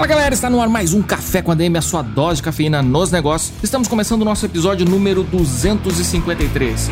Fala 0.00 0.08
galera, 0.08 0.32
está 0.34 0.48
no 0.48 0.62
ar 0.62 0.68
mais 0.70 0.94
um 0.94 1.02
Café 1.02 1.42
com 1.42 1.52
a 1.52 1.54
DM, 1.54 1.76
a 1.76 1.82
sua 1.82 2.00
dose 2.00 2.36
de 2.36 2.44
cafeína 2.44 2.82
nos 2.82 3.10
negócios. 3.10 3.52
Estamos 3.62 3.86
começando 3.86 4.22
o 4.22 4.24
nosso 4.24 4.46
episódio 4.46 4.86
número 4.86 5.22
253. 5.24 6.88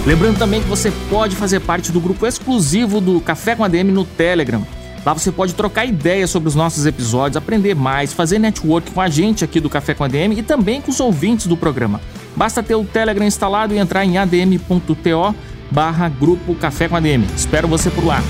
Lembrando 0.03 0.37
também 0.37 0.61
que 0.61 0.67
você 0.67 0.91
pode 1.09 1.35
fazer 1.35 1.59
parte 1.59 1.91
do 1.91 1.99
grupo 1.99 2.25
exclusivo 2.25 3.01
do 3.01 3.19
Café 3.19 3.55
com 3.55 3.63
ADM 3.63 3.91
no 3.91 4.05
Telegram. 4.05 4.65
Lá 5.05 5.13
você 5.13 5.31
pode 5.31 5.53
trocar 5.53 5.85
ideias 5.85 6.31
sobre 6.31 6.49
os 6.49 6.55
nossos 6.55 6.85
episódios, 6.85 7.37
aprender 7.37 7.75
mais, 7.75 8.11
fazer 8.11 8.39
network 8.39 8.89
com 8.91 8.99
a 8.99 9.07
gente 9.07 9.43
aqui 9.43 9.59
do 9.59 9.69
Café 9.69 9.93
com 9.93 10.03
ADM 10.03 10.33
e 10.37 10.41
também 10.41 10.81
com 10.81 10.89
os 10.89 10.99
ouvintes 10.99 11.45
do 11.45 11.55
programa. 11.55 12.01
Basta 12.35 12.63
ter 12.63 12.75
o 12.75 12.83
Telegram 12.83 13.25
instalado 13.25 13.73
e 13.73 13.77
entrar 13.77 14.03
em 14.03 14.17
adm.to 14.17 15.35
barra 15.69 16.09
grupo 16.09 16.55
Café 16.55 16.87
com 16.87 16.95
ADM. 16.95 17.23
Espero 17.35 17.67
você 17.67 17.91
por 17.91 18.03
lá. 18.03 18.21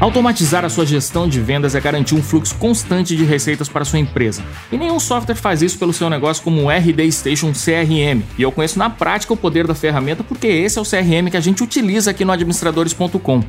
Automatizar 0.00 0.64
a 0.64 0.68
sua 0.68 0.86
gestão 0.86 1.28
de 1.28 1.40
vendas 1.40 1.74
é 1.74 1.80
garantir 1.80 2.14
um 2.14 2.22
fluxo 2.22 2.54
constante 2.54 3.16
de 3.16 3.24
receitas 3.24 3.68
para 3.68 3.84
sua 3.84 3.98
empresa. 3.98 4.44
E 4.70 4.78
nenhum 4.78 5.00
software 5.00 5.34
faz 5.34 5.60
isso 5.60 5.76
pelo 5.76 5.92
seu 5.92 6.08
negócio 6.08 6.44
como 6.44 6.62
o 6.62 6.70
RD 6.70 7.10
Station 7.10 7.52
CRM. 7.52 8.22
E 8.38 8.42
eu 8.42 8.52
conheço 8.52 8.78
na 8.78 8.88
prática 8.88 9.32
o 9.32 9.36
poder 9.36 9.66
da 9.66 9.74
ferramenta 9.74 10.22
porque 10.22 10.46
esse 10.46 10.78
é 10.78 10.80
o 10.80 10.84
CRM 10.84 11.28
que 11.28 11.36
a 11.36 11.40
gente 11.40 11.64
utiliza 11.64 12.12
aqui 12.12 12.24
no 12.24 12.30
administradores.com. 12.30 13.42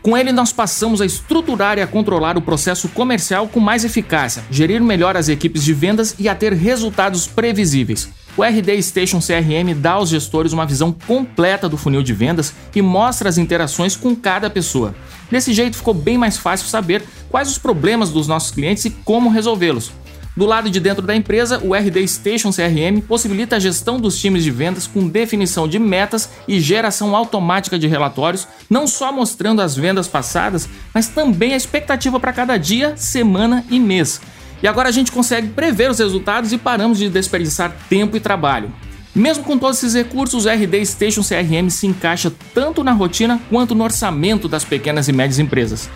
Com 0.00 0.16
ele, 0.16 0.32
nós 0.32 0.50
passamos 0.50 1.02
a 1.02 1.06
estruturar 1.06 1.76
e 1.76 1.82
a 1.82 1.86
controlar 1.86 2.38
o 2.38 2.42
processo 2.42 2.88
comercial 2.88 3.46
com 3.46 3.60
mais 3.60 3.84
eficácia, 3.84 4.42
gerir 4.50 4.82
melhor 4.82 5.14
as 5.14 5.28
equipes 5.28 5.62
de 5.62 5.74
vendas 5.74 6.14
e 6.18 6.30
a 6.30 6.34
ter 6.34 6.54
resultados 6.54 7.26
previsíveis. 7.26 8.08
O 8.34 8.42
RD 8.42 8.82
Station 8.82 9.18
CRM 9.18 9.74
dá 9.76 9.92
aos 9.92 10.08
gestores 10.08 10.54
uma 10.54 10.64
visão 10.64 10.96
completa 11.06 11.68
do 11.68 11.76
funil 11.76 12.02
de 12.02 12.14
vendas 12.14 12.54
e 12.74 12.80
mostra 12.80 13.28
as 13.28 13.36
interações 13.36 13.94
com 13.96 14.16
cada 14.16 14.48
pessoa. 14.48 14.94
Desse 15.30 15.52
jeito 15.52 15.76
ficou 15.76 15.94
bem 15.94 16.18
mais 16.18 16.36
fácil 16.36 16.66
saber 16.66 17.04
quais 17.30 17.50
os 17.50 17.58
problemas 17.58 18.10
dos 18.10 18.26
nossos 18.26 18.50
clientes 18.50 18.84
e 18.84 18.90
como 18.90 19.30
resolvê-los. 19.30 19.92
Do 20.36 20.46
lado 20.46 20.70
de 20.70 20.78
dentro 20.78 21.04
da 21.04 21.14
empresa, 21.14 21.60
o 21.62 21.74
RD 21.74 22.06
Station 22.06 22.50
CRM 22.50 23.00
possibilita 23.06 23.56
a 23.56 23.58
gestão 23.58 24.00
dos 24.00 24.18
times 24.18 24.44
de 24.44 24.50
vendas 24.50 24.86
com 24.86 25.08
definição 25.08 25.68
de 25.68 25.78
metas 25.78 26.30
e 26.46 26.60
geração 26.60 27.14
automática 27.16 27.78
de 27.78 27.88
relatórios, 27.88 28.46
não 28.68 28.86
só 28.86 29.12
mostrando 29.12 29.60
as 29.60 29.76
vendas 29.76 30.06
passadas, 30.06 30.68
mas 30.94 31.08
também 31.08 31.52
a 31.52 31.56
expectativa 31.56 32.18
para 32.20 32.32
cada 32.32 32.56
dia, 32.56 32.96
semana 32.96 33.64
e 33.68 33.80
mês. 33.80 34.20
E 34.62 34.68
agora 34.68 34.88
a 34.88 34.92
gente 34.92 35.10
consegue 35.10 35.48
prever 35.48 35.90
os 35.90 35.98
resultados 35.98 36.52
e 36.52 36.58
paramos 36.58 36.98
de 36.98 37.08
desperdiçar 37.08 37.74
tempo 37.88 38.16
e 38.16 38.20
trabalho. 38.20 38.72
Mesmo 39.14 39.42
com 39.42 39.58
todos 39.58 39.78
esses 39.78 39.94
recursos, 39.94 40.46
o 40.46 40.48
RD 40.48 40.86
Station 40.86 41.22
CRM 41.22 41.68
se 41.68 41.86
encaixa 41.86 42.32
tanto 42.54 42.84
na 42.84 42.92
rotina 42.92 43.40
quanto 43.50 43.74
no 43.74 43.82
orçamento 43.82 44.48
das 44.48 44.64
pequenas 44.64 45.08
e 45.08 45.12
médias 45.12 45.40
empresas. 45.40 45.90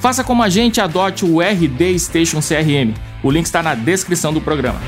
Faça 0.00 0.24
como 0.24 0.42
a 0.42 0.48
gente 0.48 0.80
adote 0.80 1.24
o 1.24 1.40
RD 1.40 1.98
Station 1.98 2.40
CRM. 2.40 2.92
O 3.22 3.30
link 3.30 3.46
está 3.46 3.62
na 3.62 3.74
descrição 3.74 4.32
do 4.32 4.40
programa. 4.40 4.80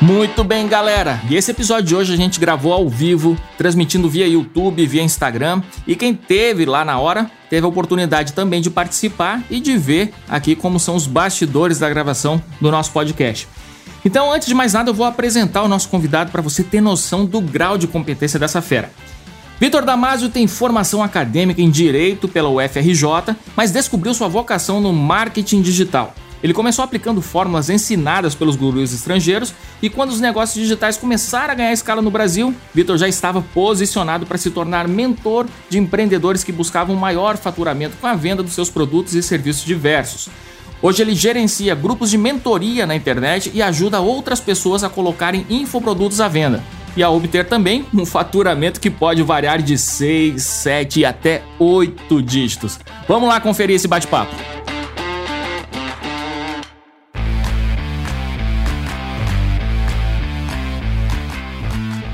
Muito 0.00 0.42
bem, 0.42 0.66
galera. 0.66 1.20
E 1.30 1.36
esse 1.36 1.52
episódio 1.52 1.86
de 1.86 1.94
hoje 1.94 2.12
a 2.12 2.16
gente 2.16 2.40
gravou 2.40 2.72
ao 2.72 2.88
vivo, 2.88 3.36
transmitindo 3.56 4.08
via 4.08 4.26
YouTube, 4.26 4.84
via 4.84 5.02
Instagram. 5.02 5.62
E 5.86 5.94
quem 5.94 6.12
teve 6.12 6.64
lá 6.64 6.84
na 6.84 6.98
hora 6.98 7.30
teve 7.48 7.64
a 7.64 7.68
oportunidade 7.68 8.32
também 8.32 8.60
de 8.60 8.68
participar 8.68 9.42
e 9.48 9.60
de 9.60 9.76
ver 9.76 10.12
aqui 10.28 10.56
como 10.56 10.80
são 10.80 10.96
os 10.96 11.06
bastidores 11.06 11.78
da 11.78 11.88
gravação 11.88 12.42
do 12.60 12.70
nosso 12.70 12.90
podcast. 12.90 13.46
Então, 14.04 14.32
antes 14.32 14.48
de 14.48 14.54
mais 14.54 14.72
nada, 14.72 14.90
eu 14.90 14.94
vou 14.94 15.06
apresentar 15.06 15.62
o 15.62 15.68
nosso 15.68 15.88
convidado 15.88 16.32
para 16.32 16.42
você 16.42 16.64
ter 16.64 16.80
noção 16.80 17.24
do 17.24 17.40
grau 17.40 17.78
de 17.78 17.86
competência 17.86 18.38
dessa 18.38 18.60
fera. 18.60 18.90
Vitor 19.60 19.84
Damasio 19.84 20.28
tem 20.28 20.48
formação 20.48 21.04
acadêmica 21.04 21.62
em 21.62 21.70
Direito 21.70 22.26
pela 22.26 22.48
UFRJ, 22.48 23.36
mas 23.54 23.70
descobriu 23.70 24.12
sua 24.12 24.26
vocação 24.26 24.80
no 24.80 24.92
marketing 24.92 25.62
digital. 25.62 26.12
Ele 26.42 26.52
começou 26.52 26.84
aplicando 26.84 27.22
fórmulas 27.22 27.70
ensinadas 27.70 28.34
pelos 28.34 28.56
gurus 28.56 28.92
estrangeiros 28.92 29.54
e 29.80 29.88
quando 29.88 30.10
os 30.10 30.18
negócios 30.18 30.60
digitais 30.60 30.96
começaram 30.96 31.52
a 31.52 31.54
ganhar 31.54 31.72
escala 31.72 32.02
no 32.02 32.10
Brasil, 32.10 32.52
Vitor 32.74 32.98
já 32.98 33.06
estava 33.06 33.40
posicionado 33.40 34.26
para 34.26 34.36
se 34.36 34.50
tornar 34.50 34.88
mentor 34.88 35.46
de 35.70 35.78
empreendedores 35.78 36.42
que 36.42 36.50
buscavam 36.50 36.96
maior 36.96 37.36
faturamento 37.36 37.96
com 38.00 38.08
a 38.08 38.14
venda 38.14 38.42
dos 38.42 38.54
seus 38.54 38.68
produtos 38.68 39.14
e 39.14 39.22
serviços 39.22 39.64
diversos. 39.64 40.28
Hoje 40.82 41.00
ele 41.00 41.14
gerencia 41.14 41.76
grupos 41.76 42.10
de 42.10 42.18
mentoria 42.18 42.84
na 42.86 42.96
internet 42.96 43.52
e 43.54 43.62
ajuda 43.62 44.00
outras 44.00 44.40
pessoas 44.40 44.82
a 44.82 44.88
colocarem 44.88 45.46
infoprodutos 45.48 46.20
à 46.20 46.26
venda 46.26 46.60
e 46.96 47.04
a 47.04 47.08
obter 47.08 47.46
também 47.46 47.86
um 47.94 48.04
faturamento 48.04 48.80
que 48.80 48.90
pode 48.90 49.22
variar 49.22 49.62
de 49.62 49.78
6, 49.78 50.42
7 50.42 51.00
e 51.00 51.04
até 51.04 51.42
8 51.58 52.20
dígitos. 52.20 52.80
Vamos 53.06 53.28
lá 53.28 53.40
conferir 53.40 53.76
esse 53.76 53.86
bate-papo. 53.86 54.34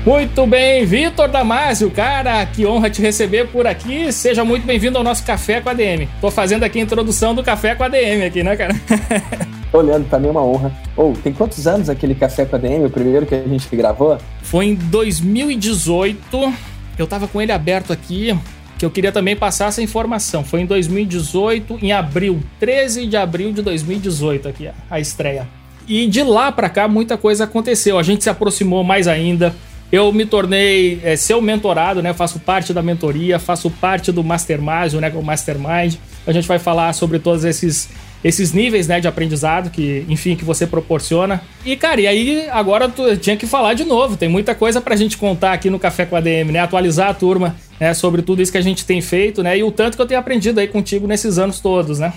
Muito 0.09 0.47
bem, 0.47 0.87
Vitor 0.87 1.29
Damasio, 1.29 1.91
cara, 1.91 2.43
que 2.43 2.65
honra 2.65 2.89
te 2.89 2.99
receber 2.99 3.47
por 3.49 3.67
aqui. 3.67 4.11
Seja 4.11 4.43
muito 4.43 4.65
bem-vindo 4.65 4.97
ao 4.97 5.03
nosso 5.03 5.23
Café 5.23 5.61
com 5.61 5.69
a 5.69 5.73
DM. 5.75 6.09
Tô 6.19 6.31
fazendo 6.31 6.63
aqui 6.63 6.79
a 6.79 6.81
introdução 6.81 7.35
do 7.35 7.43
Café 7.43 7.75
com 7.75 7.83
a 7.83 7.87
DM 7.87 8.25
aqui, 8.25 8.41
né, 8.41 8.55
cara? 8.55 8.73
Ô, 9.71 9.81
Leandro, 9.81 10.09
pra 10.09 10.17
mim 10.17 10.29
é 10.29 10.31
uma 10.31 10.43
honra. 10.43 10.71
Ou, 10.97 11.11
oh, 11.11 11.13
tem 11.13 11.31
quantos 11.31 11.67
anos 11.67 11.91
aquele 11.91 12.15
Café 12.15 12.43
com 12.43 12.55
a 12.55 12.59
DM, 12.59 12.85
o 12.85 12.89
primeiro 12.89 13.23
que 13.27 13.35
a 13.35 13.43
gente 13.43 13.67
gravou? 13.75 14.17
Foi 14.41 14.65
em 14.65 14.73
2018. 14.73 16.53
Eu 16.97 17.05
tava 17.05 17.27
com 17.27 17.39
ele 17.39 17.51
aberto 17.51 17.93
aqui, 17.93 18.35
que 18.79 18.85
eu 18.85 18.89
queria 18.89 19.11
também 19.11 19.35
passar 19.35 19.67
essa 19.67 19.83
informação. 19.83 20.43
Foi 20.43 20.61
em 20.61 20.65
2018, 20.65 21.77
em 21.83 21.91
abril, 21.91 22.39
13 22.59 23.05
de 23.05 23.15
abril 23.15 23.53
de 23.53 23.61
2018 23.61 24.47
aqui, 24.47 24.71
a 24.89 24.99
estreia. 24.99 25.47
E 25.87 26.07
de 26.07 26.23
lá 26.23 26.51
para 26.51 26.67
cá 26.67 26.87
muita 26.87 27.15
coisa 27.15 27.43
aconteceu. 27.43 27.99
A 27.99 28.03
gente 28.03 28.23
se 28.23 28.29
aproximou 28.29 28.83
mais 28.83 29.07
ainda. 29.07 29.55
Eu 29.91 30.11
me 30.13 30.25
tornei 30.25 30.99
é, 31.03 31.15
seu 31.15 31.41
mentorado, 31.41 32.01
né? 32.01 32.13
Faço 32.13 32.39
parte 32.39 32.73
da 32.73 32.81
mentoria, 32.81 33.39
faço 33.39 33.71
parte 33.71 34.11
do 34.11 34.23
Mastermind, 34.23 34.93
né? 34.93 35.11
O 35.15 35.23
Mastermind. 35.23 35.95
A 36.27 36.31
gente 36.31 36.47
vai 36.47 36.59
falar 36.59 36.93
sobre 36.93 37.17
todos 37.17 37.43
esses 37.43 37.89
esses 38.23 38.51
níveis, 38.51 38.87
né, 38.87 38.99
de 38.99 39.07
aprendizado 39.07 39.69
que, 39.69 40.05
enfim, 40.09 40.35
que 40.35 40.43
você 40.43 40.67
proporciona. 40.67 41.41
E, 41.65 41.75
cara, 41.75 42.01
e 42.01 42.07
aí 42.07 42.49
agora 42.49 42.89
tu 42.89 43.15
tinha 43.17 43.37
que 43.37 43.47
falar 43.47 43.73
de 43.73 43.85
novo. 43.85 44.17
Tem 44.17 44.27
muita 44.27 44.53
coisa 44.53 44.81
pra 44.81 44.95
gente 44.95 45.17
contar 45.17 45.53
aqui 45.53 45.69
no 45.69 45.79
Café 45.79 46.05
com 46.05 46.15
a 46.15 46.19
DM, 46.19 46.51
né? 46.51 46.59
Atualizar 46.59 47.09
a 47.09 47.13
turma, 47.13 47.55
né, 47.79 47.93
sobre 47.93 48.21
tudo 48.21 48.41
isso 48.41 48.51
que 48.51 48.57
a 48.57 48.61
gente 48.61 48.85
tem 48.85 49.01
feito, 49.01 49.41
né? 49.41 49.57
E 49.57 49.63
o 49.63 49.71
tanto 49.71 49.95
que 49.95 50.01
eu 50.01 50.05
tenho 50.05 50.19
aprendido 50.19 50.59
aí 50.59 50.67
contigo 50.67 51.07
nesses 51.07 51.37
anos 51.37 51.59
todos, 51.59 51.99
né? 51.99 52.13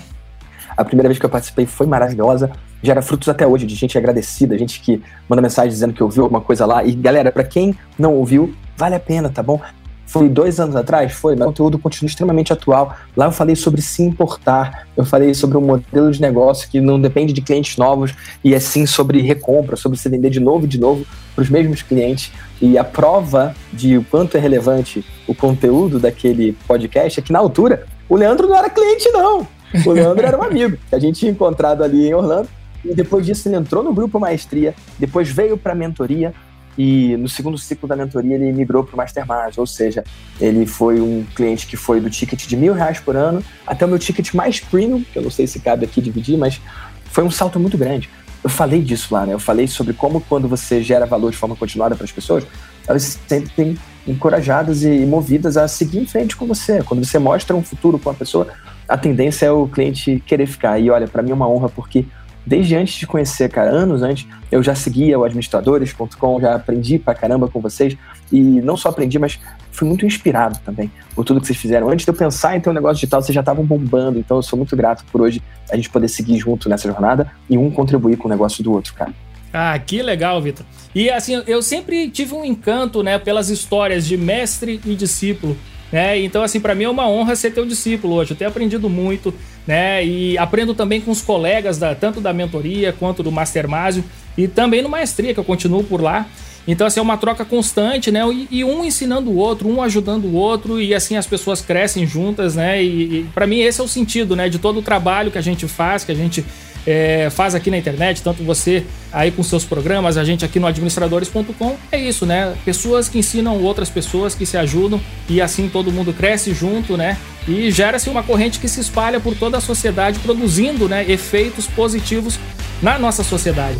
A 0.75 0.83
primeira 0.83 1.07
vez 1.07 1.19
que 1.19 1.25
eu 1.25 1.29
participei 1.29 1.65
foi 1.65 1.87
maravilhosa. 1.87 2.51
Gera 2.83 3.01
frutos 3.01 3.29
até 3.29 3.47
hoje 3.47 3.65
de 3.65 3.73
gente 3.75 3.97
agradecida, 3.97 4.57
gente 4.57 4.81
que 4.81 5.01
manda 5.27 5.41
mensagem 5.41 5.71
dizendo 5.71 5.93
que 5.93 6.03
ouviu 6.03 6.23
alguma 6.23 6.41
coisa 6.41 6.65
lá. 6.65 6.83
E 6.83 6.91
galera, 6.91 7.31
para 7.31 7.45
quem 7.45 7.73
não 7.97 8.13
ouviu, 8.13 8.53
vale 8.77 8.93
a 8.93 8.99
pena, 8.99 9.29
tá 9.29 9.41
bom? 9.41 9.59
Foi 10.05 10.29
dois 10.29 10.59
anos 10.59 10.75
atrás? 10.75 11.13
Foi, 11.13 11.33
mas 11.33 11.43
o 11.43 11.45
conteúdo 11.45 11.79
continua 11.79 12.07
extremamente 12.07 12.53
atual. 12.53 12.95
Lá 13.15 13.25
eu 13.25 13.31
falei 13.31 13.55
sobre 13.55 13.81
se 13.81 14.03
importar, 14.03 14.87
eu 14.95 15.05
falei 15.05 15.33
sobre 15.33 15.57
um 15.57 15.61
modelo 15.61 16.11
de 16.11 16.21
negócio 16.21 16.69
que 16.69 16.79
não 16.79 17.01
depende 17.01 17.33
de 17.33 17.41
clientes 17.41 17.77
novos 17.77 18.13
e 18.43 18.53
é 18.53 18.59
sim 18.59 18.85
sobre 18.85 19.21
recompra, 19.21 19.75
sobre 19.75 19.97
se 19.97 20.07
vender 20.09 20.29
de 20.29 20.39
novo 20.39 20.65
e 20.65 20.67
de 20.67 20.79
novo 20.79 21.05
para 21.33 21.41
os 21.41 21.49
mesmos 21.49 21.81
clientes. 21.81 22.31
E 22.61 22.77
a 22.77 22.83
prova 22.83 23.55
de 23.71 23.97
o 23.97 24.03
quanto 24.03 24.37
é 24.37 24.39
relevante 24.39 25.03
o 25.25 25.33
conteúdo 25.33 25.97
daquele 25.99 26.53
podcast 26.67 27.19
é 27.19 27.23
que 27.23 27.31
na 27.31 27.39
altura 27.39 27.85
o 28.07 28.15
Leandro 28.15 28.47
não 28.47 28.55
era 28.55 28.69
cliente, 28.69 29.09
não. 29.09 29.47
O 29.85 29.91
Leandro 29.91 30.23
era 30.23 30.37
um 30.37 30.43
amigo 30.43 30.77
que 30.89 30.95
a 30.95 30.99
gente 30.99 31.19
tinha 31.19 31.31
encontrado 31.31 31.83
ali 31.83 32.07
em 32.07 32.13
Orlando. 32.13 32.47
E 32.83 32.93
depois 32.93 33.25
disso 33.25 33.47
ele 33.47 33.55
entrou 33.55 33.83
no 33.83 33.93
grupo 33.93 34.19
Maestria, 34.19 34.75
depois 34.99 35.29
veio 35.29 35.57
para 35.57 35.73
a 35.73 35.75
mentoria, 35.75 36.33
e 36.77 37.15
no 37.17 37.29
segundo 37.29 37.57
ciclo 37.57 37.87
da 37.87 37.95
mentoria 37.95 38.35
ele 38.35 38.51
migrou 38.51 38.83
para 38.83 38.95
o 38.95 38.97
Mastermind, 38.97 39.57
ou 39.57 39.67
seja, 39.67 40.03
ele 40.39 40.65
foi 40.65 40.99
um 40.99 41.23
cliente 41.35 41.67
que 41.67 41.77
foi 41.77 42.01
do 42.01 42.09
ticket 42.09 42.47
de 42.47 42.57
mil 42.57 42.73
reais 42.73 42.99
por 42.99 43.15
ano 43.15 43.43
até 43.65 43.85
o 43.85 43.87
meu 43.87 43.99
ticket 43.99 44.33
mais 44.33 44.59
premium, 44.59 45.03
que 45.03 45.17
eu 45.17 45.21
não 45.21 45.29
sei 45.29 45.45
se 45.45 45.59
cabe 45.59 45.85
aqui 45.85 46.01
dividir, 46.01 46.37
mas 46.37 46.59
foi 47.05 47.23
um 47.23 47.31
salto 47.31 47.59
muito 47.59 47.77
grande. 47.77 48.09
Eu 48.43 48.49
falei 48.49 48.81
disso 48.81 49.13
lá, 49.13 49.25
né? 49.25 49.33
Eu 49.33 49.39
falei 49.39 49.67
sobre 49.67 49.93
como 49.93 50.19
quando 50.19 50.49
você 50.49 50.83
gera 50.83 51.05
valor 51.05 51.31
de 51.31 51.37
forma 51.37 51.55
continuada 51.55 51.95
para 51.95 52.03
as 52.03 52.11
pessoas, 52.11 52.45
elas 52.85 53.03
se 53.03 53.19
sentem 53.25 53.77
encorajadas 54.05 54.83
e 54.83 55.05
movidas 55.05 55.55
a 55.55 55.65
seguir 55.67 55.99
em 55.99 56.05
frente 56.05 56.35
com 56.35 56.45
você. 56.45 56.83
Quando 56.83 57.05
você 57.05 57.17
mostra 57.17 57.55
um 57.55 57.63
futuro 57.63 57.97
com 57.97 58.09
a 58.09 58.13
pessoa, 58.13 58.47
a 58.87 58.97
tendência 58.97 59.45
é 59.45 59.51
o 59.51 59.65
cliente 59.67 60.21
querer 60.25 60.45
ficar. 60.45 60.77
E 60.77 60.89
olha, 60.89 61.07
para 61.07 61.23
mim 61.23 61.31
é 61.31 61.33
uma 61.33 61.47
honra 61.47 61.69
porque 61.69 62.05
desde 62.45 62.75
antes 62.75 62.95
de 62.95 63.07
conhecer, 63.07 63.49
cara, 63.49 63.69
anos 63.69 64.01
antes, 64.01 64.27
eu 64.51 64.61
já 64.61 64.75
seguia 64.75 65.17
o 65.17 65.23
administradores.com, 65.23 66.41
já 66.41 66.55
aprendi 66.55 66.99
pra 66.99 67.13
caramba 67.13 67.47
com 67.47 67.59
vocês. 67.59 67.97
E 68.31 68.39
não 68.39 68.75
só 68.75 68.89
aprendi, 68.89 69.19
mas 69.19 69.39
fui 69.71 69.87
muito 69.87 70.05
inspirado 70.05 70.59
também 70.65 70.91
por 71.15 71.23
tudo 71.23 71.39
que 71.39 71.47
vocês 71.47 71.59
fizeram. 71.59 71.89
Antes 71.89 72.05
de 72.05 72.11
eu 72.11 72.15
pensar 72.15 72.55
em 72.55 72.59
ter 72.59 72.69
um 72.69 72.73
negócio 72.73 72.95
digital, 72.95 73.21
vocês 73.21 73.33
já 73.33 73.41
estavam 73.41 73.63
bombando. 73.63 74.19
Então 74.19 74.37
eu 74.37 74.43
sou 74.43 74.57
muito 74.57 74.75
grato 74.75 75.03
por 75.11 75.21
hoje 75.21 75.41
a 75.71 75.75
gente 75.75 75.89
poder 75.89 76.07
seguir 76.07 76.37
junto 76.37 76.67
nessa 76.67 76.87
jornada 76.87 77.31
e 77.49 77.57
um 77.57 77.69
contribuir 77.69 78.17
com 78.17 78.27
o 78.27 78.31
negócio 78.31 78.63
do 78.63 78.71
outro, 78.71 78.93
cara. 78.93 79.13
Ah, 79.53 79.77
que 79.77 80.01
legal, 80.01 80.41
Vitor. 80.41 80.65
E 80.95 81.11
assim, 81.11 81.43
eu 81.45 81.61
sempre 81.61 82.09
tive 82.09 82.33
um 82.33 82.43
encanto, 82.43 83.03
né, 83.03 83.19
pelas 83.19 83.49
histórias 83.49 84.05
de 84.05 84.17
mestre 84.17 84.81
e 84.83 84.95
discípulo. 84.95 85.55
Né? 85.93 86.19
Então, 86.21 86.41
assim, 86.41 86.59
para 86.59 86.73
mim 86.73 86.85
é 86.85 86.89
uma 86.89 87.07
honra 87.07 87.35
ser 87.35 87.51
teu 87.51 87.67
discípulo 87.67 88.15
hoje. 88.15 88.31
Eu 88.31 88.35
tenho 88.35 88.49
aprendido 88.49 88.89
muito, 88.89 89.31
né? 89.67 90.03
E 90.03 90.35
aprendo 90.39 90.73
também 90.73 90.99
com 90.99 91.11
os 91.11 91.21
colegas, 91.21 91.77
da, 91.77 91.93
tanto 91.93 92.19
da 92.19 92.33
mentoria 92.33 92.91
quanto 92.91 93.21
do 93.21 93.31
Mastermásio 93.31 94.03
e 94.35 94.47
também 94.47 94.81
no 94.81 94.89
Maestria, 94.89 95.35
que 95.35 95.39
eu 95.39 95.43
continuo 95.43 95.83
por 95.83 96.01
lá. 96.01 96.25
Então, 96.67 96.87
assim, 96.87 96.99
é 96.99 97.03
uma 97.03 97.15
troca 97.15 97.45
constante, 97.45 98.11
né? 98.11 98.21
E, 98.33 98.47
e, 98.49 98.63
um 98.63 98.83
ensinando 98.83 99.29
o 99.29 99.35
outro, 99.35 99.69
um 99.69 99.83
ajudando 99.83 100.25
o 100.25 100.33
outro, 100.33 100.81
e 100.81 100.95
assim 100.95 101.15
as 101.15 101.27
pessoas 101.27 101.61
crescem 101.61 102.07
juntas, 102.07 102.55
né? 102.55 102.83
E, 102.83 103.19
e 103.19 103.23
para 103.31 103.45
mim 103.45 103.59
esse 103.59 103.79
é 103.79 103.83
o 103.83 103.87
sentido, 103.87 104.35
né? 104.35 104.49
De 104.49 104.57
todo 104.57 104.79
o 104.79 104.81
trabalho 104.81 105.29
que 105.29 105.37
a 105.37 105.41
gente 105.41 105.67
faz, 105.67 106.03
que 106.03 106.11
a 106.11 106.15
gente 106.15 106.43
é, 106.85 107.29
faz 107.29 107.55
aqui 107.55 107.71
na 107.71 107.77
internet, 107.77 108.21
tanto 108.21 108.43
você 108.43 108.83
aí 109.11 109.31
com 109.31 109.43
seus 109.43 109.63
programas, 109.63 110.17
a 110.17 110.23
gente 110.23 110.43
aqui 110.43 110.59
no 110.59 110.67
administradores.com, 110.67 111.77
é 111.91 111.99
isso, 111.99 112.25
né? 112.25 112.55
Pessoas 112.65 113.07
que 113.07 113.19
ensinam 113.19 113.61
outras 113.61 113.89
pessoas, 113.89 114.35
que 114.35 114.45
se 114.45 114.57
ajudam 114.57 114.99
e 115.29 115.41
assim 115.41 115.69
todo 115.69 115.91
mundo 115.91 116.13
cresce 116.13 116.53
junto, 116.53 116.97
né? 116.97 117.17
E 117.47 117.69
gera-se 117.71 118.09
uma 118.09 118.23
corrente 118.23 118.59
que 118.59 118.67
se 118.67 118.79
espalha 118.79 119.19
por 119.19 119.35
toda 119.35 119.57
a 119.57 119.61
sociedade, 119.61 120.19
produzindo 120.19 120.87
né, 120.87 121.05
efeitos 121.09 121.67
positivos 121.67 122.39
na 122.81 122.97
nossa 122.97 123.23
sociedade. 123.23 123.77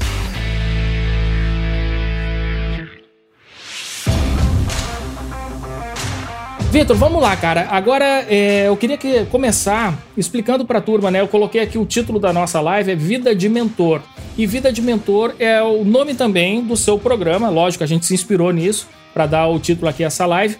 Vitor, 6.73 6.97
vamos 6.97 7.21
lá, 7.21 7.37
cara. 7.37 7.67
Agora 7.69 8.25
é, 8.27 8.67
eu 8.67 8.75
queria 8.75 8.97
que 8.97 9.25
começar 9.25 9.95
explicando 10.17 10.65
para 10.65 10.79
a 10.79 10.81
turma, 10.81 11.11
né? 11.11 11.21
Eu 11.21 11.27
coloquei 11.27 11.61
aqui 11.61 11.77
o 11.77 11.85
título 11.85 12.17
da 12.17 12.33
nossa 12.33 12.59
live 12.59 12.89
é 12.89 12.95
Vida 12.95 13.35
de 13.35 13.47
Mentor. 13.47 14.01
E 14.35 14.47
Vida 14.47 14.73
de 14.73 14.81
Mentor 14.81 15.35
é 15.37 15.61
o 15.61 15.85
nome 15.85 16.15
também 16.15 16.63
do 16.63 16.75
seu 16.75 16.97
programa. 16.97 17.47
Lógico, 17.47 17.83
a 17.83 17.87
gente 17.87 18.07
se 18.07 18.15
inspirou 18.15 18.51
nisso 18.51 18.87
para 19.13 19.27
dar 19.27 19.47
o 19.49 19.59
título 19.59 19.87
aqui 19.87 20.03
a 20.03 20.07
essa 20.07 20.25
live. 20.25 20.57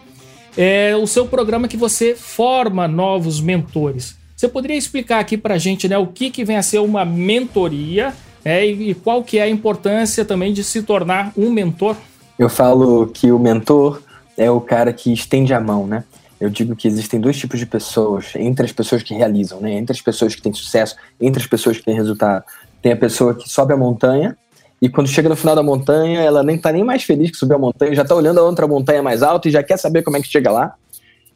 É 0.56 0.95
o 0.95 1.07
seu 1.07 1.25
programa 1.25 1.68
que 1.68 1.75
você 1.75 2.13
forma 2.13 2.88
novos 2.88 3.42
mentores. 3.42 4.16
Você 4.36 4.48
poderia 4.48 4.77
explicar 4.77 5.18
aqui 5.18 5.36
para 5.36 5.56
a 5.56 5.57
gente, 5.57 5.88
né, 5.88 5.98
o 5.98 6.06
que, 6.06 6.30
que 6.30 6.45
vem 6.45 6.57
a 6.57 6.62
ser 6.62 6.77
uma 6.77 7.04
mentoria 7.04 8.13
né, 8.45 8.63
e, 8.63 8.94
qual 8.94 9.24
que 9.24 9.39
é 9.39 9.42
a 9.42 9.50
importância 9.50 10.24
também 10.24 10.54
de 10.54 10.63
se 10.63 10.83
tornar 10.83 11.33
um 11.36 11.51
mentor? 11.51 11.95
Eu 12.38 12.50
falo 12.50 13.07
que 13.07 13.31
o 13.31 13.39
mentor 13.39 14.00
é 14.38 14.50
o 14.50 14.62
cara 14.62 14.91
que 14.94 15.12
estende 15.12 15.53
a 15.53 15.59
mão, 15.59 15.88
né? 15.88 16.03
Eu 16.39 16.50
digo 16.50 16.75
que 16.75 16.88
existem 16.88 17.19
dois 17.19 17.38
tipos 17.38 17.59
de 17.59 17.65
pessoas, 17.65 18.33
entre 18.35 18.65
as 18.65 18.71
pessoas 18.71 19.01
que 19.01 19.13
realizam, 19.13 19.62
né? 19.62 19.74
Entre 19.74 19.94
as 19.94 20.01
pessoas 20.01 20.35
que 20.35 20.41
têm 20.41 20.53
sucesso, 20.53 20.95
entre 21.19 21.41
as 21.41 21.47
pessoas 21.47 21.77
que 21.77 21.85
têm 21.85 21.95
resultado. 21.95 22.44
Tem 22.81 22.91
a 22.91 22.97
pessoa 22.97 23.33
que 23.33 23.47
sobe 23.47 23.74
a 23.74 23.77
montanha 23.77 24.38
e 24.83 24.89
quando 24.89 25.07
chega 25.07 25.30
no 25.30 25.35
final 25.38 25.56
da 25.56 25.63
montanha, 25.63 26.19
ela 26.19 26.44
nem 26.44 26.57
tá 26.57 26.69
nem 26.69 26.83
mais 26.83 27.03
feliz 27.03 27.31
que 27.31 27.38
subiu 27.38 27.56
a 27.56 27.59
montanha, 27.59 27.95
já 27.95 28.03
tá 28.03 28.13
olhando 28.13 28.41
a 28.41 28.44
outra 28.44 28.68
montanha 28.68 29.01
mais 29.01 29.24
alta 29.24 29.47
e 29.47 29.51
já 29.51 29.63
quer 29.63 29.77
saber 29.77 30.03
como 30.03 30.18
é 30.18 30.21
que 30.21 30.27
chega 30.27 30.51
lá. 30.51 30.75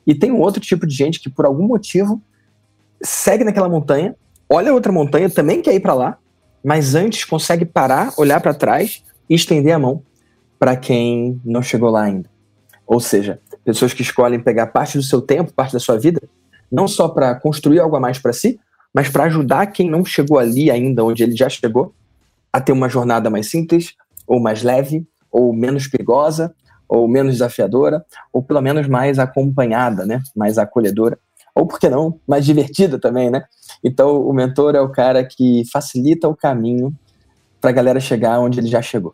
E 0.06 0.14
tem 0.14 0.34
um 0.34 0.42
outro 0.42 0.60
tipo 0.60 0.86
de 0.86 0.94
gente 0.94 1.22
que 1.22 1.30
por 1.30 1.46
algum 1.46 1.66
motivo 1.66 2.22
segue 3.02 3.46
naquela 3.46 3.70
montanha, 3.70 4.14
olha 4.50 4.74
outra 4.74 4.92
montanha, 4.92 5.30
também 5.30 5.62
quer 5.62 5.74
ir 5.74 5.80
para 5.80 5.94
lá, 5.94 6.18
mas 6.62 6.94
antes 6.94 7.24
consegue 7.24 7.64
parar, 7.64 8.14
olhar 8.18 8.42
para 8.42 8.54
trás 8.54 9.02
e 9.30 9.36
estender 9.36 9.74
a 9.74 9.80
mão 9.80 10.04
para 10.60 10.76
quem 10.76 11.40
não 11.46 11.62
chegou 11.62 11.90
lá 11.90 12.04
ainda. 12.04 12.30
Ou 12.88 13.02
seja, 13.02 13.40
pessoas 13.66 13.94
que 13.94 14.02
escolhem 14.02 14.40
pegar 14.40 14.68
parte 14.68 14.98
do 14.98 15.04
seu 15.04 15.22
tempo, 15.22 15.54
parte 15.54 15.74
da 15.74 15.80
sua 15.80 16.00
vida, 16.00 16.22
não 16.72 16.88
só 16.88 17.10
para 17.10 17.36
construir 17.36 17.80
algo 17.80 17.98
a 17.98 18.00
mais 18.00 18.18
para 18.18 18.32
si, 18.32 18.60
mas 18.94 19.10
para 19.10 19.26
ajudar 19.26 19.68
quem 19.68 19.90
não 19.90 20.06
chegou 20.06 20.40
ali 20.40 20.72
ainda, 20.72 21.04
onde 21.04 21.22
ele 21.22 21.36
já 21.36 21.50
chegou, 21.50 21.94
a 22.52 22.62
ter 22.62 22.72
uma 22.72 22.88
jornada 22.88 23.30
mais 23.30 23.52
simples, 23.52 23.94
ou 24.26 24.40
mais 24.40 24.64
leve, 24.64 25.06
ou 25.30 25.54
menos 25.54 25.88
perigosa, 25.88 26.56
ou 26.88 27.08
menos 27.08 27.34
desafiadora, 27.34 28.06
ou 28.32 28.42
pelo 28.42 28.62
menos 28.62 28.88
mais 28.88 29.20
acompanhada, 29.20 30.06
né? 30.06 30.22
Mais 30.34 30.58
acolhedora, 30.58 31.20
ou 31.54 31.68
por 31.68 31.80
que 31.80 31.90
não, 31.90 32.18
mais 32.26 32.46
divertida 32.46 32.98
também, 32.98 33.30
né? 33.30 33.44
Então, 33.84 34.22
o 34.22 34.32
mentor 34.32 34.76
é 34.76 34.82
o 34.82 34.90
cara 34.90 35.26
que 35.26 35.64
facilita 35.72 36.28
o 36.30 36.36
caminho 36.36 36.94
para 37.60 37.70
a 37.70 37.74
galera 37.74 38.00
chegar 38.00 38.40
onde 38.40 38.60
ele 38.60 38.68
já 38.68 38.82
chegou 38.82 39.14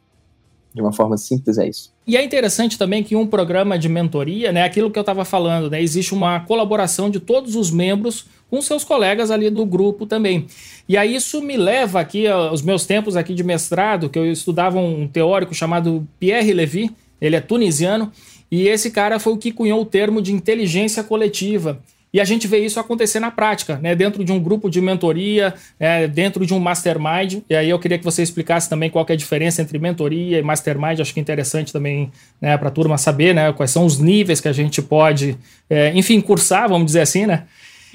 de 0.73 0.81
uma 0.81 0.91
forma 0.91 1.17
simples, 1.17 1.57
é 1.57 1.67
isso. 1.67 1.93
E 2.05 2.17
é 2.17 2.23
interessante 2.23 2.77
também 2.77 3.03
que 3.03 3.15
um 3.15 3.27
programa 3.27 3.77
de 3.77 3.87
mentoria, 3.87 4.51
né, 4.51 4.63
aquilo 4.63 4.89
que 4.89 4.97
eu 4.97 5.01
estava 5.01 5.23
falando, 5.23 5.69
né, 5.69 5.81
existe 5.81 6.13
uma 6.13 6.39
colaboração 6.39 7.09
de 7.09 7.19
todos 7.19 7.55
os 7.55 7.69
membros 7.69 8.25
com 8.49 8.61
seus 8.61 8.83
colegas 8.83 9.31
ali 9.31 9.49
do 9.49 9.65
grupo 9.65 10.05
também. 10.05 10.47
E 10.87 10.97
aí 10.97 11.15
isso 11.15 11.41
me 11.41 11.57
leva 11.57 11.99
aqui 11.99 12.27
aos 12.27 12.61
meus 12.61 12.85
tempos 12.85 13.15
aqui 13.15 13.33
de 13.33 13.43
mestrado, 13.43 14.09
que 14.09 14.17
eu 14.17 14.31
estudava 14.31 14.79
um 14.79 15.07
teórico 15.07 15.53
chamado 15.53 16.07
Pierre 16.19 16.53
Levy, 16.53 16.91
ele 17.21 17.35
é 17.35 17.41
tunisiano, 17.41 18.11
e 18.51 18.67
esse 18.67 18.91
cara 18.91 19.19
foi 19.19 19.33
o 19.33 19.37
que 19.37 19.51
cunhou 19.51 19.81
o 19.81 19.85
termo 19.85 20.21
de 20.21 20.33
inteligência 20.33 21.03
coletiva. 21.03 21.79
E 22.13 22.21
a 22.21 22.23
gente 22.23 22.47
vê 22.47 22.63
isso 22.63 22.79
acontecer 22.79 23.19
na 23.19 23.31
prática, 23.31 23.79
né? 23.81 23.95
Dentro 23.95 24.23
de 24.23 24.31
um 24.31 24.39
grupo 24.39 24.69
de 24.69 24.79
mentoria, 24.79 25.51
é, 25.79 26.07
dentro 26.07 26.45
de 26.45 26.53
um 26.53 26.59
mastermind. 26.59 27.41
E 27.49 27.55
aí 27.55 27.67
eu 27.67 27.79
queria 27.79 27.97
que 27.97 28.05
você 28.05 28.21
explicasse 28.21 28.69
também 28.69 28.87
qual 28.87 29.03
é 29.09 29.13
a 29.13 29.15
diferença 29.15 29.63
entre 29.63 29.79
mentoria 29.79 30.37
e 30.37 30.43
mastermind. 30.43 30.99
Acho 30.99 31.11
que 31.11 31.19
é 31.19 31.21
interessante 31.21 31.73
também 31.73 32.11
né, 32.39 32.55
para 32.55 32.67
a 32.67 32.71
turma 32.71 32.99
saber 32.99 33.33
né, 33.33 33.51
quais 33.51 33.71
são 33.71 33.83
os 33.83 33.97
níveis 33.97 34.39
que 34.39 34.47
a 34.47 34.53
gente 34.53 34.79
pode, 34.79 35.35
é, 35.67 35.91
enfim, 35.95 36.21
cursar, 36.21 36.69
vamos 36.69 36.85
dizer 36.85 37.01
assim, 37.01 37.25
né? 37.25 37.45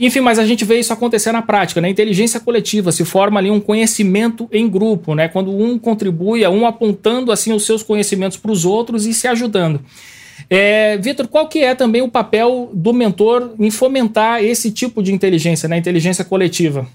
Enfim, 0.00 0.20
mas 0.20 0.38
a 0.38 0.46
gente 0.46 0.64
vê 0.64 0.78
isso 0.78 0.92
acontecer 0.92 1.30
na 1.30 1.42
prática, 1.42 1.80
né? 1.80 1.88
Inteligência 1.88 2.40
coletiva 2.40 2.90
se 2.90 3.04
forma 3.04 3.38
ali 3.38 3.50
um 3.50 3.60
conhecimento 3.60 4.48
em 4.52 4.68
grupo, 4.68 5.14
né? 5.14 5.28
Quando 5.28 5.56
um 5.56 5.78
contribui, 5.78 6.46
um 6.48 6.66
apontando 6.66 7.30
assim 7.30 7.52
os 7.52 7.64
seus 7.64 7.84
conhecimentos 7.84 8.36
para 8.36 8.50
os 8.50 8.64
outros 8.64 9.06
e 9.06 9.14
se 9.14 9.28
ajudando. 9.28 9.80
É, 10.48 10.96
Vitor, 10.98 11.28
qual 11.28 11.48
que 11.48 11.60
é 11.60 11.74
também 11.74 12.02
o 12.02 12.10
papel 12.10 12.70
do 12.72 12.92
mentor 12.92 13.54
em 13.58 13.70
fomentar 13.70 14.42
esse 14.42 14.70
tipo 14.70 15.02
de 15.02 15.12
inteligência, 15.12 15.68
né? 15.68 15.76
Inteligência 15.76 16.24
coletiva? 16.24 16.86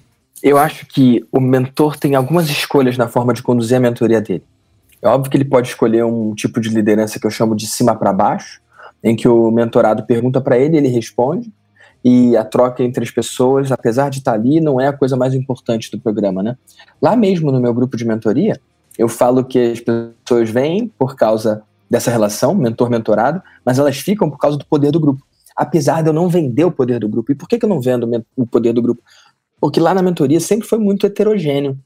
Eu 0.41 0.57
acho 0.57 0.85
que 0.85 1.25
o 1.31 1.39
mentor 1.39 1.97
tem 1.97 2.15
algumas 2.15 2.49
escolhas 2.49 2.97
na 2.97 3.07
forma 3.07 3.33
de 3.33 3.41
conduzir 3.41 3.77
a 3.77 3.79
mentoria 3.79 4.21
dele. 4.21 4.43
É 5.01 5.07
óbvio 5.07 5.31
que 5.31 5.37
ele 5.37 5.45
pode 5.45 5.69
escolher 5.69 6.03
um 6.03 6.33
tipo 6.33 6.59
de 6.61 6.69
liderança 6.69 7.19
que 7.19 7.25
eu 7.25 7.31
chamo 7.31 7.55
de 7.55 7.67
cima 7.67 7.95
para 7.95 8.13
baixo, 8.13 8.61
em 9.03 9.15
que 9.15 9.27
o 9.27 9.51
mentorado 9.51 10.03
pergunta 10.03 10.39
para 10.39 10.57
ele, 10.57 10.77
ele 10.77 10.87
responde, 10.87 11.51
e 12.03 12.35
a 12.35 12.43
troca 12.43 12.83
entre 12.83 13.03
as 13.03 13.11
pessoas, 13.11 13.71
apesar 13.71 14.09
de 14.09 14.19
estar 14.19 14.33
ali, 14.33 14.59
não 14.59 14.79
é 14.79 14.87
a 14.87 14.93
coisa 14.93 15.15
mais 15.15 15.33
importante 15.33 15.89
do 15.89 15.99
programa, 15.99 16.43
né? 16.43 16.57
Lá 17.01 17.15
mesmo 17.15 17.51
no 17.51 17.59
meu 17.59 17.73
grupo 17.73 17.95
de 17.95 18.05
mentoria, 18.05 18.59
eu 18.97 19.07
falo 19.07 19.43
que 19.43 19.59
as 19.59 19.79
pessoas 19.79 20.49
vêm 20.49 20.91
por 20.97 21.15
causa 21.15 21.63
dessa 21.93 22.09
relação, 22.09 22.55
mentor-mentorado, 22.55 23.39
mas 23.63 23.77
elas 23.77 23.99
ficam 23.99 24.27
por 24.27 24.39
causa 24.39 24.57
do 24.57 24.65
poder 24.65 24.89
do 24.89 24.99
grupo. 24.99 25.23
Apesar 25.55 26.01
de 26.01 26.09
eu 26.09 26.13
não 26.13 26.27
vender 26.27 26.65
o 26.65 26.71
poder 26.71 26.99
do 26.99 27.07
grupo. 27.07 27.31
E 27.31 27.35
por 27.35 27.47
que, 27.47 27.59
que 27.59 27.65
eu 27.65 27.69
não 27.69 27.79
vendo 27.79 28.09
o 28.35 28.47
poder 28.47 28.73
do 28.73 28.81
grupo? 28.81 29.03
Porque 29.61 29.79
lá 29.79 29.93
na 29.93 30.01
mentoria 30.01 30.39
sempre 30.39 30.67
foi 30.67 30.79
muito 30.79 31.05
heterogêneo. 31.05 31.77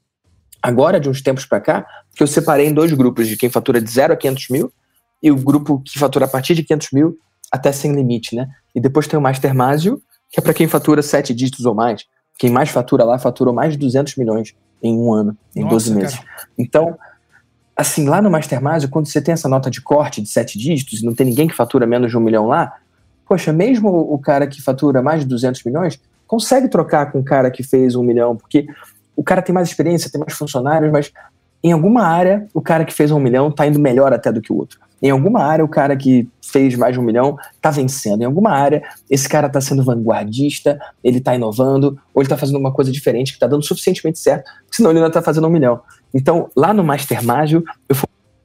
Agora, 0.63 0.97
de 0.97 1.09
uns 1.09 1.21
tempos 1.21 1.45
para 1.45 1.59
cá, 1.59 1.85
que 2.15 2.23
eu 2.23 2.27
separei 2.27 2.67
em 2.67 2.73
dois 2.73 2.93
grupos, 2.93 3.27
de 3.27 3.35
quem 3.35 3.49
fatura 3.49 3.81
de 3.81 3.91
0 3.91 4.13
a 4.13 4.15
500 4.15 4.47
mil 4.49 4.71
e 5.21 5.29
o 5.29 5.35
grupo 5.35 5.81
que 5.83 5.99
fatura 5.99 6.23
a 6.23 6.29
partir 6.29 6.55
de 6.55 6.63
500 6.63 6.87
mil 6.93 7.17
até 7.51 7.73
sem 7.73 7.93
limite, 7.93 8.33
né? 8.33 8.47
E 8.73 8.79
depois 8.79 9.07
tem 9.07 9.19
o 9.19 9.21
Master 9.21 9.53
Másio, 9.53 10.01
que 10.31 10.39
é 10.39 10.41
para 10.41 10.53
quem 10.53 10.69
fatura 10.69 11.01
sete 11.01 11.33
dígitos 11.33 11.65
ou 11.65 11.75
mais. 11.75 12.05
Quem 12.39 12.49
mais 12.49 12.69
fatura 12.69 13.03
lá 13.03 13.19
faturou 13.19 13.53
mais 13.53 13.73
de 13.73 13.79
200 13.79 14.15
milhões 14.15 14.55
em 14.81 14.97
um 14.97 15.13
ano, 15.13 15.37
em 15.53 15.63
Nossa, 15.63 15.91
12 15.91 15.95
meses. 15.95 16.15
Cara. 16.15 16.47
Então, 16.57 16.97
assim, 17.77 18.09
lá 18.09 18.21
no 18.21 18.31
Master 18.31 18.61
Másio, 18.61 18.89
quando 18.89 19.05
você 19.05 19.21
tem 19.21 19.33
essa 19.33 19.47
nota 19.47 19.69
de 19.69 19.79
corte 19.79 20.19
de 20.19 20.27
sete 20.27 20.57
dígitos 20.57 21.01
e 21.01 21.05
não 21.05 21.13
tem 21.13 21.27
ninguém 21.27 21.47
que 21.47 21.55
fatura 21.55 21.85
menos 21.85 22.09
de 22.09 22.17
um 22.17 22.19
milhão 22.19 22.47
lá, 22.47 22.73
poxa, 23.27 23.53
mesmo 23.53 23.89
o 23.89 24.17
cara 24.17 24.47
que 24.47 24.61
fatura 24.61 25.01
mais 25.01 25.21
de 25.21 25.27
200 25.27 25.63
milhões 25.63 25.99
consegue 26.25 26.67
trocar 26.67 27.11
com 27.11 27.19
o 27.19 27.23
cara 27.23 27.51
que 27.51 27.61
fez 27.61 27.95
um 27.95 28.01
milhão, 28.01 28.35
porque 28.35 28.67
o 29.15 29.23
cara 29.23 29.41
tem 29.41 29.53
mais 29.53 29.67
experiência, 29.67 30.11
tem 30.11 30.19
mais 30.19 30.33
funcionários, 30.33 30.91
mas 30.91 31.11
em 31.63 31.71
alguma 31.71 32.03
área 32.03 32.47
o 32.53 32.61
cara 32.61 32.83
que 32.83 32.93
fez 32.93 33.11
um 33.11 33.19
milhão 33.19 33.49
está 33.49 33.67
indo 33.67 33.79
melhor 33.79 34.11
até 34.11 34.31
do 34.31 34.41
que 34.41 34.51
o 34.51 34.57
outro. 34.57 34.79
Em 35.01 35.11
alguma 35.11 35.43
área, 35.43 35.63
o 35.63 35.67
cara 35.67 35.95
que 35.95 36.27
fez 36.41 36.75
mais 36.75 36.93
de 36.93 36.99
um 36.99 37.03
milhão 37.03 37.37
está 37.53 37.69
vencendo. 37.69 38.21
Em 38.21 38.25
alguma 38.25 38.51
área, 38.51 38.83
esse 39.09 39.29
cara 39.29 39.47
está 39.47 39.61
sendo 39.61 39.83
vanguardista, 39.83 40.79
ele 41.03 41.19
está 41.19 41.35
inovando, 41.35 41.99
ou 42.13 42.21
ele 42.21 42.25
está 42.25 42.37
fazendo 42.37 42.57
uma 42.57 42.73
coisa 42.73 42.91
diferente 42.91 43.31
que 43.31 43.37
está 43.37 43.47
dando 43.47 43.63
suficientemente 43.63 44.17
certo, 44.17 44.49
senão 44.71 44.91
ele 44.91 44.99
não 44.99 45.07
está 45.07 45.21
fazendo 45.21 45.47
um 45.47 45.51
milhão. 45.51 45.79
Então, 46.13 46.49
lá 46.55 46.73
no 46.73 46.83
Master 46.83 47.23
Mágio, 47.23 47.63
eu 47.87 47.95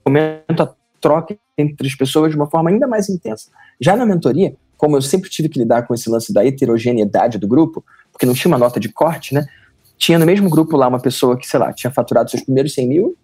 fomento 0.04 0.62
a 0.62 0.74
troca 1.00 1.36
entre 1.56 1.86
as 1.86 1.94
pessoas 1.94 2.30
de 2.30 2.36
uma 2.36 2.48
forma 2.48 2.70
ainda 2.70 2.86
mais 2.86 3.08
intensa. 3.08 3.50
Já 3.80 3.96
na 3.96 4.04
mentoria, 4.04 4.54
como 4.76 4.96
eu 4.96 5.02
sempre 5.02 5.30
tive 5.30 5.48
que 5.48 5.58
lidar 5.58 5.86
com 5.86 5.94
esse 5.94 6.10
lance 6.10 6.32
da 6.32 6.44
heterogeneidade 6.44 7.38
do 7.38 7.48
grupo, 7.48 7.84
porque 8.10 8.26
não 8.26 8.34
tinha 8.34 8.50
uma 8.50 8.58
nota 8.58 8.78
de 8.78 8.88
corte, 8.88 9.32
né? 9.32 9.46
Tinha 9.96 10.18
no 10.18 10.26
mesmo 10.26 10.50
grupo 10.50 10.76
lá 10.76 10.88
uma 10.88 11.00
pessoa 11.00 11.36
que, 11.36 11.46
sei 11.46 11.60
lá, 11.60 11.72
tinha 11.72 11.90
faturado 11.90 12.30
seus 12.30 12.42
primeiros 12.42 12.74
100 12.74 12.88
mil 12.88 13.16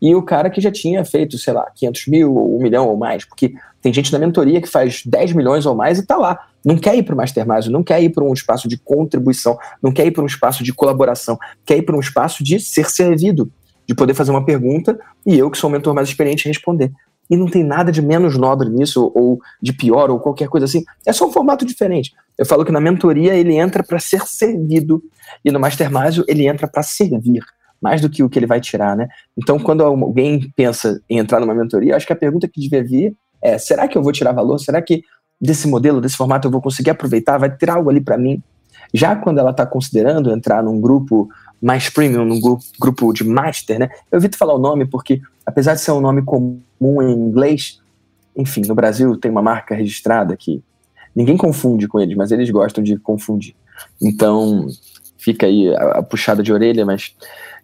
e 0.00 0.14
o 0.14 0.22
cara 0.22 0.48
que 0.48 0.60
já 0.60 0.70
tinha 0.70 1.04
feito, 1.04 1.36
sei 1.36 1.52
lá, 1.52 1.70
500 1.74 2.06
mil, 2.06 2.34
ou 2.34 2.58
1 2.58 2.62
milhão 2.62 2.88
ou 2.88 2.96
mais, 2.96 3.24
porque 3.24 3.52
tem 3.82 3.92
gente 3.92 4.12
na 4.12 4.18
mentoria 4.18 4.60
que 4.60 4.68
faz 4.68 5.02
10 5.04 5.32
milhões 5.32 5.66
ou 5.66 5.74
mais 5.74 5.98
e 5.98 6.06
tá 6.06 6.16
lá. 6.16 6.38
Não 6.64 6.76
quer 6.76 6.96
ir 6.96 7.02
para 7.02 7.14
o 7.14 7.16
Mastermind, 7.16 7.66
não 7.66 7.82
quer 7.82 8.02
ir 8.02 8.10
para 8.10 8.24
um 8.24 8.32
espaço 8.32 8.66
de 8.66 8.78
contribuição, 8.78 9.58
não 9.82 9.92
quer 9.92 10.06
ir 10.06 10.10
para 10.10 10.22
um 10.22 10.26
espaço 10.26 10.64
de 10.64 10.72
colaboração, 10.72 11.38
quer 11.66 11.78
ir 11.78 11.82
para 11.82 11.96
um 11.96 12.00
espaço 12.00 12.42
de 12.42 12.58
ser 12.60 12.88
servido, 12.88 13.50
de 13.86 13.94
poder 13.94 14.14
fazer 14.14 14.30
uma 14.30 14.44
pergunta 14.44 14.98
e 15.26 15.38
eu, 15.38 15.50
que 15.50 15.58
sou 15.58 15.68
o 15.68 15.72
mentor 15.72 15.94
mais 15.94 16.08
experiente, 16.08 16.48
responder. 16.48 16.90
E 17.28 17.36
não 17.36 17.46
tem 17.46 17.62
nada 17.62 17.92
de 17.92 18.02
menos 18.02 18.36
nobre 18.36 18.68
nisso, 18.68 19.12
ou 19.14 19.38
de 19.62 19.72
pior, 19.72 20.10
ou 20.10 20.18
qualquer 20.18 20.48
coisa 20.48 20.66
assim. 20.66 20.84
É 21.06 21.12
só 21.12 21.28
um 21.28 21.32
formato 21.32 21.64
diferente. 21.64 22.12
Eu 22.36 22.44
falo 22.44 22.64
que 22.64 22.72
na 22.72 22.80
mentoria 22.80 23.34
ele 23.34 23.54
entra 23.54 23.84
para 23.84 24.00
ser 24.00 24.22
servido, 24.26 25.00
e 25.44 25.52
no 25.52 25.60
Mastermind 25.60 26.24
ele 26.26 26.48
entra 26.48 26.66
para 26.66 26.82
servir 26.82 27.44
mais 27.80 28.00
do 28.00 28.10
que 28.10 28.22
o 28.22 28.28
que 28.28 28.38
ele 28.38 28.46
vai 28.46 28.60
tirar, 28.60 28.96
né? 28.96 29.08
Então, 29.36 29.58
quando 29.58 29.82
alguém 29.82 30.52
pensa 30.54 31.00
em 31.08 31.18
entrar 31.18 31.40
numa 31.40 31.54
mentoria, 31.54 31.96
acho 31.96 32.06
que 32.06 32.12
a 32.12 32.16
pergunta 32.16 32.48
que 32.48 32.68
deve 32.68 32.88
vir 32.88 33.16
é: 33.40 33.58
será 33.58 33.88
que 33.88 33.96
eu 33.96 34.02
vou 34.02 34.12
tirar 34.12 34.32
valor? 34.32 34.58
Será 34.58 34.82
que 34.82 35.02
desse 35.40 35.66
modelo, 35.66 36.00
desse 36.00 36.16
formato, 36.16 36.46
eu 36.46 36.52
vou 36.52 36.60
conseguir 36.60 36.90
aproveitar? 36.90 37.38
Vai 37.38 37.50
ter 37.50 37.70
algo 37.70 37.88
ali 37.88 38.00
para 38.00 38.18
mim? 38.18 38.42
Já 38.92 39.16
quando 39.16 39.38
ela 39.38 39.50
está 39.50 39.64
considerando 39.64 40.32
entrar 40.32 40.62
num 40.62 40.80
grupo 40.80 41.28
mais 41.62 41.88
premium, 41.88 42.24
num 42.24 42.40
grupo, 42.40 42.62
grupo 42.80 43.12
de 43.12 43.24
master, 43.24 43.78
né? 43.78 43.88
Eu 44.10 44.18
evito 44.18 44.36
falar 44.36 44.54
o 44.54 44.58
nome 44.58 44.86
porque, 44.86 45.20
apesar 45.46 45.74
de 45.74 45.80
ser 45.80 45.92
um 45.92 46.00
nome 46.00 46.22
comum 46.22 46.60
em 46.80 47.12
inglês, 47.12 47.80
enfim, 48.36 48.62
no 48.66 48.74
Brasil 48.74 49.16
tem 49.16 49.30
uma 49.30 49.42
marca 49.42 49.74
registrada 49.74 50.36
que 50.36 50.62
ninguém 51.14 51.36
confunde 51.36 51.86
com 51.86 52.00
eles, 52.00 52.16
mas 52.16 52.30
eles 52.32 52.50
gostam 52.50 52.82
de 52.82 52.98
confundir. 52.98 53.54
Então, 54.00 54.66
fica 55.18 55.46
aí 55.46 55.74
a, 55.74 55.98
a 55.98 56.02
puxada 56.02 56.42
de 56.42 56.52
orelha, 56.52 56.84
mas 56.84 57.14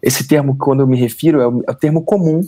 esse 0.01 0.27
termo, 0.27 0.55
quando 0.57 0.81
eu 0.81 0.87
me 0.87 0.97
refiro, 0.97 1.41
é 1.41 1.47
o, 1.47 1.63
é 1.67 1.71
o 1.71 1.75
termo 1.75 2.01
comum 2.03 2.41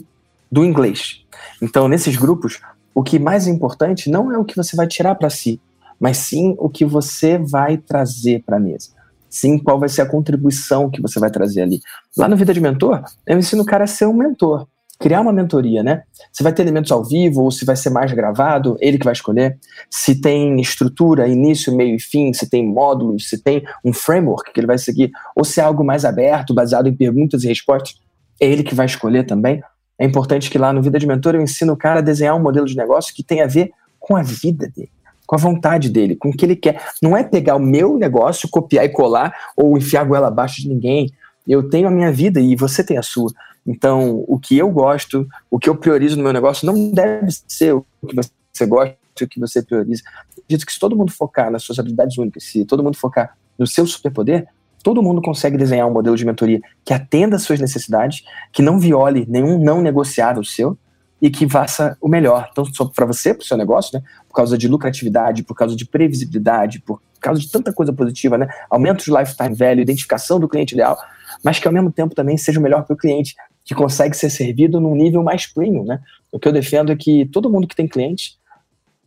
do 0.50 0.64
inglês. 0.64 1.24
Então, 1.60 1.88
nesses 1.88 2.16
grupos, 2.16 2.60
o 2.94 3.02
que 3.02 3.18
mais 3.18 3.46
é 3.46 3.50
importante 3.50 4.10
não 4.10 4.32
é 4.32 4.38
o 4.38 4.44
que 4.44 4.56
você 4.56 4.76
vai 4.76 4.86
tirar 4.86 5.14
para 5.14 5.30
si, 5.30 5.60
mas 5.98 6.16
sim 6.16 6.54
o 6.58 6.68
que 6.68 6.84
você 6.84 7.38
vai 7.38 7.76
trazer 7.76 8.42
para 8.44 8.56
a 8.56 8.60
mesa. 8.60 8.90
Sim, 9.28 9.58
qual 9.58 9.78
vai 9.78 9.88
ser 9.88 10.02
a 10.02 10.06
contribuição 10.06 10.90
que 10.90 11.00
você 11.00 11.20
vai 11.20 11.30
trazer 11.30 11.62
ali. 11.62 11.80
Lá 12.16 12.28
no 12.28 12.36
Vida 12.36 12.52
de 12.52 12.60
Mentor, 12.60 13.04
eu 13.26 13.38
ensino 13.38 13.62
o 13.62 13.66
cara 13.66 13.84
a 13.84 13.86
ser 13.86 14.06
um 14.06 14.12
mentor 14.12 14.66
criar 15.00 15.22
uma 15.22 15.32
mentoria, 15.32 15.82
né? 15.82 16.02
Se 16.30 16.42
vai 16.42 16.52
ter 16.52 16.60
elementos 16.60 16.92
ao 16.92 17.02
vivo 17.02 17.42
ou 17.42 17.50
se 17.50 17.64
vai 17.64 17.74
ser 17.74 17.88
mais 17.88 18.12
gravado, 18.12 18.76
ele 18.80 18.98
que 18.98 19.04
vai 19.04 19.14
escolher. 19.14 19.58
Se 19.90 20.20
tem 20.20 20.60
estrutura, 20.60 21.26
início, 21.26 21.74
meio 21.74 21.96
e 21.96 21.98
fim, 22.00 22.34
se 22.34 22.48
tem 22.48 22.68
módulos, 22.68 23.30
se 23.30 23.42
tem 23.42 23.64
um 23.82 23.94
framework 23.94 24.52
que 24.52 24.60
ele 24.60 24.66
vai 24.66 24.76
seguir, 24.76 25.10
ou 25.34 25.42
se 25.42 25.58
é 25.58 25.64
algo 25.64 25.82
mais 25.82 26.04
aberto, 26.04 26.52
baseado 26.52 26.86
em 26.86 26.94
perguntas 26.94 27.42
e 27.42 27.48
respostas, 27.48 27.94
é 28.38 28.46
ele 28.46 28.62
que 28.62 28.74
vai 28.74 28.84
escolher 28.84 29.24
também. 29.24 29.62
É 29.98 30.04
importante 30.04 30.50
que 30.50 30.58
lá 30.58 30.70
no 30.70 30.82
Vida 30.82 30.98
de 30.98 31.06
Mentor 31.06 31.34
eu 31.34 31.40
ensino 31.40 31.72
o 31.72 31.76
cara 31.76 32.00
a 32.00 32.02
desenhar 32.02 32.36
um 32.36 32.42
modelo 32.42 32.66
de 32.66 32.76
negócio 32.76 33.14
que 33.14 33.22
tenha 33.22 33.44
a 33.44 33.48
ver 33.48 33.72
com 33.98 34.16
a 34.16 34.22
vida 34.22 34.68
dele, 34.68 34.90
com 35.26 35.34
a 35.34 35.38
vontade 35.38 35.88
dele, 35.88 36.14
com 36.14 36.28
o 36.28 36.32
que 36.32 36.44
ele 36.44 36.56
quer. 36.56 36.82
Não 37.02 37.16
é 37.16 37.24
pegar 37.24 37.56
o 37.56 37.60
meu 37.60 37.96
negócio, 37.96 38.48
copiar 38.50 38.84
e 38.84 38.90
colar 38.90 39.34
ou 39.56 39.78
enfiar 39.78 40.02
a 40.02 40.04
goela 40.04 40.28
abaixo 40.28 40.60
de 40.60 40.68
ninguém. 40.68 41.10
Eu 41.48 41.70
tenho 41.70 41.88
a 41.88 41.90
minha 41.90 42.12
vida 42.12 42.38
e 42.38 42.54
você 42.54 42.84
tem 42.84 42.98
a 42.98 43.02
sua. 43.02 43.30
Então, 43.66 44.24
o 44.26 44.38
que 44.38 44.56
eu 44.56 44.70
gosto, 44.70 45.28
o 45.50 45.58
que 45.58 45.68
eu 45.68 45.76
priorizo 45.76 46.16
no 46.16 46.22
meu 46.22 46.32
negócio 46.32 46.66
não 46.66 46.90
deve 46.90 47.28
ser 47.46 47.74
o 47.74 47.84
que 48.06 48.14
você 48.14 48.66
gosta, 48.66 48.96
o 49.22 49.28
que 49.28 49.38
você 49.38 49.62
prioriza. 49.62 50.02
Dito 50.48 50.64
que 50.66 50.72
se 50.72 50.80
todo 50.80 50.96
mundo 50.96 51.12
focar 51.12 51.50
nas 51.50 51.62
suas 51.62 51.78
habilidades 51.78 52.16
únicas, 52.18 52.44
se 52.44 52.64
todo 52.64 52.82
mundo 52.82 52.96
focar 52.96 53.36
no 53.58 53.66
seu 53.66 53.86
superpoder, 53.86 54.48
todo 54.82 55.02
mundo 55.02 55.20
consegue 55.20 55.56
desenhar 55.56 55.86
um 55.86 55.92
modelo 55.92 56.16
de 56.16 56.24
mentoria 56.24 56.60
que 56.84 56.94
atenda 56.94 57.36
às 57.36 57.42
suas 57.42 57.60
necessidades, 57.60 58.24
que 58.52 58.62
não 58.62 58.78
viole 58.78 59.26
nenhum 59.28 59.62
não 59.62 59.80
negociável 59.80 60.42
seu 60.42 60.76
e 61.20 61.28
que 61.28 61.48
faça 61.48 61.96
o 62.00 62.08
melhor, 62.08 62.50
tanto 62.54 62.90
para 62.90 63.04
você, 63.04 63.34
para 63.34 63.42
o 63.42 63.46
seu 63.46 63.56
negócio, 63.56 63.98
né, 63.98 64.04
por 64.26 64.34
causa 64.34 64.56
de 64.56 64.66
lucratividade, 64.66 65.42
por 65.42 65.54
causa 65.54 65.76
de 65.76 65.84
previsibilidade, 65.84 66.80
por 66.80 67.00
causa 67.20 67.38
de 67.40 67.50
tanta 67.50 67.72
coisa 67.72 67.92
positiva, 67.92 68.38
né, 68.38 68.48
aumento 68.70 69.04
de 69.04 69.10
lifetime 69.10 69.54
value, 69.54 69.82
identificação 69.82 70.40
do 70.40 70.48
cliente 70.48 70.74
ideal, 70.74 70.98
mas 71.44 71.58
que 71.58 71.68
ao 71.68 71.74
mesmo 71.74 71.92
tempo 71.92 72.14
também 72.14 72.38
seja 72.38 72.58
o 72.58 72.62
melhor 72.62 72.84
para 72.84 72.94
o 72.94 72.96
cliente, 72.96 73.34
que 73.70 73.74
consegue 73.76 74.16
ser 74.16 74.30
servido 74.30 74.80
num 74.80 74.96
nível 74.96 75.22
mais 75.22 75.46
premium, 75.46 75.84
né? 75.84 76.00
O 76.32 76.40
que 76.40 76.48
eu 76.48 76.52
defendo 76.52 76.90
é 76.90 76.96
que 76.96 77.24
todo 77.26 77.48
mundo 77.48 77.68
que 77.68 77.76
tem 77.76 77.86
cliente 77.86 78.36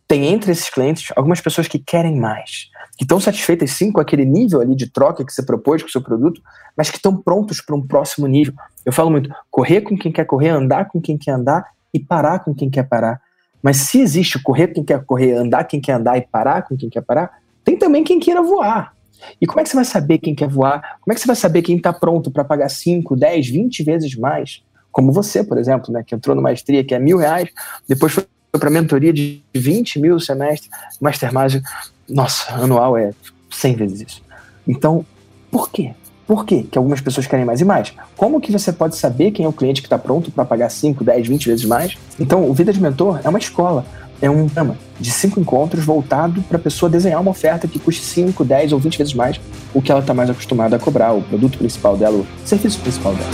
tem 0.08 0.28
entre 0.28 0.54
esses 0.54 0.70
clientes 0.70 1.12
algumas 1.18 1.42
pessoas 1.42 1.68
que 1.68 1.78
querem 1.78 2.18
mais, 2.18 2.70
que 2.98 3.04
estão 3.04 3.20
satisfeitas 3.20 3.72
sim 3.72 3.92
com 3.92 4.00
aquele 4.00 4.24
nível 4.24 4.62
ali 4.62 4.74
de 4.74 4.90
troca 4.90 5.26
que 5.26 5.34
você 5.34 5.44
propôs 5.44 5.82
com 5.82 5.90
o 5.90 5.92
seu 5.92 6.02
produto, 6.02 6.42
mas 6.78 6.90
que 6.90 6.96
estão 6.96 7.14
prontos 7.14 7.60
para 7.60 7.76
um 7.76 7.86
próximo 7.86 8.26
nível. 8.26 8.54
Eu 8.86 8.94
falo 8.94 9.12
muito, 9.12 9.30
correr 9.52 9.82
com 9.82 9.98
quem 9.98 10.14
quer 10.14 10.24
correr, 10.24 10.52
andar 10.52 10.88
com 10.88 11.02
quem 11.02 11.18
quer 11.18 11.32
andar 11.32 11.66
e 11.94 12.00
parar 12.00 12.40
com 12.40 12.56
quem 12.56 12.70
quer 12.70 12.84
parar. 12.84 13.20
Mas 13.62 13.76
se 13.76 14.00
existe 14.00 14.42
correr 14.42 14.68
com 14.68 14.76
quem 14.76 14.86
quer 14.86 15.04
correr, 15.04 15.34
andar 15.34 15.66
com 15.66 15.72
quem 15.72 15.82
quer 15.82 15.94
andar 15.96 16.18
e 16.18 16.22
parar 16.22 16.62
com 16.62 16.78
quem 16.78 16.90
quer 16.90 17.02
parar, 17.02 17.30
tem 17.66 17.78
também 17.78 18.02
quem 18.02 18.18
queira 18.18 18.42
voar. 18.42 18.96
E 19.40 19.46
como 19.46 19.60
é 19.60 19.64
que 19.64 19.70
você 19.70 19.76
vai 19.76 19.86
saber 19.86 20.18
quem 20.18 20.36
quer 20.36 20.48
voar? 20.48 20.98
Como 21.02 21.12
é 21.12 21.16
que 21.16 21.22
você 21.22 21.28
vai 21.28 21.36
saber 21.36 21.62
quem 21.62 21.78
está 21.78 21.92
pronto 21.92 22.32
para 22.32 22.44
pagar 22.44 22.70
5, 22.70 23.16
10, 23.16 23.50
20 23.50 23.84
vezes 23.84 24.16
mais? 24.16 24.64
Como 24.92 25.12
você, 25.12 25.44
por 25.44 25.58
exemplo, 25.58 25.92
né, 25.92 26.04
que 26.06 26.14
entrou 26.14 26.36
no 26.36 26.42
maestria 26.42 26.84
que 26.84 26.94
é 26.94 27.00
mil 27.00 27.18
reais, 27.18 27.50
depois 27.88 28.14
foi 28.14 28.26
para 28.52 28.70
mentoria 28.70 29.12
de 29.12 29.42
20 29.56 30.00
mil 30.00 30.20
semestre, 30.20 30.70
Mastermind, 31.02 31.62
nossa, 32.08 32.54
anual 32.54 32.96
é 32.98 33.12
100 33.50 33.76
vezes 33.76 34.02
isso. 34.02 34.22
Então, 34.68 35.06
por 35.50 35.72
quê? 35.72 35.94
Por 36.26 36.46
quê 36.46 36.64
que 36.64 36.78
algumas 36.78 37.02
pessoas 37.02 37.28
querem 37.28 37.44
mais 37.44 37.60
e 37.60 37.66
mais? 37.66 37.94
Como 38.16 38.40
que 38.40 38.52
você 38.52 38.72
pode 38.72 38.96
saber 38.96 39.32
quem 39.32 39.46
é 39.46 39.50
o 39.50 39.54
cliente 39.54 39.82
que 39.82 39.88
está 39.88 39.98
pronto 39.98 40.32
para 40.32 40.46
pagar 40.46 40.70
5, 40.70 41.04
10, 41.04 41.28
20 41.28 41.46
vezes 41.48 41.66
mais? 41.66 41.98
Então, 42.20 42.50
o 42.50 42.54
Vida 42.54 42.72
de 42.72 42.82
Mentor 42.82 43.20
é 43.24 43.30
uma 43.30 43.40
escola 43.40 43.86
é 44.24 44.30
um 44.30 44.46
programa 44.46 44.78
de 44.98 45.12
cinco 45.12 45.38
encontros 45.38 45.84
voltado 45.84 46.42
para 46.44 46.56
a 46.56 46.60
pessoa 46.60 46.90
desenhar 46.90 47.20
uma 47.20 47.32
oferta 47.32 47.68
que 47.68 47.78
custe 47.78 48.02
5, 48.06 48.46
10 48.46 48.72
ou 48.72 48.80
20 48.80 48.98
vezes 48.98 49.14
mais 49.14 49.38
o 49.74 49.82
que 49.82 49.92
ela 49.92 50.00
está 50.00 50.14
mais 50.14 50.30
acostumada 50.30 50.78
a 50.78 50.80
cobrar, 50.80 51.12
o 51.12 51.22
produto 51.22 51.58
principal 51.58 51.98
dela, 51.98 52.16
o 52.16 52.26
serviço 52.46 52.80
principal 52.80 53.14
dela. 53.14 53.30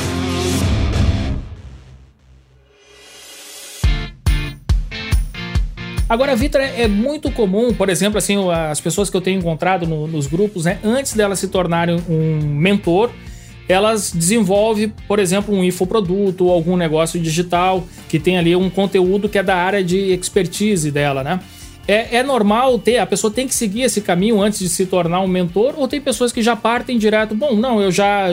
Agora, 6.10 6.36
Vitor, 6.36 6.60
é 6.60 6.88
muito 6.88 7.32
comum, 7.32 7.72
por 7.72 7.88
exemplo, 7.88 8.18
assim, 8.18 8.36
as 8.52 8.82
pessoas 8.82 9.12
que 9.12 9.16
eu 9.16 9.22
tenho 9.22 9.38
encontrado 9.38 9.86
no, 9.86 10.08
nos 10.08 10.26
grupos, 10.26 10.66
né, 10.66 10.80
antes 10.84 11.14
delas 11.14 11.38
se 11.38 11.50
tornarem 11.50 12.02
um 12.10 12.40
mentor, 12.58 13.12
elas 13.70 14.12
desenvolvem, 14.12 14.92
por 15.08 15.20
exemplo, 15.20 15.56
um 15.56 15.64
infoproduto 15.64 16.46
ou 16.46 16.52
algum 16.52 16.76
negócio 16.76 17.20
digital 17.20 17.88
que 18.10 18.20
tem 18.20 18.36
ali 18.40 18.56
um 18.56 18.68
conteúdo 18.68 19.30
que 19.30 19.38
é 19.38 19.44
da 19.44 19.56
área 19.56 19.84
de 19.84 20.12
expertise 20.12 20.90
dela, 20.90 21.24
né? 21.24 21.40
É, 21.88 22.18
é 22.18 22.24
normal 22.24 22.80
ter, 22.80 22.98
a 22.98 23.06
pessoa 23.06 23.32
tem 23.32 23.48
que 23.48 23.54
seguir 23.54 23.84
esse 23.84 24.02
caminho 24.02 24.42
antes 24.42 24.60
de 24.60 24.70
se 24.70 24.88
tornar 24.88 25.22
um 25.22 25.28
mentor, 25.28 25.76
ou 25.78 25.88
tem 25.88 26.02
pessoas 26.02 26.32
que 26.32 26.42
já 26.42 26.56
partem 26.56 26.98
direto, 26.98 27.36
bom, 27.36 27.56
não, 27.56 27.80
eu 27.82 27.92
já, 27.92 28.26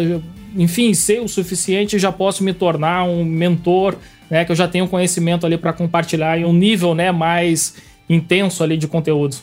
enfim, 0.56 0.94
sei 0.94 1.20
o 1.20 1.28
suficiente, 1.28 1.98
já 1.98 2.10
posso 2.10 2.42
me 2.42 2.54
tornar 2.54 3.04
um 3.04 3.24
mentor, 3.24 3.96
né, 4.30 4.44
que 4.44 4.52
eu 4.52 4.56
já 4.56 4.66
tenho 4.66 4.88
conhecimento 4.88 5.44
ali 5.46 5.56
para 5.56 5.72
compartilhar 5.72 6.38
em 6.38 6.44
um 6.44 6.52
nível, 6.52 6.94
né, 6.94 7.12
mais 7.12 7.74
intenso 8.08 8.62
ali 8.62 8.76
de 8.76 8.88
conteúdo. 8.88 9.36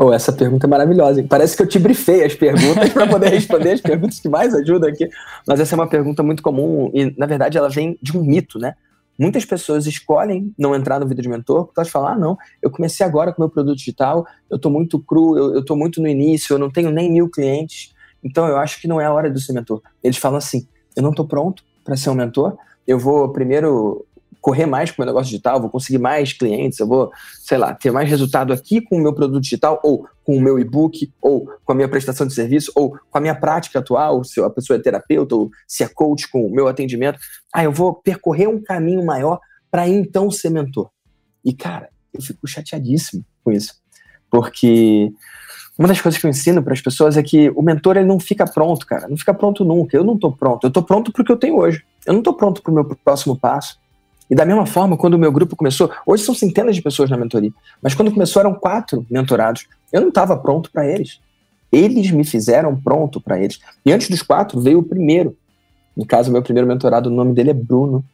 Oh, 0.00 0.12
essa 0.12 0.32
pergunta 0.32 0.64
é 0.64 0.70
maravilhosa. 0.70 1.24
Parece 1.28 1.56
que 1.56 1.62
eu 1.62 1.66
te 1.66 1.76
brifei 1.76 2.24
as 2.24 2.32
perguntas 2.32 2.88
para 2.94 3.04
poder 3.08 3.30
responder 3.30 3.72
as 3.72 3.80
perguntas 3.80 4.20
que 4.20 4.28
mais 4.28 4.54
ajudam 4.54 4.88
aqui. 4.88 5.08
Mas 5.44 5.58
essa 5.58 5.74
é 5.74 5.76
uma 5.76 5.88
pergunta 5.88 6.22
muito 6.22 6.40
comum 6.40 6.88
e, 6.94 7.12
na 7.18 7.26
verdade, 7.26 7.58
ela 7.58 7.68
vem 7.68 7.98
de 8.00 8.16
um 8.16 8.22
mito, 8.22 8.60
né? 8.60 8.74
Muitas 9.18 9.44
pessoas 9.44 9.86
escolhem 9.86 10.54
não 10.56 10.72
entrar 10.76 11.00
no 11.00 11.08
vídeo 11.08 11.22
de 11.22 11.28
mentor 11.28 11.64
porque 11.64 11.80
elas 11.80 11.90
falam: 11.90 12.08
ah, 12.10 12.16
não, 12.16 12.38
eu 12.62 12.70
comecei 12.70 13.04
agora 13.04 13.32
com 13.32 13.42
meu 13.42 13.50
produto 13.50 13.76
digital, 13.76 14.24
eu 14.48 14.54
estou 14.54 14.70
muito 14.70 15.00
cru, 15.00 15.36
eu 15.36 15.58
estou 15.58 15.76
muito 15.76 16.00
no 16.00 16.06
início, 16.06 16.54
eu 16.54 16.58
não 16.58 16.70
tenho 16.70 16.92
nem 16.92 17.10
mil 17.10 17.28
clientes, 17.28 17.92
então 18.22 18.46
eu 18.46 18.56
acho 18.56 18.80
que 18.80 18.86
não 18.86 19.00
é 19.00 19.06
a 19.06 19.12
hora 19.12 19.28
de 19.28 19.42
ser 19.42 19.52
mentor. 19.52 19.82
Eles 20.04 20.16
falam 20.16 20.38
assim: 20.38 20.68
eu 20.94 21.02
não 21.02 21.10
estou 21.10 21.26
pronto 21.26 21.64
para 21.84 21.96
ser 21.96 22.10
um 22.10 22.14
mentor, 22.14 22.56
eu 22.86 22.96
vou 22.96 23.32
primeiro 23.32 24.06
correr 24.48 24.64
mais 24.64 24.90
com 24.90 25.02
o 25.02 25.04
meu 25.04 25.12
negócio 25.12 25.30
digital, 25.30 25.60
vou 25.60 25.68
conseguir 25.68 25.98
mais 25.98 26.32
clientes, 26.32 26.78
eu 26.78 26.86
vou, 26.86 27.12
sei 27.38 27.58
lá, 27.58 27.74
ter 27.74 27.90
mais 27.90 28.08
resultado 28.08 28.50
aqui 28.50 28.80
com 28.80 28.96
o 28.96 28.98
meu 28.98 29.12
produto 29.12 29.42
digital, 29.42 29.78
ou 29.84 30.08
com 30.24 30.38
o 30.38 30.40
meu 30.40 30.58
e-book, 30.58 31.12
ou 31.20 31.46
com 31.66 31.72
a 31.72 31.74
minha 31.74 31.86
prestação 31.86 32.26
de 32.26 32.32
serviço, 32.32 32.72
ou 32.74 32.92
com 32.92 33.18
a 33.18 33.20
minha 33.20 33.34
prática 33.34 33.78
atual, 33.78 34.24
se 34.24 34.40
a 34.40 34.48
pessoa 34.48 34.78
é 34.78 34.80
terapeuta, 34.80 35.34
ou 35.34 35.50
se 35.66 35.84
é 35.84 35.88
coach 35.88 36.30
com 36.30 36.46
o 36.46 36.50
meu 36.50 36.66
atendimento. 36.66 37.18
Ah, 37.52 37.62
eu 37.62 37.70
vou 37.70 37.92
percorrer 37.92 38.48
um 38.48 38.58
caminho 38.58 39.04
maior 39.04 39.38
para 39.70 39.86
então 39.86 40.30
ser 40.30 40.48
mentor. 40.48 40.88
E, 41.44 41.52
cara, 41.52 41.90
eu 42.14 42.22
fico 42.22 42.48
chateadíssimo 42.48 43.22
com 43.44 43.52
isso. 43.52 43.74
Porque 44.30 45.12
uma 45.78 45.88
das 45.88 46.00
coisas 46.00 46.18
que 46.18 46.26
eu 46.26 46.30
ensino 46.30 46.62
para 46.62 46.72
as 46.72 46.80
pessoas 46.80 47.18
é 47.18 47.22
que 47.22 47.50
o 47.50 47.60
mentor 47.60 47.98
ele 47.98 48.06
não 48.06 48.18
fica 48.18 48.46
pronto, 48.46 48.86
cara. 48.86 49.08
Não 49.08 49.16
fica 49.18 49.34
pronto 49.34 49.62
nunca. 49.62 49.94
Eu 49.94 50.04
não 50.04 50.14
estou 50.14 50.32
pronto. 50.32 50.64
Eu 50.64 50.68
estou 50.68 50.82
pronto 50.82 51.12
para 51.12 51.20
o 51.20 51.24
que 51.24 51.32
eu 51.32 51.36
tenho 51.36 51.58
hoje. 51.58 51.84
Eu 52.06 52.14
não 52.14 52.20
estou 52.20 52.32
pronto 52.32 52.62
para 52.62 52.72
o 52.72 52.74
meu 52.74 52.84
próximo 52.84 53.38
passo. 53.38 53.78
E 54.30 54.34
da 54.34 54.44
mesma 54.44 54.66
forma, 54.66 54.96
quando 54.96 55.14
o 55.14 55.18
meu 55.18 55.32
grupo 55.32 55.56
começou, 55.56 55.90
hoje 56.06 56.22
são 56.22 56.34
centenas 56.34 56.76
de 56.76 56.82
pessoas 56.82 57.08
na 57.08 57.16
mentoria, 57.16 57.52
mas 57.82 57.94
quando 57.94 58.12
começou 58.12 58.40
eram 58.40 58.54
quatro 58.54 59.06
mentorados. 59.10 59.66
Eu 59.92 60.00
não 60.00 60.08
estava 60.08 60.36
pronto 60.36 60.70
para 60.70 60.86
eles. 60.86 61.20
Eles 61.72 62.10
me 62.10 62.24
fizeram 62.24 62.76
pronto 62.76 63.20
para 63.20 63.38
eles. 63.38 63.58
E 63.84 63.92
antes 63.92 64.08
dos 64.08 64.22
quatro 64.22 64.60
veio 64.60 64.80
o 64.80 64.82
primeiro. 64.82 65.36
No 65.96 66.06
caso, 66.06 66.30
meu 66.30 66.42
primeiro 66.42 66.68
mentorado, 66.68 67.08
o 67.08 67.12
nome 67.12 67.34
dele 67.34 67.50
é 67.50 67.54
Bruno. 67.54 68.04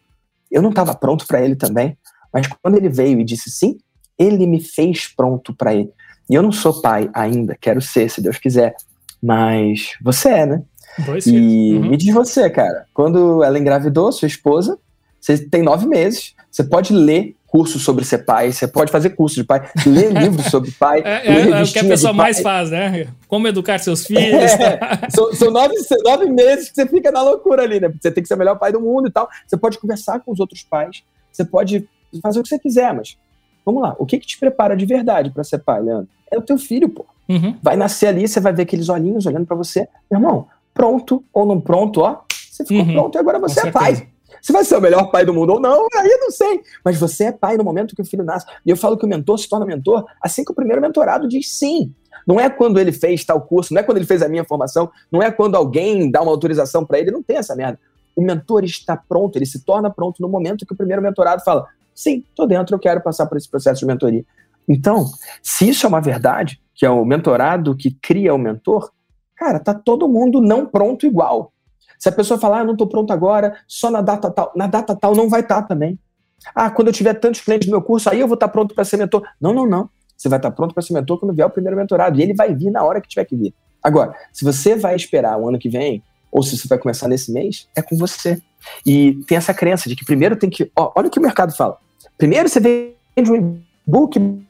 Eu 0.51 0.63
não 0.63 0.71
estava 0.71 0.95
pronto 0.95 1.27
para 1.27 1.43
ele 1.43 1.57
também, 1.57 1.97
mas 2.33 2.47
quando 2.47 2.77
ele 2.77 2.89
veio 2.89 3.21
e 3.21 3.25
disse 3.25 3.51
sim, 3.51 3.79
ele 4.19 4.47
me 4.47 4.61
fez 4.61 5.09
pronto 5.09 5.53
para 5.53 5.75
ele. 5.75 5.91
E 6.31 6.35
eu 6.35 6.43
não 6.43 6.53
sou 6.53 6.81
pai 6.81 7.11
ainda, 7.13 7.57
quero 7.61 7.83
ser, 7.83 8.09
se 8.09 8.23
Deus 8.23 8.39
quiser. 8.39 8.75
Mas 9.23 9.95
você 10.03 10.29
é, 10.29 10.47
né? 10.47 10.63
Dois 11.05 11.27
e 11.27 11.75
uhum. 11.75 11.89
me 11.89 11.97
diz 11.97 12.15
você, 12.15 12.49
cara, 12.49 12.87
quando 12.95 13.43
ela 13.43 13.59
engravidou, 13.59 14.13
sua 14.13 14.29
esposa, 14.29 14.79
você 15.25 15.39
tem 15.39 15.63
nove 15.63 15.87
meses, 15.87 16.35
você 16.51 16.63
pode 16.63 16.93
ler 16.93 17.35
curso 17.47 17.79
sobre 17.79 18.05
ser 18.05 18.19
pai, 18.19 18.53
você 18.53 18.69
pode 18.69 18.93
fazer 18.93 19.11
curso 19.11 19.37
de 19.37 19.45
pai, 19.45 19.67
ler 19.87 20.13
livros 20.13 20.47
sobre 20.47 20.71
pai. 20.73 21.01
É, 21.03 21.27
é, 21.27 21.51
é 21.51 21.63
o 21.63 21.73
que 21.73 21.79
a 21.79 21.85
pessoa 21.85 22.13
mais 22.13 22.43
faz, 22.43 22.71
né? 22.71 23.09
Como 23.27 23.49
educar 23.49 23.79
seus 23.79 24.05
filhos. 24.05 24.53
É, 24.53 24.79
são, 25.09 25.33
são 25.33 25.51
nove, 25.51 25.75
nove 26.05 26.27
meses 26.27 26.69
que 26.69 26.75
você 26.75 26.87
fica 26.87 27.11
na 27.11 27.23
loucura 27.23 27.63
ali, 27.63 27.81
né? 27.81 27.91
Você 27.99 28.11
tem 28.11 28.23
que 28.23 28.29
ser 28.29 28.35
o 28.35 28.39
melhor 28.39 28.59
pai 28.59 28.71
do 28.71 28.83
mundo 28.83 29.09
e 29.09 29.11
tal. 29.11 29.27
Você 29.47 29.57
pode 29.57 29.79
conversar 29.79 30.21
com 30.21 30.31
os 30.31 30.41
outros 30.41 30.63
pais, 30.63 31.03
você 31.33 31.43
pode 31.43 31.89
fazer 32.23 32.41
o 32.41 32.43
que 32.43 32.49
você 32.51 32.59
quiser, 32.59 32.93
mas 32.93 33.17
vamos 33.65 33.83
lá, 33.83 33.97
o 33.99 34.05
que, 34.05 34.19
que 34.19 34.27
te 34.27 34.39
prepara 34.39 34.77
de 34.77 34.85
verdade 34.85 35.31
para 35.31 35.43
ser 35.43 35.59
pai, 35.61 35.81
Leandro? 35.81 36.09
É 36.31 36.37
o 36.37 36.43
teu 36.43 36.59
filho, 36.59 36.91
pô. 36.91 37.07
Uhum. 37.31 37.57
Vai 37.63 37.77
nascer 37.77 38.09
ali, 38.09 38.29
você 38.29 38.41
vai 38.41 38.53
ver 38.53 38.65
aqueles 38.65 38.91
olhinhos 38.91 39.25
olhando 39.25 39.47
para 39.47 39.57
você. 39.57 39.89
Meu 40.11 40.21
irmão, 40.21 40.49
pronto 40.75 41.25
ou 41.33 41.47
não 41.47 41.59
pronto, 41.59 42.03
ó, 42.03 42.21
você 42.31 42.63
ficou 42.67 42.85
uhum. 42.85 42.93
pronto 42.93 43.17
e 43.17 43.19
agora 43.19 43.39
você 43.39 43.69
é 43.69 43.71
pai. 43.71 44.09
Se 44.45 44.53
vai 44.53 44.63
ser 44.63 44.77
o 44.77 44.81
melhor 44.81 45.11
pai 45.11 45.25
do 45.25 45.33
mundo 45.33 45.55
ou 45.55 45.59
não, 45.59 45.87
aí 45.97 46.07
eu 46.07 46.21
não 46.21 46.31
sei. 46.31 46.61
Mas 46.85 47.01
você 47.01 47.25
é 47.25 47.33
pai 47.33 47.57
no 47.57 47.65
momento 47.65 47.97
que 47.97 48.03
o 48.03 48.05
filho 48.05 48.23
nasce. 48.23 48.45
E 48.67 48.69
eu 48.69 48.77
falo 48.77 48.95
que 48.95 49.07
o 49.07 49.09
mentor 49.09 49.39
se 49.39 49.49
torna 49.49 49.65
mentor 49.65 50.05
assim 50.21 50.45
que 50.45 50.53
o 50.53 50.55
primeiro 50.55 50.83
mentorado 50.83 51.27
diz 51.27 51.51
sim. 51.51 51.95
Não 52.27 52.39
é 52.39 52.51
quando 52.51 52.79
ele 52.79 52.93
fez 52.93 53.25
tal 53.25 53.41
curso, 53.41 53.73
não 53.73 53.81
é 53.81 53.83
quando 53.83 53.97
ele 53.97 54.07
fez 54.07 54.21
a 54.21 54.29
minha 54.29 54.45
formação, 54.45 54.91
não 55.11 55.23
é 55.23 55.31
quando 55.31 55.55
alguém 55.55 56.11
dá 56.11 56.21
uma 56.21 56.31
autorização 56.31 56.85
para 56.85 56.99
ele, 56.99 57.11
não 57.11 57.23
tem 57.23 57.39
essa 57.39 57.57
merda. 57.57 57.81
O 58.15 58.21
mentor 58.21 58.65
está 58.65 58.95
pronto, 58.95 59.35
ele 59.37 59.47
se 59.47 59.65
torna 59.65 59.89
pronto 59.89 60.21
no 60.21 60.29
momento 60.29 60.67
que 60.67 60.75
o 60.75 60.77
primeiro 60.77 61.01
mentorado 61.01 61.43
fala: 61.43 61.67
sim, 61.95 62.23
tô 62.37 62.45
dentro, 62.45 62.77
eu 62.77 62.79
quero 62.79 63.01
passar 63.01 63.25
por 63.25 63.39
esse 63.39 63.49
processo 63.49 63.81
de 63.81 63.87
mentoria. 63.87 64.27
Então, 64.69 65.07
se 65.43 65.71
isso 65.71 65.87
é 65.87 65.89
uma 65.89 66.03
verdade, 66.03 66.61
que 66.75 66.85
é 66.85 66.91
o 66.91 67.03
mentorado 67.03 67.75
que 67.75 67.93
cria 67.93 68.35
o 68.35 68.39
mentor, 68.39 68.93
cara, 69.35 69.59
tá 69.59 69.73
todo 69.73 70.07
mundo 70.07 70.39
não 70.43 70.67
pronto 70.67 71.07
igual. 71.07 71.51
Se 71.99 72.09
a 72.09 72.13
pessoa 72.13 72.39
falar, 72.39 72.61
ah, 72.61 72.65
não 72.65 72.73
estou 72.73 72.87
pronto 72.87 73.13
agora, 73.13 73.57
só 73.67 73.91
na 73.91 74.01
data 74.01 74.31
tal, 74.31 74.53
na 74.55 74.67
data 74.67 74.95
tal 74.95 75.15
não 75.15 75.29
vai 75.29 75.41
estar 75.41 75.63
tá 75.63 75.69
também. 75.69 75.99
Ah, 76.55 76.71
quando 76.71 76.89
eu 76.89 76.93
tiver 76.93 77.15
tantos 77.15 77.41
clientes 77.41 77.69
no 77.69 77.73
meu 77.73 77.83
curso, 77.83 78.11
aí 78.11 78.21
eu 78.21 78.27
vou 78.27 78.35
estar 78.35 78.49
tá 78.49 78.53
pronto 78.53 78.75
para 78.75 78.85
ser 78.85 78.97
mentor. 78.97 79.23
Não, 79.41 79.53
não, 79.53 79.67
não. 79.67 79.89
Você 80.17 80.29
vai 80.29 80.39
estar 80.39 80.51
tá 80.51 80.57
pronto 80.57 80.75
para 80.75 80.83
ser 80.83 80.93
mentor 80.93 81.19
quando 81.19 81.35
vier 81.35 81.47
o 81.47 81.51
primeiro 81.51 81.77
mentorado. 81.77 82.19
E 82.19 82.23
ele 82.23 82.35
vai 82.35 82.55
vir 82.55 82.71
na 82.71 82.83
hora 82.83 83.01
que 83.01 83.09
tiver 83.09 83.25
que 83.25 83.37
vir. 83.37 83.55
Agora, 83.83 84.15
se 84.33 84.45
você 84.45 84.77
vai 84.77 84.97
esperar 84.97 85.39
o 85.39 85.49
ano 85.49 85.59
que 85.59 85.69
vem, 85.69 86.03
ou 86.31 86.43
se 86.43 86.57
você 86.57 86.67
vai 86.67 86.79
começar 86.79 87.09
nesse 87.09 87.33
mês, 87.33 87.69
é 87.77 87.83
com 87.83 87.97
você. 87.97 88.41
E 88.85 89.21
tem 89.27 89.37
essa 89.37 89.55
crença 89.55 89.89
de 89.89 89.95
que 89.95 90.05
primeiro 90.05 90.37
tem 90.37 90.51
que. 90.51 90.71
Ó, 90.77 90.93
olha 90.97 91.09
o 91.09 91.11
que 91.11 91.19
o 91.19 91.23
mercado 91.23 91.55
fala. 91.55 91.77
Primeiro 92.17 92.49
você 92.49 92.61
vende 92.61 93.31
um 93.31 93.61
e-book 93.87 94.45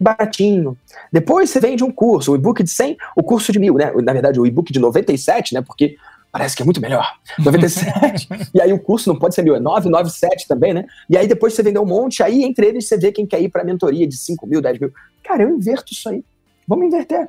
baratinho. 0.00 0.76
Depois 1.12 1.50
você 1.50 1.60
vende 1.60 1.82
um 1.82 1.90
curso, 1.90 2.32
o 2.32 2.36
e-book 2.36 2.62
de 2.62 2.70
100, 2.70 2.96
o 3.16 3.22
curso 3.22 3.52
de 3.52 3.58
mil, 3.58 3.74
né? 3.74 3.92
Na 4.02 4.12
verdade, 4.12 4.38
o 4.40 4.46
e-book 4.46 4.72
de 4.72 4.78
97, 4.78 5.54
né? 5.54 5.60
Porque 5.60 5.96
parece 6.30 6.56
que 6.56 6.62
é 6.62 6.64
muito 6.64 6.80
melhor. 6.80 7.06
97. 7.38 8.28
e 8.54 8.60
aí 8.60 8.72
o 8.72 8.78
curso 8.78 9.08
não 9.08 9.18
pode 9.18 9.34
ser 9.34 9.42
mil, 9.42 9.56
é 9.56 9.60
997 9.60 10.46
também, 10.46 10.74
né? 10.74 10.84
E 11.08 11.16
aí 11.16 11.26
depois 11.26 11.54
você 11.54 11.62
vendeu 11.62 11.82
um 11.82 11.86
monte, 11.86 12.22
aí 12.22 12.42
entre 12.44 12.66
eles 12.66 12.86
você 12.86 12.96
vê 12.96 13.12
quem 13.12 13.26
quer 13.26 13.40
ir 13.40 13.48
para 13.48 13.64
mentoria 13.64 14.06
de 14.06 14.16
5 14.16 14.46
mil, 14.46 14.60
10 14.60 14.78
mil. 14.78 14.92
Cara, 15.22 15.42
eu 15.42 15.50
inverto 15.50 15.92
isso 15.92 16.08
aí. 16.08 16.24
Vamos 16.66 16.86
inverter. 16.86 17.28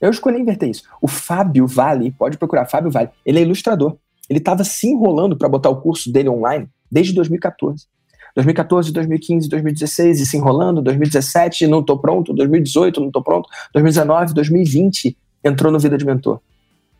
Eu 0.00 0.10
escolhi 0.10 0.40
inverter 0.40 0.68
isso. 0.68 0.82
O 1.02 1.08
Fábio 1.08 1.66
Vale, 1.66 2.12
pode 2.12 2.38
procurar, 2.38 2.66
Fábio 2.66 2.90
Vale, 2.90 3.10
ele 3.26 3.40
é 3.40 3.42
ilustrador. 3.42 3.96
Ele 4.30 4.38
estava 4.38 4.62
se 4.62 4.86
enrolando 4.86 5.36
para 5.36 5.48
botar 5.48 5.70
o 5.70 5.80
curso 5.80 6.12
dele 6.12 6.28
online 6.28 6.68
desde 6.90 7.12
2014. 7.14 7.86
2014, 8.34 8.92
2015, 8.92 9.48
2016 9.48 10.20
e 10.20 10.26
se 10.26 10.36
enrolando, 10.36 10.80
2017 10.82 11.66
não 11.66 11.80
estou 11.80 11.98
pronto, 11.98 12.32
2018 12.32 13.00
não 13.00 13.08
estou 13.08 13.22
pronto, 13.22 13.48
2019, 13.72 14.32
2020 14.34 15.16
entrou 15.42 15.72
no 15.72 15.78
Vida 15.78 15.98
de 15.98 16.04
Mentor 16.04 16.40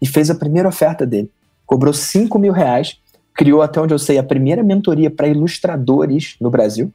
e 0.00 0.06
fez 0.06 0.30
a 0.30 0.34
primeira 0.34 0.68
oferta 0.68 1.06
dele. 1.06 1.30
Cobrou 1.66 1.92
5 1.92 2.38
mil 2.38 2.52
reais, 2.52 2.98
criou, 3.34 3.62
até 3.62 3.80
onde 3.80 3.92
eu 3.94 3.98
sei, 3.98 4.18
a 4.18 4.22
primeira 4.22 4.62
mentoria 4.62 5.10
para 5.10 5.28
ilustradores 5.28 6.36
no 6.40 6.50
Brasil. 6.50 6.92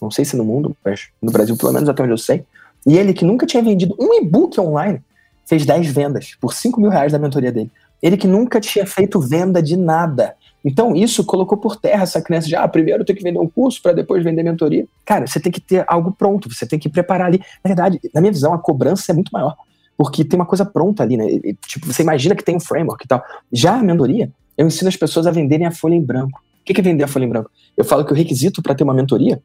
Não 0.00 0.10
sei 0.10 0.24
se 0.24 0.36
no 0.36 0.44
mundo, 0.44 0.76
mas 0.84 1.08
no 1.20 1.30
Brasil, 1.30 1.56
pelo 1.56 1.72
menos 1.72 1.88
até 1.88 2.02
onde 2.02 2.12
eu 2.12 2.18
sei. 2.18 2.44
E 2.86 2.96
ele, 2.96 3.12
que 3.12 3.24
nunca 3.24 3.46
tinha 3.46 3.62
vendido 3.62 3.94
um 3.98 4.14
e-book 4.14 4.60
online, 4.60 5.00
fez 5.46 5.64
10 5.64 5.86
vendas 5.88 6.36
por 6.40 6.52
5 6.52 6.80
mil 6.80 6.90
reais 6.90 7.12
da 7.12 7.18
mentoria 7.18 7.52
dele. 7.52 7.70
Ele 8.02 8.16
que 8.16 8.26
nunca 8.26 8.60
tinha 8.60 8.84
feito 8.84 9.20
venda 9.20 9.62
de 9.62 9.76
nada. 9.76 10.34
Então, 10.64 10.94
isso 10.94 11.24
colocou 11.24 11.58
por 11.58 11.76
terra 11.76 12.02
essa 12.02 12.20
crença 12.20 12.48
de, 12.48 12.56
ah, 12.56 12.66
primeiro 12.66 13.02
eu 13.02 13.06
tenho 13.06 13.16
que 13.16 13.22
vender 13.22 13.38
um 13.38 13.48
curso 13.48 13.80
para 13.80 13.92
depois 13.92 14.24
vender 14.24 14.42
mentoria. 14.42 14.86
Cara, 15.04 15.26
você 15.26 15.38
tem 15.38 15.52
que 15.52 15.60
ter 15.60 15.84
algo 15.86 16.12
pronto, 16.12 16.52
você 16.52 16.66
tem 16.66 16.78
que 16.78 16.88
preparar 16.88 17.28
ali. 17.28 17.38
Na 17.64 17.68
verdade, 17.68 18.00
na 18.12 18.20
minha 18.20 18.32
visão, 18.32 18.52
a 18.52 18.58
cobrança 18.58 19.12
é 19.12 19.14
muito 19.14 19.30
maior 19.30 19.56
porque 19.96 20.24
tem 20.24 20.38
uma 20.38 20.46
coisa 20.46 20.64
pronta 20.64 21.02
ali, 21.02 21.16
né? 21.16 21.26
E, 21.30 21.54
tipo, 21.66 21.86
você 21.86 22.02
imagina 22.02 22.34
que 22.34 22.44
tem 22.44 22.56
um 22.56 22.60
framework 22.60 23.04
e 23.04 23.08
tal. 23.08 23.22
Já 23.52 23.74
a 23.74 23.82
mentoria, 23.82 24.30
eu 24.56 24.66
ensino 24.66 24.88
as 24.88 24.96
pessoas 24.96 25.26
a 25.26 25.30
venderem 25.30 25.66
a 25.66 25.70
folha 25.70 25.94
em 25.94 26.02
branco. 26.02 26.40
O 26.60 26.64
que 26.64 26.78
é 26.78 26.82
vender 26.82 27.04
a 27.04 27.08
folha 27.08 27.24
em 27.24 27.28
branco? 27.28 27.50
Eu 27.76 27.84
falo 27.84 28.04
que 28.04 28.12
o 28.12 28.16
requisito 28.16 28.62
para 28.62 28.74
ter 28.74 28.84
uma 28.84 28.94
mentoria 28.94 29.40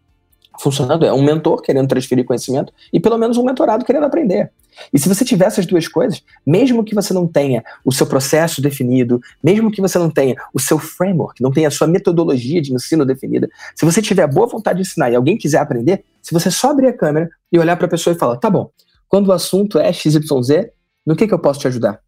funcionando 0.60 1.06
é 1.06 1.14
um 1.14 1.22
mentor 1.22 1.62
querendo 1.62 1.88
transferir 1.88 2.26
conhecimento 2.26 2.74
e 2.92 3.00
pelo 3.00 3.18
menos 3.18 3.38
um 3.38 3.44
mentorado 3.44 3.86
querendo 3.86 4.06
aprender. 4.06 4.52
E 4.94 5.00
se 5.00 5.10
você 5.10 5.26
tiver 5.26 5.46
essas 5.46 5.66
duas 5.66 5.88
coisas, 5.88 6.24
mesmo 6.46 6.84
que 6.84 6.94
você 6.94 7.14
não 7.14 7.28
tenha 7.28 7.64
o 7.84 7.92
seu 7.92 8.06
processo 8.06 8.62
definido, 8.62 9.20
mesmo 9.44 9.72
que 9.72 9.82
você 9.82 9.98
não 9.98 10.10
tenha 10.10 10.36
o 10.54 10.60
seu 10.60 10.78
framework, 10.78 11.42
não 11.42 11.52
tenha 11.52 11.68
a 11.68 11.72
sua 11.72 11.88
metodologia 11.88 12.62
de 12.62 12.74
ensino 12.74 13.06
definida, 13.06 13.50
se 13.76 13.86
você 13.86 14.02
tiver 14.02 14.28
boa 14.28 14.48
vontade 14.48 14.82
de 14.82 14.88
ensinar 14.88 15.12
e 15.12 15.16
alguém 15.16 15.38
quiser 15.38 15.60
aprender, 15.60 16.04
se 16.22 16.34
você 16.34 16.52
só 16.52 16.72
abrir 16.72 16.88
a 16.88 16.94
câmera 16.94 17.30
e 17.52 17.58
olhar 17.58 17.76
para 17.76 17.88
a 17.88 17.90
pessoa 17.90 18.16
e 18.16 18.20
falar, 18.20 18.38
tá 18.38 18.50
bom, 18.50 18.70
quando 19.08 19.28
o 19.28 19.32
assunto 19.32 19.80
é 19.80 19.92
XYZ, 19.92 20.70
no 21.06 21.16
que, 21.16 21.28
que 21.28 21.34
eu 21.34 21.40
posso 21.40 21.60
te 21.60 21.68
ajudar? 21.68 22.00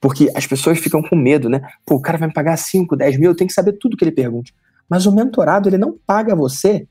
Porque 0.00 0.30
as 0.34 0.46
pessoas 0.46 0.78
ficam 0.78 1.02
com 1.02 1.16
medo, 1.16 1.48
né? 1.48 1.62
Pô, 1.84 1.96
o 1.96 2.00
cara 2.00 2.18
vai 2.18 2.28
me 2.28 2.34
pagar 2.34 2.56
5, 2.56 2.96
10 2.96 3.18
mil, 3.18 3.30
eu 3.30 3.36
tenho 3.36 3.48
que 3.48 3.54
saber 3.54 3.72
tudo 3.72 3.96
que 3.96 4.04
ele 4.04 4.12
pergunte. 4.12 4.54
Mas 4.88 5.06
o 5.06 5.12
mentorado, 5.12 5.68
ele 5.68 5.78
não 5.78 5.98
paga 6.06 6.34
você 6.34 6.86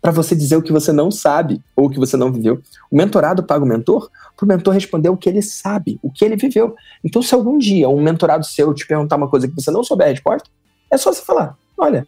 para 0.00 0.10
você 0.10 0.34
dizer 0.34 0.56
o 0.56 0.62
que 0.62 0.72
você 0.72 0.92
não 0.92 1.12
sabe 1.12 1.62
ou 1.76 1.86
o 1.86 1.90
que 1.90 1.98
você 1.98 2.16
não 2.16 2.32
viveu. 2.32 2.60
O 2.90 2.96
mentorado 2.96 3.42
paga 3.44 3.64
o 3.64 3.68
mentor 3.68 4.10
para 4.36 4.44
o 4.44 4.48
mentor 4.48 4.74
responder 4.74 5.08
o 5.08 5.16
que 5.16 5.28
ele 5.28 5.40
sabe, 5.40 5.98
o 6.02 6.10
que 6.10 6.24
ele 6.24 6.36
viveu. 6.36 6.74
Então, 7.04 7.22
se 7.22 7.34
algum 7.34 7.56
dia 7.56 7.88
um 7.88 8.02
mentorado 8.02 8.44
seu 8.44 8.74
te 8.74 8.86
perguntar 8.86 9.16
uma 9.16 9.28
coisa 9.28 9.46
que 9.46 9.54
você 9.54 9.70
não 9.70 9.84
souber 9.84 10.08
a 10.08 10.10
resposta, 10.10 10.50
é 10.90 10.96
só 10.98 11.12
você 11.12 11.22
falar: 11.22 11.56
olha, 11.78 12.06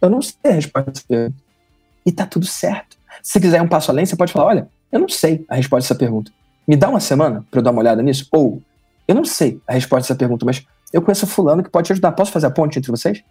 eu 0.00 0.08
não 0.08 0.22
sei 0.22 0.36
a 0.44 0.50
resposta. 0.50 1.34
E 2.06 2.12
tá 2.12 2.26
tudo 2.26 2.46
certo. 2.46 2.96
Se 3.22 3.40
quiser 3.40 3.60
um 3.60 3.68
passo 3.68 3.90
além, 3.90 4.06
você 4.06 4.16
pode 4.16 4.32
falar: 4.32 4.46
olha, 4.46 4.68
Eu 4.92 5.00
não 5.00 5.08
sei 5.08 5.44
a 5.48 5.56
resposta 5.56 5.88
dessa 5.88 5.98
pergunta. 5.98 6.30
Me 6.68 6.76
dá 6.76 6.90
uma 6.90 7.00
semana 7.00 7.44
para 7.50 7.60
eu 7.60 7.64
dar 7.64 7.70
uma 7.70 7.80
olhada 7.80 8.02
nisso? 8.02 8.28
Ou, 8.30 8.62
eu 9.08 9.14
não 9.14 9.24
sei 9.24 9.58
a 9.66 9.72
resposta 9.72 10.04
dessa 10.08 10.14
pergunta, 10.14 10.44
mas 10.44 10.64
eu 10.92 11.00
conheço 11.00 11.26
fulano 11.26 11.62
que 11.62 11.70
pode 11.70 11.86
te 11.86 11.92
ajudar. 11.92 12.12
Posso 12.12 12.30
fazer 12.30 12.46
a 12.46 12.50
ponte 12.50 12.78
entre 12.78 12.90
vocês? 12.90 13.24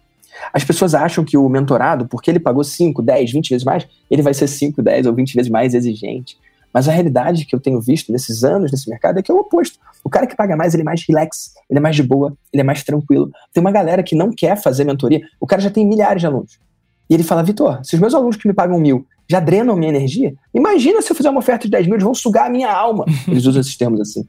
As 0.52 0.64
pessoas 0.64 0.94
acham 0.94 1.24
que 1.24 1.36
o 1.36 1.48
mentorado, 1.48 2.08
porque 2.08 2.30
ele 2.30 2.40
pagou 2.40 2.64
5, 2.64 3.00
10, 3.00 3.32
20 3.32 3.50
vezes 3.50 3.64
mais, 3.64 3.86
ele 4.10 4.22
vai 4.22 4.34
ser 4.34 4.48
5, 4.48 4.82
10 4.82 5.06
ou 5.06 5.14
20 5.14 5.34
vezes 5.34 5.50
mais 5.50 5.72
exigente. 5.72 6.36
Mas 6.72 6.88
a 6.88 6.92
realidade 6.92 7.44
que 7.44 7.54
eu 7.54 7.60
tenho 7.60 7.80
visto 7.80 8.10
nesses 8.10 8.42
anos 8.42 8.72
nesse 8.72 8.88
mercado 8.88 9.18
é 9.18 9.22
que 9.22 9.30
é 9.30 9.34
o 9.34 9.38
oposto. 9.38 9.78
O 10.02 10.10
cara 10.10 10.26
que 10.26 10.34
paga 10.34 10.56
mais, 10.56 10.74
ele 10.74 10.82
é 10.82 10.84
mais 10.84 11.04
relax, 11.06 11.52
ele 11.70 11.78
é 11.78 11.82
mais 11.82 11.94
de 11.94 12.02
boa, 12.02 12.36
ele 12.52 12.62
é 12.62 12.64
mais 12.64 12.82
tranquilo. 12.82 13.30
Tem 13.52 13.60
uma 13.60 13.70
galera 13.70 14.02
que 14.02 14.16
não 14.16 14.32
quer 14.32 14.60
fazer 14.60 14.84
mentoria, 14.84 15.20
o 15.38 15.46
cara 15.46 15.60
já 15.60 15.70
tem 15.70 15.86
milhares 15.86 16.20
de 16.20 16.26
alunos. 16.26 16.58
E 17.08 17.14
ele 17.14 17.22
fala, 17.22 17.42
Vitor, 17.42 17.80
se 17.84 17.94
os 17.94 18.00
meus 18.00 18.14
alunos 18.14 18.36
que 18.36 18.46
me 18.46 18.54
pagam 18.54 18.78
mil 18.78 19.06
já 19.28 19.40
drenam 19.40 19.76
minha 19.76 19.90
energia, 19.90 20.34
imagina 20.52 21.00
se 21.00 21.10
eu 21.10 21.16
fizer 21.16 21.30
uma 21.30 21.38
oferta 21.38 21.64
de 21.64 21.70
10 21.70 21.86
mil, 21.86 21.94
eles 21.94 22.04
vão 22.04 22.14
sugar 22.14 22.46
a 22.46 22.50
minha 22.50 22.70
alma. 22.70 23.04
Eles 23.26 23.46
usam 23.46 23.60
esses 23.60 23.76
termos 23.76 24.00
assim. 24.00 24.26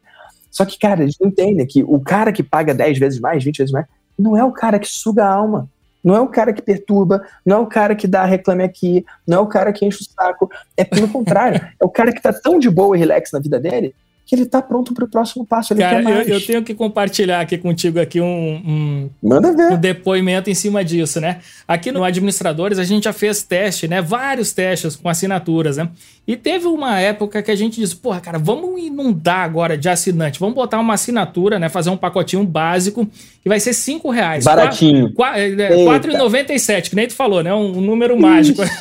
Só 0.50 0.66
que, 0.66 0.78
cara, 0.78 1.02
eles 1.02 1.16
não 1.20 1.30
entendem 1.30 1.66
que 1.66 1.84
o 1.84 2.00
cara 2.00 2.32
que 2.32 2.44
paga 2.44 2.74
10 2.76 3.00
vezes 3.00 3.20
mais, 3.20 3.44
20 3.44 3.58
vezes 3.58 3.74
mais, 3.74 3.88
não 4.18 4.38
é 4.38 4.44
o 4.44 4.52
cara 4.52 4.78
que 4.78 4.88
suga 4.88 5.26
a 5.26 5.34
alma. 5.34 5.68
Não 6.04 6.16
é 6.16 6.22
o 6.22 6.28
cara 6.28 6.54
que 6.54 6.62
perturba, 6.62 7.26
não 7.46 7.58
é 7.58 7.60
o 7.60 7.66
cara 7.66 7.96
que 7.96 8.06
dá 8.06 8.26
reclame 8.26 8.62
aqui, 8.62 9.06
não 9.26 9.38
é 9.38 9.42
o 9.42 9.48
cara 9.48 9.72
que 9.72 9.86
enche 9.86 10.02
o 10.02 10.06
saco. 10.06 10.50
É 10.78 10.84
pelo 10.84 11.08
contrário. 11.08 11.60
É 11.82 11.86
o 11.86 11.90
cara 11.90 12.14
que 12.14 12.22
tá 12.22 12.32
tão 12.32 12.60
de 12.60 12.70
boa 12.70 12.96
e 12.96 13.00
relax 13.00 13.32
na 13.32 13.40
vida 13.40 13.60
dele 13.60 13.96
que 14.26 14.36
ele 14.36 14.46
tá 14.46 14.62
pronto 14.62 14.94
para 14.94 15.04
o 15.04 15.08
próximo 15.08 15.46
passo. 15.46 15.74
Ele 15.74 15.82
Cara, 15.82 15.98
quer 15.98 16.04
mais. 16.04 16.28
Eu, 16.28 16.36
eu, 16.36 16.46
tenho 16.46 16.64
que 16.64 16.74
compartilhar 16.74 17.42
aqui 17.42 17.58
contigo 17.58 18.00
aqui 18.00 18.22
um, 18.22 18.26
um, 18.26 19.10
um 19.22 19.78
depoimento 19.78 20.50
em 20.50 20.56
cima 20.56 20.84
disso, 20.84 21.20
né? 21.20 21.40
Aqui 21.68 21.92
no 21.92 22.04
Administradores 22.04 22.80
a 22.80 22.84
gente 22.84 23.04
já 23.04 23.14
fez 23.14 23.44
teste, 23.44 23.88
né? 23.88 24.02
Vários 24.02 24.54
testes 24.54 24.96
com 24.96 25.10
assinaturas, 25.10 25.78
né? 25.78 25.90
E 26.26 26.38
teve 26.38 26.68
uma 26.68 27.00
época 27.02 27.44
que 27.44 27.52
a 27.52 27.56
gente 27.56 27.82
disse, 27.82 27.98
porra, 27.98 28.22
cara, 28.22 28.40
vamos 28.40 28.82
inundar 28.82 29.40
agora 29.40 29.78
de 29.78 29.90
assinante, 29.90 30.40
vamos 30.40 30.56
botar 30.56 30.80
uma 30.80 30.94
assinatura, 30.94 31.60
né? 31.60 31.68
Fazer 31.68 31.90
um 31.90 31.98
pacotinho 31.98 32.46
básico 32.46 33.06
que 33.42 33.50
vai 33.50 33.60
ser 33.60 33.74
5 33.74 34.10
reais. 34.10 34.46
Baratinho. 34.46 35.08
R$4,97, 35.08 36.70
é, 36.70 36.82
que 36.82 36.96
nem 36.96 37.08
tu 37.08 37.14
falou, 37.14 37.44
né? 37.44 37.54
Um, 37.54 37.78
um 37.78 37.82
número 37.82 38.18
mágico. 38.18 38.62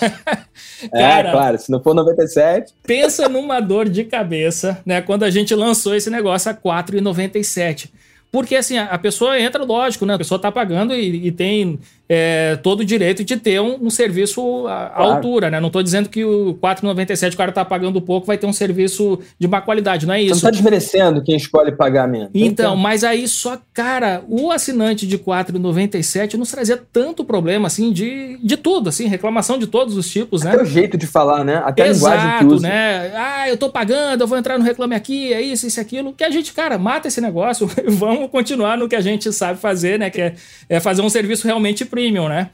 Cara, 0.90 1.28
é, 1.28 1.32
claro, 1.32 1.58
se 1.58 1.70
não 1.70 1.82
for 1.82 1.94
97. 1.94 2.72
Pensa 2.84 3.28
numa 3.28 3.60
dor 3.60 3.88
de 3.88 4.04
cabeça, 4.04 4.80
né? 4.86 5.00
Quando 5.00 5.24
a 5.24 5.30
gente 5.32 5.54
lançou 5.54 5.94
esse 5.94 6.08
negócio 6.08 6.50
a 6.50 6.54
4,97. 6.54 7.90
Porque 8.30 8.56
assim, 8.56 8.78
a 8.78 8.98
pessoa 8.98 9.38
entra, 9.38 9.62
lógico, 9.62 10.06
né? 10.06 10.14
A 10.14 10.18
pessoa 10.18 10.38
tá 10.38 10.50
pagando 10.50 10.94
e, 10.94 11.26
e 11.26 11.32
tem 11.32 11.78
é, 12.14 12.56
todo 12.56 12.80
o 12.80 12.84
direito 12.84 13.24
de 13.24 13.38
ter 13.38 13.58
um, 13.58 13.86
um 13.86 13.88
serviço 13.88 14.66
à, 14.66 14.92
claro. 14.94 15.12
altura, 15.12 15.50
né? 15.50 15.58
Não 15.58 15.68
estou 15.68 15.82
dizendo 15.82 16.10
que 16.10 16.22
o 16.22 16.58
4,97 16.62 17.32
o 17.32 17.36
cara 17.38 17.48
está 17.48 17.64
pagando 17.64 18.02
pouco 18.02 18.26
vai 18.26 18.36
ter 18.36 18.46
um 18.46 18.52
serviço 18.52 19.18
de 19.38 19.48
má 19.48 19.62
qualidade, 19.62 20.04
não 20.04 20.12
é 20.12 20.20
isso. 20.20 20.34
Você 20.34 20.44
não 20.44 20.50
está 20.50 20.50
desmerecendo 20.50 21.22
quem 21.22 21.36
escolhe 21.36 21.72
pagar 21.72 22.06
menos. 22.06 22.28
Então, 22.34 22.72
então, 22.72 22.76
mas 22.76 23.02
aí 23.02 23.26
só, 23.26 23.58
cara, 23.72 24.22
o 24.28 24.50
assinante 24.50 25.06
de 25.06 25.16
4,97 25.16 26.34
nos 26.34 26.50
trazia 26.50 26.78
tanto 26.92 27.24
problema, 27.24 27.66
assim, 27.66 27.90
de, 27.90 28.38
de 28.42 28.58
tudo, 28.58 28.90
assim, 28.90 29.06
reclamação 29.06 29.58
de 29.58 29.66
todos 29.66 29.96
os 29.96 30.06
tipos, 30.10 30.42
né? 30.42 30.50
Até 30.50 30.62
o 30.62 30.66
jeito 30.66 30.98
de 30.98 31.06
falar, 31.06 31.42
né? 31.44 31.62
Até 31.64 31.88
Exato, 31.88 32.12
a 32.12 32.16
linguagem 32.18 32.38
que 32.40 32.54
usa. 32.54 32.68
né? 32.68 33.12
Ah, 33.16 33.48
eu 33.48 33.54
estou 33.54 33.70
pagando, 33.70 34.20
eu 34.20 34.26
vou 34.26 34.36
entrar 34.36 34.58
no 34.58 34.64
Reclame 34.64 34.94
Aqui, 34.94 35.32
é 35.32 35.40
isso, 35.40 35.66
isso, 35.66 35.80
aquilo. 35.80 36.12
Que 36.12 36.24
a 36.24 36.30
gente, 36.30 36.52
cara, 36.52 36.76
mata 36.76 37.08
esse 37.08 37.22
negócio, 37.22 37.66
vamos 37.88 38.30
continuar 38.30 38.76
no 38.76 38.86
que 38.86 38.96
a 38.96 39.00
gente 39.00 39.32
sabe 39.32 39.58
fazer, 39.58 39.98
né? 39.98 40.10
Que 40.10 40.20
é, 40.20 40.34
é 40.68 40.78
fazer 40.78 41.00
um 41.00 41.08
serviço 41.08 41.46
realmente 41.46 41.86
premium, 41.86 42.01
né? 42.10 42.50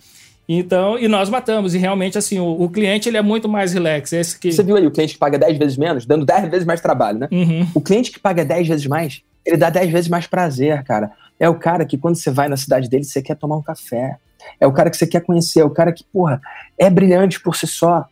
Então, 0.49 0.99
e 0.99 1.07
nós 1.09 1.29
matamos. 1.29 1.75
E 1.75 1.79
realmente, 1.79 2.17
assim, 2.17 2.39
o, 2.39 2.63
o, 2.63 2.71
cliente 2.71 3.09
ele 3.09 3.19
é 3.19 3.23
muito 3.23 3.49
mais 3.49 3.73
relax. 3.73 4.13
Esse 4.15 4.39
que... 4.39 4.51
Você 4.51 4.63
viu 4.63 4.77
aí 4.77 4.87
o 4.87 4.91
cliente 4.91 5.13
que 5.13 5.19
paga 5.19 5.39
10 5.39 5.59
vezes 5.59 5.77
menos, 5.77 6.07
dando 6.07 6.25
10 6.25 6.51
vezes 6.51 6.67
mais 6.67 6.81
trabalho, 6.81 7.19
né? 7.19 7.29
Uhum. 7.31 7.67
O 7.75 7.81
cliente 7.81 8.11
que 8.11 8.19
paga 8.19 8.45
10 8.45 8.67
vezes 8.67 8.87
mais, 8.87 9.23
ele 9.45 9.59
dá 9.59 9.69
10 9.69 9.91
vezes 9.91 10.09
mais 10.09 10.27
prazer, 10.27 10.83
cara. 10.85 11.11
É 11.39 11.49
o 11.49 11.55
cara 11.55 11.85
que 11.85 11.99
quando 11.99 12.17
você 12.17 12.31
vai 12.31 12.49
na 12.49 12.57
cidade 12.57 12.89
dele, 12.89 13.05
você 13.05 13.21
quer 13.21 13.37
tomar 13.37 13.57
um 13.57 13.63
café. 13.63 14.17
É 14.59 14.67
o 14.67 14.73
cara 14.73 14.89
que 14.89 14.97
você 14.97 15.07
quer 15.07 15.21
conhecer, 15.21 15.61
é 15.61 15.65
o 15.65 15.71
cara 15.71 15.93
que, 15.93 16.03
porra, 16.05 16.41
é 16.79 16.89
brilhante 16.89 17.41
por 17.41 17.55
si 17.55 17.67
só. 17.67 18.07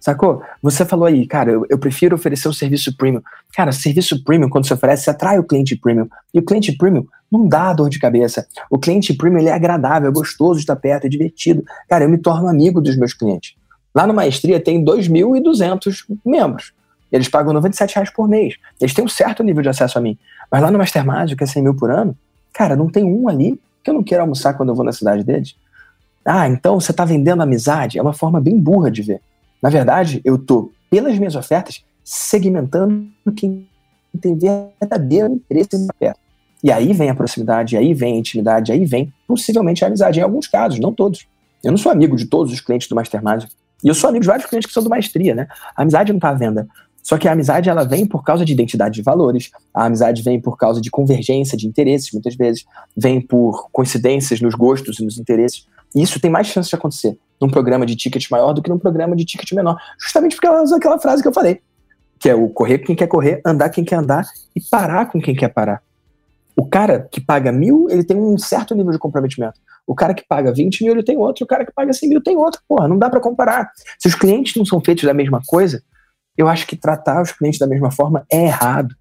Sacou? 0.00 0.42
Você 0.62 0.84
falou 0.84 1.06
aí, 1.06 1.26
cara, 1.26 1.50
eu, 1.50 1.66
eu, 1.68 1.78
prefiro 1.78 2.14
oferecer 2.14 2.48
um 2.48 2.52
serviço 2.52 2.96
premium. 2.96 3.22
Cara, 3.54 3.72
serviço 3.72 4.22
premium, 4.22 4.48
quando 4.48 4.66
você 4.66 4.74
oferece, 4.74 5.04
você 5.04 5.10
atrai 5.10 5.38
o 5.38 5.44
cliente 5.44 5.74
premium. 5.76 6.08
E 6.32 6.38
o 6.38 6.44
cliente 6.44 6.72
premium 6.76 7.06
não 7.30 7.48
dá 7.48 7.72
dor 7.72 7.88
de 7.88 7.98
cabeça. 7.98 8.46
O 8.70 8.78
cliente 8.78 9.12
premium 9.14 9.40
ele 9.40 9.48
é 9.48 9.52
agradável, 9.52 10.08
é 10.08 10.12
gostoso 10.12 10.54
de 10.54 10.60
estar 10.60 10.76
perto, 10.76 11.06
é 11.06 11.08
divertido. 11.08 11.64
Cara, 11.88 12.04
eu 12.04 12.08
me 12.08 12.18
torno 12.18 12.48
amigo 12.48 12.80
dos 12.80 12.96
meus 12.96 13.12
clientes. 13.12 13.54
Lá 13.94 14.06
no 14.06 14.14
Maestria 14.14 14.60
tem 14.60 14.84
2.200 14.84 16.04
membros. 16.24 16.72
Eles 17.10 17.28
pagam 17.28 17.52
97 17.52 17.94
reais 17.94 18.10
por 18.10 18.28
mês. 18.28 18.54
Eles 18.80 18.92
têm 18.92 19.04
um 19.04 19.08
certo 19.08 19.42
nível 19.42 19.62
de 19.62 19.68
acesso 19.68 19.98
a 19.98 20.00
mim. 20.00 20.18
Mas 20.50 20.62
lá 20.62 20.70
no 20.70 20.78
Mastermind, 20.78 21.34
que 21.34 21.44
é 21.44 21.46
100 21.46 21.62
mil 21.62 21.74
por 21.74 21.90
ano, 21.90 22.16
cara, 22.52 22.76
não 22.76 22.90
tem 22.90 23.04
um 23.04 23.28
ali 23.28 23.60
que 23.82 23.90
eu 23.90 23.94
não 23.94 24.02
quero 24.02 24.22
almoçar 24.22 24.54
quando 24.54 24.70
eu 24.70 24.74
vou 24.74 24.84
na 24.84 24.92
cidade 24.92 25.24
deles. 25.24 25.56
Ah, 26.24 26.48
então 26.48 26.78
você 26.80 26.90
está 26.90 27.04
vendendo 27.04 27.42
amizade? 27.42 27.98
É 27.98 28.02
uma 28.02 28.12
forma 28.12 28.40
bem 28.40 28.58
burra 28.58 28.90
de 28.90 29.02
ver. 29.02 29.20
Na 29.62 29.70
verdade, 29.70 30.20
eu 30.24 30.36
estou, 30.36 30.72
pelas 30.90 31.18
minhas 31.18 31.34
ofertas, 31.34 31.84
segmentando 32.04 33.10
quem 33.34 33.66
tem 34.20 34.38
verdadeiro 34.38 35.34
interesse 35.34 35.76
na 35.76 35.86
oferta. 35.94 36.20
E 36.62 36.72
aí 36.72 36.92
vem 36.92 37.10
a 37.10 37.14
proximidade, 37.14 37.76
aí 37.76 37.92
vem 37.92 38.14
a 38.14 38.18
intimidade, 38.18 38.72
aí 38.72 38.84
vem 38.84 39.12
possivelmente 39.26 39.84
a 39.84 39.88
amizade, 39.88 40.18
em 40.18 40.22
alguns 40.22 40.46
casos, 40.46 40.80
não 40.80 40.92
todos. 40.92 41.26
Eu 41.62 41.70
não 41.70 41.78
sou 41.78 41.92
amigo 41.92 42.16
de 42.16 42.26
todos 42.26 42.52
os 42.52 42.60
clientes 42.60 42.88
do 42.88 42.94
Mastermind. 42.94 43.44
E 43.84 43.88
eu 43.88 43.94
sou 43.94 44.08
amigo 44.08 44.22
de 44.22 44.28
vários 44.28 44.46
clientes 44.46 44.66
que 44.66 44.72
são 44.72 44.82
do 44.82 44.88
Maestria, 44.88 45.34
né? 45.34 45.48
A 45.76 45.82
amizade 45.82 46.12
não 46.12 46.18
está 46.18 46.30
à 46.30 46.34
venda. 46.34 46.66
Só 47.02 47.18
que 47.18 47.28
a 47.28 47.32
amizade 47.32 47.68
ela 47.68 47.84
vem 47.84 48.04
por 48.06 48.24
causa 48.24 48.44
de 48.44 48.52
identidade 48.52 48.96
de 48.96 49.02
valores, 49.02 49.50
a 49.72 49.84
amizade 49.84 50.22
vem 50.22 50.40
por 50.40 50.56
causa 50.56 50.80
de 50.80 50.90
convergência 50.90 51.56
de 51.56 51.66
interesses, 51.66 52.10
muitas 52.12 52.34
vezes, 52.34 52.64
vem 52.96 53.20
por 53.20 53.68
coincidências 53.70 54.40
nos 54.40 54.54
gostos 54.54 54.98
e 54.98 55.04
nos 55.04 55.18
interesses. 55.18 55.66
E 55.94 56.02
isso 56.02 56.18
tem 56.18 56.30
mais 56.30 56.48
chance 56.48 56.68
de 56.68 56.74
acontecer 56.74 57.16
num 57.40 57.48
programa 57.48 57.84
de 57.84 57.96
ticket 57.96 58.30
maior 58.30 58.52
do 58.52 58.62
que 58.62 58.70
num 58.70 58.78
programa 58.78 59.14
de 59.14 59.24
ticket 59.24 59.52
menor. 59.52 59.76
Justamente 60.00 60.36
porque 60.36 60.46
ela 60.46 60.62
usa 60.62 60.76
aquela 60.76 60.98
frase 60.98 61.22
que 61.22 61.28
eu 61.28 61.32
falei, 61.32 61.60
que 62.18 62.28
é 62.28 62.34
o 62.34 62.48
correr 62.48 62.78
com 62.78 62.86
quem 62.86 62.96
quer 62.96 63.06
correr, 63.06 63.40
andar 63.44 63.68
quem 63.70 63.84
quer 63.84 63.96
andar 63.96 64.26
e 64.54 64.60
parar 64.60 65.06
com 65.06 65.20
quem 65.20 65.34
quer 65.34 65.48
parar. 65.48 65.82
O 66.56 66.66
cara 66.66 67.06
que 67.12 67.20
paga 67.20 67.52
mil, 67.52 67.86
ele 67.90 68.02
tem 68.02 68.16
um 68.16 68.38
certo 68.38 68.74
nível 68.74 68.90
de 68.90 68.98
comprometimento. 68.98 69.60
O 69.86 69.94
cara 69.94 70.14
que 70.14 70.26
paga 70.26 70.52
20 70.52 70.84
mil, 70.84 70.94
ele 70.94 71.02
tem 71.02 71.16
outro. 71.18 71.44
O 71.44 71.46
cara 71.46 71.66
que 71.66 71.72
paga 71.72 71.92
100 71.92 72.08
mil 72.08 72.22
tem 72.22 72.36
outro. 72.36 72.60
Porra, 72.66 72.88
não 72.88 72.98
dá 72.98 73.10
para 73.10 73.20
comparar. 73.20 73.70
Se 73.98 74.08
os 74.08 74.14
clientes 74.14 74.56
não 74.56 74.64
são 74.64 74.80
feitos 74.80 75.04
da 75.04 75.12
mesma 75.12 75.42
coisa, 75.46 75.82
eu 76.36 76.48
acho 76.48 76.66
que 76.66 76.74
tratar 76.74 77.22
os 77.22 77.30
clientes 77.30 77.60
da 77.60 77.66
mesma 77.66 77.90
forma 77.90 78.26
é 78.32 78.46
errado. 78.46 78.94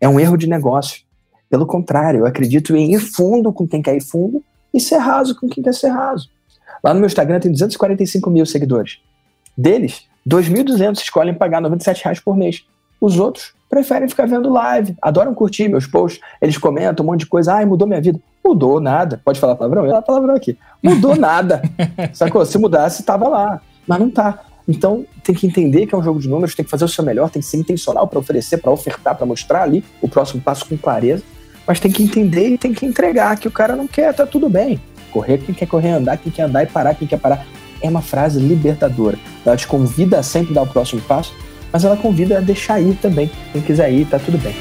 É 0.00 0.08
um 0.08 0.18
erro 0.18 0.36
de 0.36 0.48
negócio. 0.48 1.02
Pelo 1.50 1.66
contrário, 1.66 2.20
eu 2.20 2.26
acredito 2.26 2.74
em 2.74 2.94
ir 2.94 2.98
fundo 2.98 3.52
com 3.52 3.68
quem 3.68 3.82
quer 3.82 3.94
ir 3.94 4.02
fundo 4.02 4.42
e 4.72 4.80
ser 4.80 4.96
raso 4.96 5.38
com 5.38 5.48
quem 5.48 5.62
quer 5.62 5.74
ser 5.74 5.88
raso. 5.88 6.28
Lá 6.84 6.92
no 6.92 7.00
meu 7.00 7.06
Instagram 7.06 7.40
tem 7.40 7.50
245 7.50 8.28
mil 8.28 8.44
seguidores. 8.44 8.98
Deles, 9.56 10.02
2.200 10.28 10.98
escolhem 10.98 11.32
pagar 11.32 11.62
97 11.62 12.04
reais 12.04 12.20
por 12.20 12.36
mês. 12.36 12.62
Os 13.00 13.18
outros 13.18 13.54
preferem 13.70 14.06
ficar 14.06 14.26
vendo 14.26 14.50
live, 14.50 14.94
adoram 15.00 15.34
curtir 15.34 15.66
meus 15.68 15.86
posts, 15.86 16.20
eles 16.42 16.58
comentam 16.58 17.04
um 17.04 17.08
monte 17.08 17.20
de 17.20 17.26
coisa, 17.26 17.54
ai, 17.54 17.64
mudou 17.64 17.88
minha 17.88 18.02
vida. 18.02 18.20
Mudou 18.44 18.78
nada. 18.80 19.18
Pode 19.24 19.40
falar 19.40 19.56
palavrão? 19.56 19.84
Eu 19.84 19.90
falar 19.90 20.02
palavrão 20.02 20.34
aqui. 20.34 20.58
Mudou 20.82 21.16
nada. 21.16 21.62
Sacou? 22.12 22.44
Se 22.44 22.58
mudasse, 22.58 23.02
tava 23.02 23.28
lá. 23.28 23.62
Mas 23.86 23.98
não 23.98 24.10
tá. 24.10 24.40
Então, 24.68 25.06
tem 25.22 25.34
que 25.34 25.46
entender 25.46 25.86
que 25.86 25.94
é 25.94 25.98
um 25.98 26.02
jogo 26.02 26.20
de 26.20 26.28
números, 26.28 26.54
tem 26.54 26.64
que 26.64 26.70
fazer 26.70 26.84
o 26.84 26.88
seu 26.88 27.02
melhor, 27.02 27.30
tem 27.30 27.40
que 27.40 27.48
ser 27.48 27.56
intencional 27.56 28.06
para 28.06 28.18
oferecer, 28.18 28.58
para 28.58 28.70
ofertar, 28.70 29.16
para 29.16 29.26
mostrar 29.26 29.62
ali 29.62 29.82
o 30.02 30.08
próximo 30.08 30.42
passo 30.42 30.66
com 30.66 30.76
clareza. 30.76 31.22
Mas 31.66 31.80
tem 31.80 31.90
que 31.90 32.02
entender 32.02 32.48
e 32.48 32.58
tem 32.58 32.74
que 32.74 32.84
entregar 32.84 33.38
que 33.38 33.48
o 33.48 33.50
cara 33.50 33.74
não 33.74 33.86
quer, 33.86 34.12
tá 34.14 34.26
tudo 34.26 34.50
bem. 34.50 34.78
Correr 35.14 35.38
quem 35.38 35.54
quer 35.54 35.66
correr, 35.66 35.92
andar 35.92 36.18
quem 36.18 36.30
quer 36.30 36.42
andar 36.42 36.62
e 36.62 36.66
parar 36.66 36.94
quem 36.94 37.08
quer 37.08 37.18
parar. 37.18 37.46
É 37.80 37.88
uma 37.88 38.02
frase 38.02 38.38
libertadora. 38.38 39.16
Ela 39.46 39.56
te 39.56 39.66
convida 39.66 40.18
a 40.18 40.22
sempre 40.22 40.52
dar 40.52 40.62
o 40.62 40.66
próximo 40.66 41.00
passo 41.00 41.34
mas 41.74 41.84
ela 41.84 41.96
convida 41.96 42.38
a 42.38 42.40
deixar 42.40 42.80
ir 42.80 42.94
também. 43.02 43.28
Quem 43.50 43.60
quiser 43.60 43.92
ir, 43.92 44.06
tá 44.06 44.16
tudo 44.16 44.38
bem. 44.38 44.54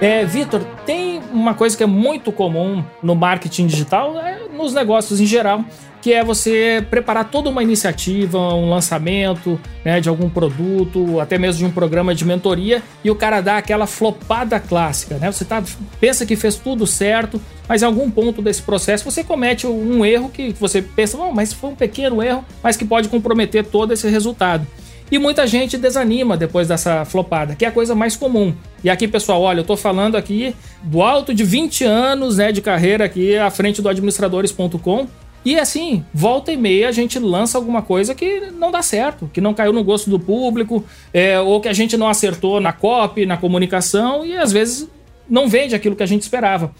É, 0.00 0.24
Vitor, 0.24 0.64
tem 0.86 1.20
uma 1.30 1.52
coisa 1.52 1.76
que 1.76 1.82
é 1.82 1.86
muito 1.86 2.32
comum 2.32 2.82
no 3.02 3.14
marketing 3.14 3.66
digital, 3.66 4.18
é, 4.18 4.48
nos 4.48 4.72
negócios 4.72 5.20
em 5.20 5.26
geral, 5.26 5.62
que 6.00 6.12
é 6.12 6.24
você 6.24 6.84
preparar 6.88 7.30
toda 7.30 7.50
uma 7.50 7.62
iniciativa, 7.62 8.38
um 8.38 8.70
lançamento 8.70 9.60
né, 9.84 10.00
de 10.00 10.08
algum 10.08 10.28
produto, 10.28 11.20
até 11.20 11.38
mesmo 11.38 11.58
de 11.58 11.64
um 11.64 11.70
programa 11.70 12.14
de 12.14 12.24
mentoria, 12.24 12.82
e 13.04 13.10
o 13.10 13.14
cara 13.14 13.40
dá 13.40 13.58
aquela 13.58 13.86
flopada 13.86 14.58
clássica, 14.58 15.16
né? 15.16 15.30
Você 15.30 15.44
tá, 15.44 15.62
pensa 16.00 16.24
que 16.24 16.36
fez 16.36 16.56
tudo 16.56 16.86
certo, 16.86 17.40
mas 17.68 17.82
em 17.82 17.84
algum 17.84 18.10
ponto 18.10 18.40
desse 18.40 18.62
processo 18.62 19.04
você 19.04 19.22
comete 19.22 19.66
um 19.66 20.04
erro 20.04 20.30
que 20.30 20.54
você 20.58 20.80
pensa, 20.80 21.18
oh, 21.18 21.32
mas 21.32 21.52
foi 21.52 21.70
um 21.70 21.74
pequeno 21.74 22.22
erro, 22.22 22.44
mas 22.62 22.76
que 22.76 22.84
pode 22.84 23.08
comprometer 23.08 23.64
todo 23.64 23.92
esse 23.92 24.08
resultado. 24.08 24.66
E 25.10 25.18
muita 25.18 25.44
gente 25.44 25.76
desanima 25.76 26.36
depois 26.36 26.68
dessa 26.68 27.04
flopada, 27.04 27.56
que 27.56 27.64
é 27.64 27.68
a 27.68 27.72
coisa 27.72 27.96
mais 27.96 28.14
comum. 28.14 28.54
E 28.84 28.88
aqui, 28.88 29.08
pessoal, 29.08 29.42
olha, 29.42 29.60
eu 29.60 29.64
tô 29.64 29.76
falando 29.76 30.16
aqui 30.16 30.54
do 30.84 31.02
alto 31.02 31.34
de 31.34 31.42
20 31.42 31.84
anos 31.84 32.36
né, 32.36 32.52
de 32.52 32.62
carreira 32.62 33.04
aqui 33.04 33.36
à 33.36 33.50
frente 33.50 33.82
do 33.82 33.88
administradores.com 33.88 35.08
E 35.44 35.58
assim, 35.58 36.04
volta 36.12 36.52
e 36.52 36.56
meia 36.56 36.88
a 36.88 36.92
gente 36.92 37.18
lança 37.18 37.56
alguma 37.56 37.80
coisa 37.80 38.14
que 38.14 38.50
não 38.58 38.70
dá 38.70 38.82
certo, 38.82 39.30
que 39.32 39.40
não 39.40 39.54
caiu 39.54 39.72
no 39.72 39.82
gosto 39.82 40.10
do 40.10 40.20
público, 40.20 40.84
é, 41.14 41.40
ou 41.40 41.60
que 41.60 41.68
a 41.68 41.72
gente 41.72 41.96
não 41.96 42.08
acertou 42.08 42.60
na 42.60 42.72
copy, 42.72 43.24
na 43.24 43.36
comunicação, 43.36 44.24
e 44.24 44.36
às 44.36 44.52
vezes 44.52 44.88
não 45.28 45.48
vende 45.48 45.74
aquilo 45.74 45.96
que 45.96 46.02
a 46.02 46.06
gente 46.06 46.22
esperava. 46.22 46.72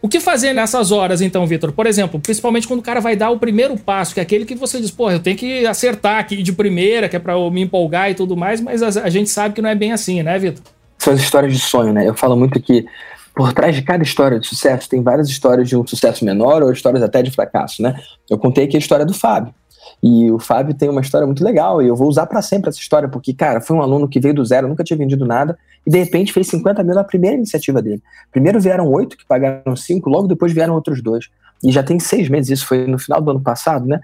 O 0.00 0.08
que 0.08 0.20
fazer 0.20 0.52
nessas 0.52 0.92
horas, 0.92 1.20
então, 1.20 1.44
Vitor? 1.46 1.72
Por 1.72 1.86
exemplo, 1.86 2.20
principalmente 2.20 2.68
quando 2.68 2.80
o 2.80 2.82
cara 2.82 3.00
vai 3.00 3.16
dar 3.16 3.30
o 3.30 3.38
primeiro 3.38 3.76
passo, 3.76 4.14
que 4.14 4.20
é 4.20 4.22
aquele 4.22 4.44
que 4.44 4.54
você 4.54 4.80
diz, 4.80 4.92
pô, 4.92 5.10
eu 5.10 5.18
tenho 5.18 5.36
que 5.36 5.66
acertar 5.66 6.18
aqui 6.18 6.40
de 6.40 6.52
primeira, 6.52 7.08
que 7.08 7.16
é 7.16 7.18
pra 7.18 7.32
eu 7.32 7.50
me 7.50 7.62
empolgar 7.62 8.10
e 8.10 8.14
tudo 8.14 8.36
mais, 8.36 8.60
mas 8.60 8.82
a, 8.82 9.02
a 9.02 9.10
gente 9.10 9.28
sabe 9.28 9.54
que 9.54 9.62
não 9.62 9.68
é 9.68 9.74
bem 9.74 9.92
assim, 9.92 10.22
né, 10.22 10.38
Vitor? 10.38 10.62
São 10.98 11.14
as 11.14 11.20
histórias 11.20 11.52
de 11.52 11.58
sonho, 11.58 11.92
né? 11.92 12.06
Eu 12.06 12.14
falo 12.14 12.36
muito 12.36 12.60
que 12.60 12.86
por 13.38 13.52
trás 13.52 13.72
de 13.76 13.82
cada 13.82 14.02
história 14.02 14.40
de 14.40 14.48
sucesso 14.48 14.88
tem 14.88 15.00
várias 15.00 15.28
histórias 15.28 15.68
de 15.68 15.76
um 15.76 15.86
sucesso 15.86 16.24
menor 16.24 16.60
ou 16.60 16.72
histórias 16.72 17.04
até 17.04 17.22
de 17.22 17.30
fracasso, 17.30 17.80
né? 17.80 17.94
Eu 18.28 18.36
contei 18.36 18.64
aqui 18.64 18.74
a 18.74 18.80
história 18.80 19.06
do 19.06 19.14
Fábio. 19.14 19.54
E 20.02 20.28
o 20.28 20.40
Fábio 20.40 20.74
tem 20.74 20.88
uma 20.88 21.00
história 21.00 21.24
muito 21.24 21.44
legal 21.44 21.80
e 21.80 21.86
eu 21.86 21.94
vou 21.94 22.08
usar 22.08 22.26
para 22.26 22.42
sempre 22.42 22.68
essa 22.68 22.80
história, 22.80 23.08
porque, 23.08 23.32
cara, 23.32 23.60
foi 23.60 23.76
um 23.76 23.80
aluno 23.80 24.08
que 24.08 24.18
veio 24.18 24.34
do 24.34 24.44
zero, 24.44 24.66
nunca 24.66 24.82
tinha 24.82 24.96
vendido 24.96 25.24
nada 25.24 25.56
e 25.86 25.90
de 25.90 25.98
repente 25.98 26.32
fez 26.32 26.48
50 26.48 26.82
mil 26.82 26.96
na 26.96 27.04
primeira 27.04 27.36
iniciativa 27.36 27.80
dele. 27.80 28.02
Primeiro 28.32 28.58
vieram 28.58 28.90
oito 28.90 29.16
que 29.16 29.24
pagaram 29.24 29.76
cinco, 29.76 30.10
logo 30.10 30.26
depois 30.26 30.52
vieram 30.52 30.74
outros 30.74 31.00
dois. 31.00 31.26
E 31.62 31.70
já 31.70 31.84
tem 31.84 32.00
seis 32.00 32.28
meses, 32.28 32.50
isso 32.50 32.66
foi 32.66 32.88
no 32.88 32.98
final 32.98 33.22
do 33.22 33.30
ano 33.30 33.40
passado, 33.40 33.86
né? 33.86 34.00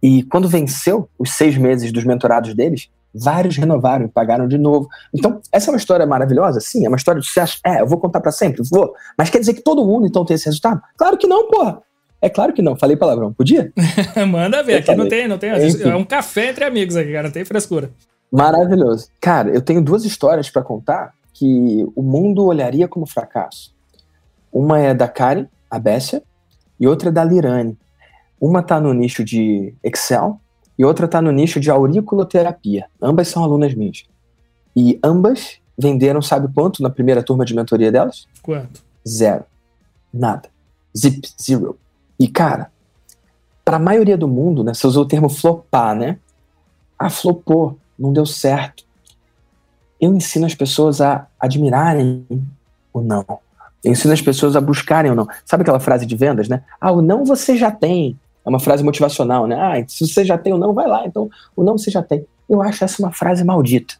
E 0.00 0.22
quando 0.22 0.48
venceu 0.48 1.08
os 1.18 1.32
seis 1.32 1.58
meses 1.58 1.90
dos 1.90 2.04
mentorados 2.04 2.54
deles, 2.54 2.88
vários 3.14 3.56
renovaram 3.56 4.04
e 4.04 4.08
pagaram 4.08 4.46
de 4.46 4.58
novo. 4.58 4.88
Então, 5.14 5.40
essa 5.52 5.70
é 5.70 5.72
uma 5.72 5.78
história 5.78 6.06
maravilhosa? 6.06 6.60
Sim. 6.60 6.84
É 6.84 6.88
uma 6.88 6.96
história 6.96 7.20
de 7.20 7.26
sucesso? 7.26 7.58
É, 7.64 7.80
eu 7.80 7.86
vou 7.86 7.98
contar 7.98 8.20
para 8.20 8.32
sempre? 8.32 8.62
Vou. 8.70 8.92
Mas 9.16 9.30
quer 9.30 9.38
dizer 9.38 9.54
que 9.54 9.62
todo 9.62 9.84
mundo 9.84 10.06
então 10.06 10.24
tem 10.24 10.34
esse 10.34 10.46
resultado? 10.46 10.80
Claro 10.96 11.16
que 11.16 11.26
não, 11.26 11.48
porra. 11.48 11.82
É 12.20 12.28
claro 12.28 12.52
que 12.52 12.62
não. 12.62 12.76
Falei 12.76 12.96
palavrão. 12.96 13.32
Podia? 13.32 13.72
Manda 14.28 14.62
ver. 14.62 14.72
Eu 14.72 14.78
aqui 14.78 14.86
falei. 14.86 15.00
não 15.00 15.08
tem, 15.08 15.28
não 15.28 15.38
tem. 15.38 15.66
Enfim. 15.66 15.88
É 15.88 15.96
um 15.96 16.04
café 16.04 16.50
entre 16.50 16.64
amigos 16.64 16.96
aqui, 16.96 17.12
cara. 17.12 17.24
Não 17.24 17.32
tem 17.32 17.44
frescura. 17.44 17.90
Maravilhoso. 18.30 19.08
Cara, 19.20 19.50
eu 19.50 19.62
tenho 19.62 19.82
duas 19.82 20.04
histórias 20.04 20.50
para 20.50 20.62
contar 20.62 21.14
que 21.32 21.86
o 21.94 22.02
mundo 22.02 22.44
olharia 22.44 22.88
como 22.88 23.06
fracasso. 23.06 23.72
Uma 24.52 24.80
é 24.80 24.92
da 24.92 25.06
Karen, 25.06 25.46
a 25.70 25.78
Bessia, 25.78 26.22
e 26.80 26.86
outra 26.86 27.08
é 27.08 27.12
da 27.12 27.24
Lirane. 27.24 27.78
Uma 28.40 28.62
tá 28.62 28.80
no 28.80 28.92
nicho 28.92 29.24
de 29.24 29.74
Excel 29.82 30.40
e 30.78 30.84
outra 30.84 31.08
tá 31.08 31.20
no 31.20 31.32
nicho 31.32 31.58
de 31.58 31.70
auriculoterapia. 31.70 32.86
Ambas 33.02 33.28
são 33.28 33.42
alunas 33.42 33.74
minhas. 33.74 34.04
E 34.76 34.98
ambas 35.02 35.58
venderam, 35.76 36.22
sabe 36.22 36.52
quanto 36.52 36.82
na 36.82 36.90
primeira 36.90 37.22
turma 37.22 37.44
de 37.44 37.54
mentoria 37.54 37.90
delas? 37.90 38.26
Quanto? 38.42 38.80
Zero. 39.06 39.44
Nada. 40.12 40.48
Zip, 40.96 41.28
zero. 41.40 41.78
E, 42.18 42.28
cara, 42.28 42.70
para 43.64 43.76
a 43.76 43.80
maioria 43.80 44.16
do 44.16 44.28
mundo, 44.28 44.62
né, 44.62 44.72
você 44.72 44.86
usou 44.86 45.04
o 45.04 45.08
termo 45.08 45.28
flopar, 45.28 45.96
né? 45.96 46.18
Ah, 46.98 47.10
flopou, 47.10 47.78
não 47.98 48.12
deu 48.12 48.24
certo. 48.24 48.84
Eu 50.00 50.14
ensino 50.14 50.46
as 50.46 50.54
pessoas 50.54 51.00
a 51.00 51.26
admirarem 51.40 52.24
o 52.92 53.00
não. 53.00 53.24
Eu 53.84 53.92
ensino 53.92 54.12
as 54.12 54.22
pessoas 54.22 54.56
a 54.56 54.60
buscarem 54.60 55.10
o 55.10 55.14
não. 55.14 55.28
Sabe 55.44 55.62
aquela 55.62 55.80
frase 55.80 56.06
de 56.06 56.16
vendas, 56.16 56.48
né? 56.48 56.62
Ah, 56.80 56.92
o 56.92 57.02
não 57.02 57.24
você 57.24 57.56
já 57.56 57.70
tem. 57.70 58.18
É 58.48 58.50
uma 58.50 58.58
frase 58.58 58.82
motivacional, 58.82 59.46
né? 59.46 59.56
Ah, 59.60 59.84
se 59.86 60.08
você 60.08 60.24
já 60.24 60.38
tem 60.38 60.54
o 60.54 60.58
não, 60.58 60.72
vai 60.72 60.86
lá. 60.88 61.04
Então, 61.04 61.28
o 61.54 61.62
não 61.62 61.76
você 61.76 61.90
já 61.90 62.02
tem. 62.02 62.24
Eu 62.48 62.62
acho 62.62 62.82
essa 62.82 63.02
uma 63.02 63.12
frase 63.12 63.44
maldita. 63.44 63.96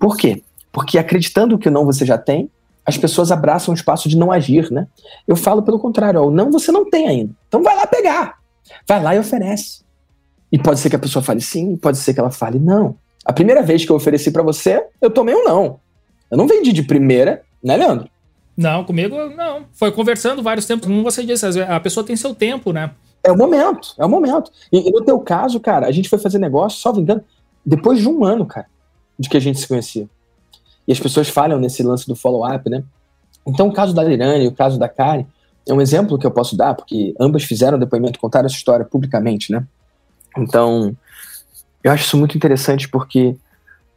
Por 0.00 0.16
quê? 0.16 0.42
Porque 0.72 0.98
acreditando 0.98 1.56
que 1.56 1.68
o 1.68 1.70
não 1.70 1.84
você 1.84 2.04
já 2.04 2.18
tem, 2.18 2.50
as 2.84 2.98
pessoas 2.98 3.30
abraçam 3.30 3.72
o 3.72 3.76
espaço 3.76 4.08
de 4.08 4.16
não 4.16 4.32
agir, 4.32 4.68
né? 4.72 4.88
Eu 5.28 5.36
falo 5.36 5.62
pelo 5.62 5.78
contrário, 5.78 6.20
ó, 6.20 6.26
o 6.26 6.30
não 6.32 6.50
você 6.50 6.72
não 6.72 6.90
tem 6.90 7.06
ainda. 7.06 7.32
Então 7.46 7.62
vai 7.62 7.76
lá 7.76 7.86
pegar. 7.86 8.38
Vai 8.84 9.00
lá 9.00 9.14
e 9.14 9.18
oferece. 9.20 9.84
E 10.50 10.58
pode 10.58 10.80
ser 10.80 10.90
que 10.90 10.96
a 10.96 10.98
pessoa 10.98 11.22
fale 11.22 11.40
sim, 11.40 11.76
pode 11.76 11.98
ser 11.98 12.14
que 12.14 12.18
ela 12.18 12.32
fale 12.32 12.58
não. 12.58 12.96
A 13.24 13.32
primeira 13.32 13.62
vez 13.62 13.84
que 13.84 13.92
eu 13.92 13.96
ofereci 13.96 14.32
para 14.32 14.42
você, 14.42 14.84
eu 15.00 15.08
tomei 15.08 15.36
um 15.36 15.44
não. 15.44 15.78
Eu 16.28 16.36
não 16.36 16.48
vendi 16.48 16.72
de 16.72 16.82
primeira, 16.82 17.42
né, 17.62 17.76
Leandro? 17.76 18.08
Não, 18.56 18.82
comigo 18.82 19.16
não. 19.30 19.66
Foi 19.72 19.92
conversando 19.92 20.42
vários 20.42 20.66
tempos. 20.66 20.88
Como 20.88 21.04
você 21.04 21.24
disse, 21.24 21.46
a 21.62 21.78
pessoa 21.78 22.04
tem 22.04 22.16
seu 22.16 22.34
tempo, 22.34 22.72
né? 22.72 22.90
É 23.24 23.32
o 23.32 23.36
momento, 23.36 23.94
é 23.98 24.04
o 24.04 24.08
momento. 24.08 24.50
E, 24.70 24.88
e 24.88 24.92
no 24.92 25.02
teu 25.02 25.18
caso, 25.18 25.58
cara, 25.58 25.86
a 25.86 25.90
gente 25.90 26.08
foi 26.10 26.18
fazer 26.18 26.38
negócio, 26.38 26.78
só 26.78 26.92
engano, 26.92 27.24
depois 27.64 27.98
de 27.98 28.08
um 28.08 28.22
ano, 28.22 28.44
cara, 28.44 28.66
de 29.18 29.28
que 29.28 29.36
a 29.36 29.40
gente 29.40 29.58
se 29.58 29.66
conhecia. 29.66 30.08
E 30.86 30.92
as 30.92 31.00
pessoas 31.00 31.28
falham 31.28 31.58
nesse 31.58 31.82
lance 31.82 32.06
do 32.06 32.14
follow-up, 32.14 32.68
né? 32.68 32.84
Então, 33.46 33.68
o 33.68 33.72
caso 33.72 33.94
da 33.94 34.04
Lirane 34.04 34.44
e 34.44 34.48
o 34.48 34.52
caso 34.52 34.78
da 34.78 34.88
Karen 34.88 35.24
é 35.66 35.72
um 35.72 35.80
exemplo 35.80 36.18
que 36.18 36.26
eu 36.26 36.30
posso 36.30 36.54
dar, 36.54 36.74
porque 36.74 37.14
ambas 37.18 37.44
fizeram 37.44 37.78
depoimento, 37.78 38.18
contaram 38.18 38.46
essa 38.46 38.56
história 38.56 38.84
publicamente, 38.84 39.50
né? 39.50 39.66
Então, 40.36 40.94
eu 41.82 41.90
acho 41.92 42.04
isso 42.04 42.18
muito 42.18 42.36
interessante 42.36 42.88
porque 42.88 43.36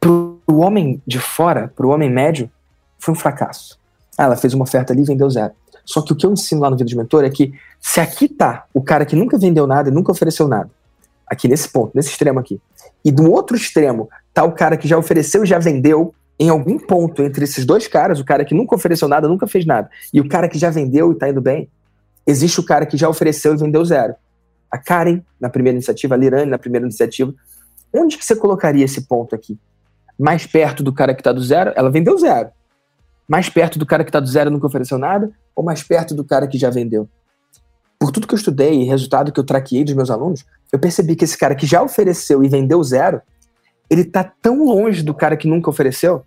pro 0.00 0.40
homem 0.46 1.02
de 1.06 1.18
fora, 1.18 1.70
pro 1.74 1.90
homem 1.90 2.10
médio, 2.10 2.50
foi 2.98 3.12
um 3.12 3.16
fracasso. 3.16 3.78
Ah, 4.16 4.24
ela 4.24 4.36
fez 4.36 4.54
uma 4.54 4.64
oferta 4.64 4.92
ali 4.92 5.02
e 5.02 5.06
vendeu 5.06 5.28
zero. 5.28 5.52
Só 5.88 6.02
que 6.02 6.12
o 6.12 6.16
que 6.16 6.26
eu 6.26 6.32
ensino 6.32 6.60
lá 6.60 6.68
no 6.68 6.76
Vida 6.76 6.86
de 6.86 6.94
Mentor 6.94 7.24
é 7.24 7.30
que 7.30 7.50
se 7.80 7.98
aqui 7.98 8.28
tá 8.28 8.66
o 8.74 8.82
cara 8.82 9.06
que 9.06 9.16
nunca 9.16 9.38
vendeu 9.38 9.66
nada 9.66 9.88
e 9.88 9.92
nunca 9.92 10.12
ofereceu 10.12 10.46
nada, 10.46 10.68
aqui 11.26 11.48
nesse 11.48 11.70
ponto, 11.70 11.92
nesse 11.94 12.10
extremo 12.10 12.38
aqui, 12.38 12.60
e 13.02 13.10
do 13.10 13.30
outro 13.32 13.56
extremo 13.56 14.06
tá 14.34 14.44
o 14.44 14.52
cara 14.52 14.76
que 14.76 14.86
já 14.86 14.98
ofereceu 14.98 15.44
e 15.44 15.46
já 15.46 15.58
vendeu, 15.58 16.14
em 16.38 16.50
algum 16.50 16.78
ponto 16.78 17.22
entre 17.22 17.42
esses 17.42 17.64
dois 17.64 17.88
caras, 17.88 18.20
o 18.20 18.24
cara 18.24 18.44
que 18.44 18.54
nunca 18.54 18.76
ofereceu 18.76 19.08
nada, 19.08 19.26
nunca 19.26 19.46
fez 19.46 19.64
nada, 19.64 19.88
e 20.12 20.20
o 20.20 20.28
cara 20.28 20.46
que 20.46 20.58
já 20.58 20.68
vendeu 20.68 21.10
e 21.10 21.14
tá 21.14 21.26
indo 21.30 21.40
bem, 21.40 21.70
existe 22.26 22.60
o 22.60 22.62
cara 22.62 22.84
que 22.84 22.98
já 22.98 23.08
ofereceu 23.08 23.54
e 23.54 23.56
vendeu 23.56 23.82
zero. 23.82 24.14
A 24.70 24.76
Karen, 24.76 25.22
na 25.40 25.48
primeira 25.48 25.74
iniciativa, 25.74 26.14
a 26.14 26.18
Lirane, 26.18 26.50
na 26.50 26.58
primeira 26.58 26.84
iniciativa. 26.84 27.32
Onde 27.90 28.18
que 28.18 28.26
você 28.26 28.36
colocaria 28.36 28.84
esse 28.84 29.06
ponto 29.06 29.34
aqui? 29.34 29.58
Mais 30.18 30.46
perto 30.46 30.82
do 30.82 30.92
cara 30.92 31.14
que 31.14 31.22
tá 31.22 31.32
do 31.32 31.42
zero, 31.42 31.72
ela 31.74 31.90
vendeu 31.90 32.18
zero. 32.18 32.50
Mais 33.28 33.48
perto 33.48 33.78
do 33.78 33.86
cara 33.86 34.04
que 34.04 34.10
tá 34.10 34.20
do 34.20 34.26
zero 34.26 34.50
e 34.50 34.52
nunca 34.52 34.66
ofereceu 34.66 34.98
nada, 34.98 35.30
ou 35.54 35.62
mais 35.62 35.82
perto 35.82 36.14
do 36.14 36.24
cara 36.24 36.46
que 36.46 36.58
já 36.58 36.70
vendeu? 36.70 37.08
Por 37.98 38.10
tudo 38.10 38.26
que 38.26 38.34
eu 38.34 38.38
estudei 38.38 38.82
e 38.82 38.84
resultado 38.84 39.32
que 39.32 39.38
eu 39.38 39.44
traqueei 39.44 39.84
dos 39.84 39.94
meus 39.94 40.10
alunos, 40.10 40.44
eu 40.72 40.78
percebi 40.78 41.14
que 41.14 41.24
esse 41.24 41.36
cara 41.36 41.54
que 41.54 41.66
já 41.66 41.82
ofereceu 41.82 42.42
e 42.42 42.48
vendeu 42.48 42.82
zero, 42.82 43.20
ele 43.90 44.04
tá 44.04 44.24
tão 44.40 44.64
longe 44.64 45.02
do 45.02 45.12
cara 45.12 45.36
que 45.36 45.48
nunca 45.48 45.68
ofereceu, 45.68 46.24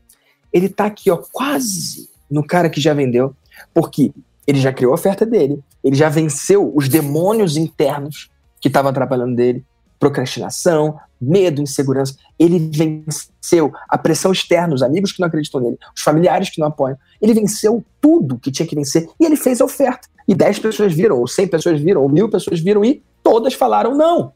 ele 0.52 0.68
tá 0.68 0.86
aqui, 0.86 1.10
ó, 1.10 1.18
quase 1.18 2.10
no 2.30 2.46
cara 2.46 2.70
que 2.70 2.82
já 2.82 2.94
vendeu, 2.94 3.36
porque 3.74 4.12
ele 4.46 4.60
já 4.60 4.74
criou 4.74 4.92
a 4.92 4.96
oferta 4.96 5.26
dele, 5.26 5.64
ele 5.84 5.96
já 5.96 6.10
venceu 6.10 6.72
os 6.76 6.90
demônios 6.90 7.58
internos 7.58 8.30
que 8.60 8.68
estavam 8.68 8.92
atrapalhando 8.92 9.36
dele, 9.36 9.66
procrastinação, 10.02 11.00
medo, 11.22 11.62
insegurança. 11.62 12.16
Ele 12.40 12.58
venceu 12.58 13.72
a 13.88 14.00
pressão 14.00 14.32
externa, 14.32 14.74
os 14.74 14.82
amigos 14.82 15.12
que 15.12 15.20
não 15.20 15.28
acreditam 15.28 15.62
nele, 15.62 15.78
os 15.96 16.02
familiares 16.02 16.50
que 16.50 16.60
não 16.60 16.68
apoiam. 16.68 16.98
Ele 17.22 17.36
venceu 17.36 17.86
tudo 18.02 18.40
que 18.40 18.52
tinha 18.52 18.68
que 18.68 18.76
vencer 18.76 19.08
e 19.20 19.24
ele 19.24 19.36
fez 19.36 19.62
a 19.62 19.66
oferta. 19.66 20.10
E 20.28 20.34
10 20.34 20.58
pessoas 20.58 20.92
viram, 20.92 21.20
ou 21.20 21.28
100 21.28 21.48
pessoas 21.48 21.80
viram, 21.80 22.02
ou 22.02 22.10
mil 22.10 22.28
pessoas 22.28 22.60
viram 22.60 22.84
e 22.84 23.04
todas 23.22 23.54
falaram 23.54 23.96
não. 23.96 24.34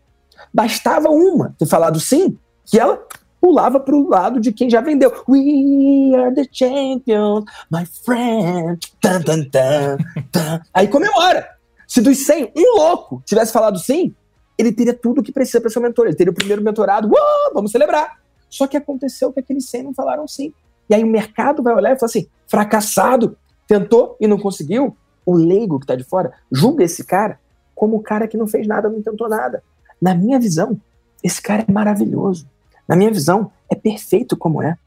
Bastava 0.53 1.09
uma 1.09 1.55
ter 1.57 1.65
falado 1.65 1.99
sim, 1.99 2.37
que 2.63 2.79
ela 2.79 3.03
pulava 3.41 3.79
para 3.79 3.95
o 3.95 4.07
lado 4.07 4.39
de 4.39 4.51
quem 4.51 4.69
já 4.69 4.81
vendeu. 4.81 5.11
We 5.27 6.15
are 6.15 6.33
the 6.35 6.47
champions, 6.51 7.45
my 7.71 7.85
friend. 8.05 8.79
Tan, 9.01 9.21
tan, 9.23 9.43
tan, 9.45 9.97
tan. 10.31 10.61
Aí 10.71 10.87
comemora. 10.87 11.49
Se 11.87 12.01
dos 12.01 12.19
100, 12.19 12.51
um 12.55 12.77
louco 12.77 13.23
tivesse 13.25 13.53
falado 13.53 13.79
sim, 13.79 14.13
ele 14.57 14.71
teria 14.71 14.93
tudo 14.93 15.21
o 15.21 15.23
que 15.23 15.31
precisa 15.31 15.59
para 15.59 15.69
ser 15.69 15.79
mentor. 15.79 16.07
Ele 16.07 16.15
teria 16.15 16.31
o 16.31 16.35
primeiro 16.35 16.61
mentorado. 16.61 17.07
Uou, 17.07 17.53
vamos 17.53 17.71
celebrar. 17.71 18.19
Só 18.49 18.67
que 18.67 18.77
aconteceu 18.77 19.31
que 19.33 19.39
aqueles 19.39 19.69
100 19.69 19.83
não 19.83 19.93
falaram 19.93 20.27
sim. 20.27 20.53
E 20.89 20.95
aí 20.95 21.03
o 21.03 21.07
mercado 21.07 21.63
vai 21.63 21.73
olhar 21.73 21.91
e 21.93 21.99
fala 21.99 22.09
assim: 22.09 22.27
fracassado, 22.47 23.37
tentou 23.67 24.15
e 24.19 24.27
não 24.27 24.37
conseguiu. 24.37 24.95
O 25.25 25.33
leigo 25.33 25.79
que 25.79 25.85
está 25.85 25.95
de 25.95 26.03
fora 26.03 26.31
julga 26.51 26.83
esse 26.83 27.03
cara 27.03 27.39
como 27.75 27.97
o 27.97 28.01
cara 28.01 28.27
que 28.27 28.37
não 28.37 28.47
fez 28.47 28.65
nada, 28.65 28.89
não 28.89 29.01
tentou 29.01 29.27
nada. 29.27 29.61
Na 30.01 30.15
minha 30.15 30.39
visão, 30.39 30.79
esse 31.21 31.41
cara 31.41 31.65
é 31.67 31.71
maravilhoso. 31.71 32.47
Na 32.87 32.95
minha 32.95 33.11
visão, 33.11 33.51
é 33.69 33.75
perfeito 33.75 34.37
como 34.37 34.63
é. 34.63 34.77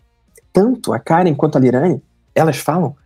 Tanto 0.52 0.92
a 0.92 0.98
Karen 0.98 1.34
quanto 1.34 1.58
a 1.58 1.60
Lirane, 1.60 2.02
elas 2.34 2.56
falam. 2.56 2.96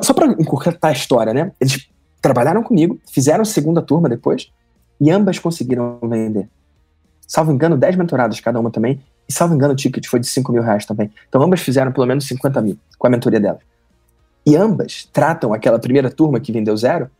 Só 0.00 0.14
para 0.14 0.32
encurtar 0.32 0.88
a 0.88 0.92
história, 0.92 1.34
né? 1.34 1.52
Eles 1.60 1.88
trabalharam 2.22 2.62
comigo, 2.62 2.98
fizeram 3.12 3.44
segunda 3.44 3.82
turma 3.82 4.08
depois, 4.08 4.50
e 5.00 5.10
ambas 5.10 5.38
conseguiram 5.38 5.98
vender. 6.02 6.48
Salvo 7.26 7.52
engano, 7.52 7.76
10 7.76 7.96
mentoradas 7.96 8.40
cada 8.40 8.58
uma 8.58 8.70
também, 8.70 9.00
e 9.28 9.32
salvo 9.32 9.54
engano, 9.54 9.72
o 9.72 9.76
ticket 9.76 10.06
foi 10.06 10.20
de 10.20 10.26
5 10.26 10.52
mil 10.52 10.62
reais 10.62 10.86
também. 10.86 11.10
Então 11.28 11.42
ambas 11.42 11.60
fizeram 11.60 11.92
pelo 11.92 12.06
menos 12.06 12.26
50 12.26 12.60
mil 12.62 12.78
com 12.98 13.06
a 13.06 13.10
mentoria 13.10 13.40
delas. 13.40 13.60
E 14.46 14.56
ambas 14.56 15.08
tratam 15.12 15.52
aquela 15.52 15.78
primeira 15.78 16.10
turma 16.10 16.38
que 16.38 16.52
vendeu 16.52 16.76
zero, 16.76 17.10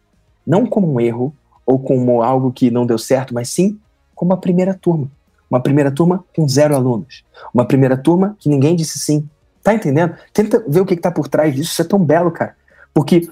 não 0.47 0.65
como 0.65 0.93
um 0.93 1.01
erro 1.01 1.35
ou 1.67 1.79
como 1.79 2.23
algo 2.23 2.53
que 2.53 2.71
não 2.71 2.87
deu 2.87 2.99
certo, 2.99 3.35
mas 3.35 3.49
sim 3.49 3.79
como 4.15 4.33
a 4.33 4.37
primeira 4.37 4.73
turma. 4.73 5.11
Uma 5.51 5.61
primeira 5.61 5.91
turma 5.91 6.25
com 6.35 6.49
zero 6.49 6.75
alunos. 6.75 7.25
Uma 7.53 7.65
primeira 7.67 7.97
turma 7.97 8.37
que 8.39 8.49
ninguém 8.49 8.77
disse 8.77 8.99
sim. 8.99 9.29
Tá 9.63 9.75
entendendo? 9.75 10.15
Tenta 10.33 10.65
ver 10.69 10.81
o 10.81 10.87
que, 10.87 10.95
está 10.95 11.11
por 11.11 11.27
trás 11.27 11.53
disso. 11.53 11.73
Isso 11.73 11.83
é 11.83 11.85
tão 11.85 11.99
belo, 11.99 12.31
cara. 12.31 12.55
Porque 12.95 13.29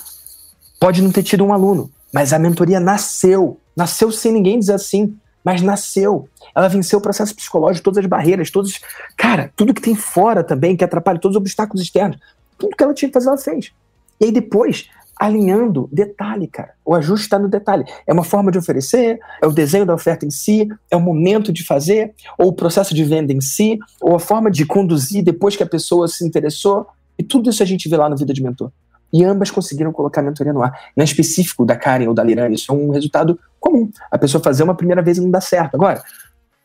pode 0.81 1.01
não 1.01 1.13
ter 1.13 1.23
tido 1.23 1.45
um 1.45 1.53
aluno, 1.53 1.91
mas 2.13 2.33
a 2.33 2.39
mentoria 2.39 2.81
nasceu 2.81 3.59
Nasceu 3.77 4.11
sem 4.11 4.33
ninguém 4.33 4.59
dizer 4.59 4.75
assim, 4.75 5.17
mas 5.45 5.61
nasceu. 5.61 6.29
Ela 6.55 6.69
venceu 6.69 6.99
o 6.99 7.03
processo 7.03 7.35
psicológico, 7.35 7.85
todas 7.85 7.99
as 7.99 8.07
barreiras, 8.07 8.51
todos. 8.51 8.81
Cara, 9.17 9.53
tudo 9.55 9.75
que 9.75 9.83
tem 9.83 9.95
fora 9.95 10.43
também, 10.43 10.77
que 10.77 10.85
atrapalha 10.85 11.19
todos 11.19 11.37
os 11.37 11.41
obstáculos 11.41 11.83
externos. 11.83 12.19
Tudo 12.57 12.77
que 12.77 12.83
ela 12.83 12.95
tinha 12.95 13.09
que 13.09 13.15
fazer, 13.15 13.29
ela 13.29 13.37
fez. 13.37 13.73
E 14.21 14.27
aí 14.27 14.33
depois, 14.33 14.89
alinhando 15.19 15.89
detalhe, 15.93 16.47
cara. 16.47 16.73
O 16.85 16.95
ajuste 16.95 17.27
está 17.27 17.39
no 17.39 17.49
detalhe. 17.49 17.85
É 18.07 18.13
uma 18.13 18.25
forma 18.25 18.51
de 18.51 18.59
oferecer, 18.59 19.19
é 19.43 19.47
o 19.47 19.53
desenho 19.53 19.85
da 19.85 19.95
oferta 19.95 20.25
em 20.25 20.31
si, 20.31 20.69
é 20.91 20.97
o 20.97 21.01
momento 21.01 21.53
de 21.53 21.65
fazer, 21.65 22.15
ou 22.39 22.49
o 22.49 22.53
processo 22.53 22.95
de 22.95 23.05
venda 23.05 23.33
em 23.33 23.41
si, 23.41 23.79
ou 24.01 24.15
a 24.17 24.21
forma 24.21 24.51
de 24.51 24.65
conduzir 24.65 25.23
depois 25.23 25.57
que 25.57 25.63
a 25.63 25.69
pessoa 25.69 26.09
se 26.09 26.25
interessou. 26.25 26.87
E 27.19 27.23
tudo 27.23 27.51
isso 27.51 27.63
a 27.63 27.67
gente 27.67 27.89
vê 27.89 27.97
lá 27.97 28.09
no 28.09 28.17
Vida 28.17 28.33
de 28.33 28.43
Mentor. 28.43 28.71
E 29.13 29.25
ambas 29.25 29.51
conseguiram 29.51 29.93
colocar 29.93 30.21
a 30.21 30.25
mentoria 30.25 30.53
no 30.53 30.63
ar. 30.63 30.73
Não 30.97 31.03
é 31.03 31.05
específico 31.05 31.65
da 31.65 31.77
Karen 31.77 32.09
ou 32.09 32.15
da 32.15 32.25
Lirane, 32.25 32.57
isso 32.57 32.73
é 32.73 32.75
um 32.75 32.91
resultado 32.91 33.39
comum. 33.61 33.91
A 34.11 34.19
pessoa 34.19 34.43
fazer 34.43 34.63
uma 34.63 34.75
primeira 34.75 35.03
vez 35.03 35.19
e 35.19 35.21
não 35.21 35.31
dá 35.31 35.41
certo. 35.41 35.75
Agora, 35.75 36.03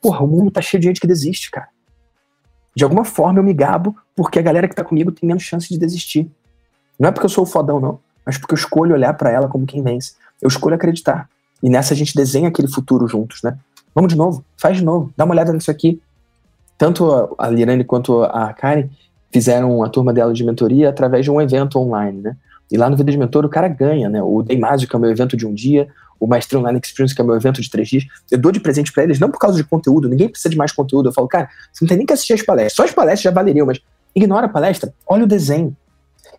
porra, 0.01 0.23
o 0.23 0.27
mundo 0.27 0.49
tá 0.49 0.61
cheio 0.61 0.81
de 0.81 0.87
gente 0.87 0.99
que 0.99 1.07
desiste, 1.07 1.51
cara. 1.51 1.67
De 2.75 2.83
alguma 2.83 3.03
forma 3.03 3.39
eu 3.39 3.43
me 3.43 3.53
gabo 3.53 3.95
porque 4.15 4.39
a 4.39 4.41
galera 4.41 4.67
que 4.67 4.75
tá 4.75 4.83
comigo 4.83 5.11
tem 5.11 5.27
menos 5.27 5.43
chance 5.43 5.69
de 5.69 5.77
desistir. 5.77 6.29
Não 6.97 7.09
é 7.09 7.11
porque 7.11 7.25
eu 7.25 7.29
sou 7.29 7.43
o 7.43 7.47
fodão, 7.47 7.79
não 7.79 7.99
mas 8.29 8.37
porque 8.37 8.53
eu 8.53 8.57
escolho 8.57 8.93
olhar 8.93 9.11
para 9.15 9.31
ela 9.31 9.47
como 9.47 9.65
quem 9.65 9.81
vence. 9.81 10.13
Eu 10.39 10.47
escolho 10.47 10.75
acreditar. 10.75 11.27
E 11.63 11.67
nessa 11.67 11.95
a 11.95 11.97
gente 11.97 12.13
desenha 12.13 12.47
aquele 12.47 12.67
futuro 12.67 13.07
juntos, 13.07 13.41
né? 13.41 13.57
Vamos 13.95 14.13
de 14.13 14.15
novo, 14.15 14.45
faz 14.55 14.77
de 14.77 14.83
novo, 14.83 15.11
dá 15.17 15.25
uma 15.25 15.33
olhada 15.33 15.51
nisso 15.51 15.71
aqui. 15.71 15.99
Tanto 16.77 17.35
a 17.39 17.49
Lirane 17.49 17.83
quanto 17.83 18.21
a 18.21 18.53
Karen 18.53 18.87
fizeram 19.31 19.83
a 19.83 19.89
turma 19.89 20.13
dela 20.13 20.33
de 20.33 20.43
mentoria 20.43 20.89
através 20.89 21.23
de 21.23 21.31
um 21.31 21.39
evento 21.39 21.79
online, 21.79 22.21
né? 22.21 22.37
E 22.71 22.77
lá 22.77 22.89
no 22.89 22.95
Vida 22.95 23.11
de 23.11 23.17
Mentor 23.17 23.45
o 23.45 23.49
cara 23.49 23.67
ganha, 23.67 24.09
né? 24.09 24.21
O 24.21 24.43
Day 24.43 24.57
Mágico, 24.57 24.91
que 24.91 24.95
é 24.95 24.99
o 24.99 25.01
meu 25.01 25.09
evento 25.09 25.35
de 25.35 25.45
um 25.45 25.53
dia, 25.53 25.87
o 26.19 26.27
Maestria 26.27 26.59
Online 26.59 26.79
Experience, 26.83 27.15
que 27.15 27.21
é 27.21 27.23
o 27.23 27.27
meu 27.27 27.35
evento 27.35 27.61
de 27.61 27.69
três 27.69 27.87
dias. 27.87 28.05
Eu 28.29 28.37
dou 28.37 28.51
de 28.51 28.59
presente 28.59 28.91
para 28.91 29.03
eles, 29.03 29.19
não 29.19 29.31
por 29.31 29.39
causa 29.39 29.57
de 29.57 29.63
conteúdo, 29.63 30.07
ninguém 30.07 30.29
precisa 30.29 30.49
de 30.49 30.57
mais 30.57 30.71
conteúdo. 30.71 31.09
Eu 31.09 31.13
falo, 31.13 31.27
cara, 31.27 31.49
você 31.71 31.83
não 31.83 31.89
tem 31.89 31.97
nem 31.97 32.05
que 32.05 32.13
assistir 32.13 32.33
as 32.33 32.43
palestras. 32.43 32.73
Só 32.73 32.83
as 32.83 32.91
palestras 32.91 33.21
já 33.21 33.31
valeriam, 33.31 33.65
mas 33.65 33.79
ignora 34.13 34.45
a 34.45 34.49
palestra, 34.49 34.93
olha 35.07 35.23
o 35.23 35.27
desenho. 35.27 35.75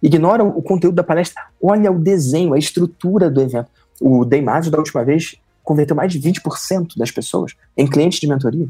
Ignora 0.02 0.44
o 0.44 0.62
conteúdo 0.62 0.94
da 0.94 1.02
palestra, 1.02 1.42
olha 1.60 1.90
o 1.90 1.98
desenho, 1.98 2.54
a 2.54 2.58
estrutura 2.58 3.28
do 3.30 3.40
evento. 3.40 3.68
O 4.00 4.24
Deimásio, 4.24 4.70
da 4.70 4.78
última 4.78 5.04
vez, 5.04 5.36
converteu 5.62 5.94
mais 5.94 6.12
de 6.12 6.20
20% 6.20 6.96
das 6.96 7.10
pessoas 7.10 7.54
em 7.76 7.86
clientes 7.86 8.20
de 8.20 8.26
mentoria. 8.26 8.66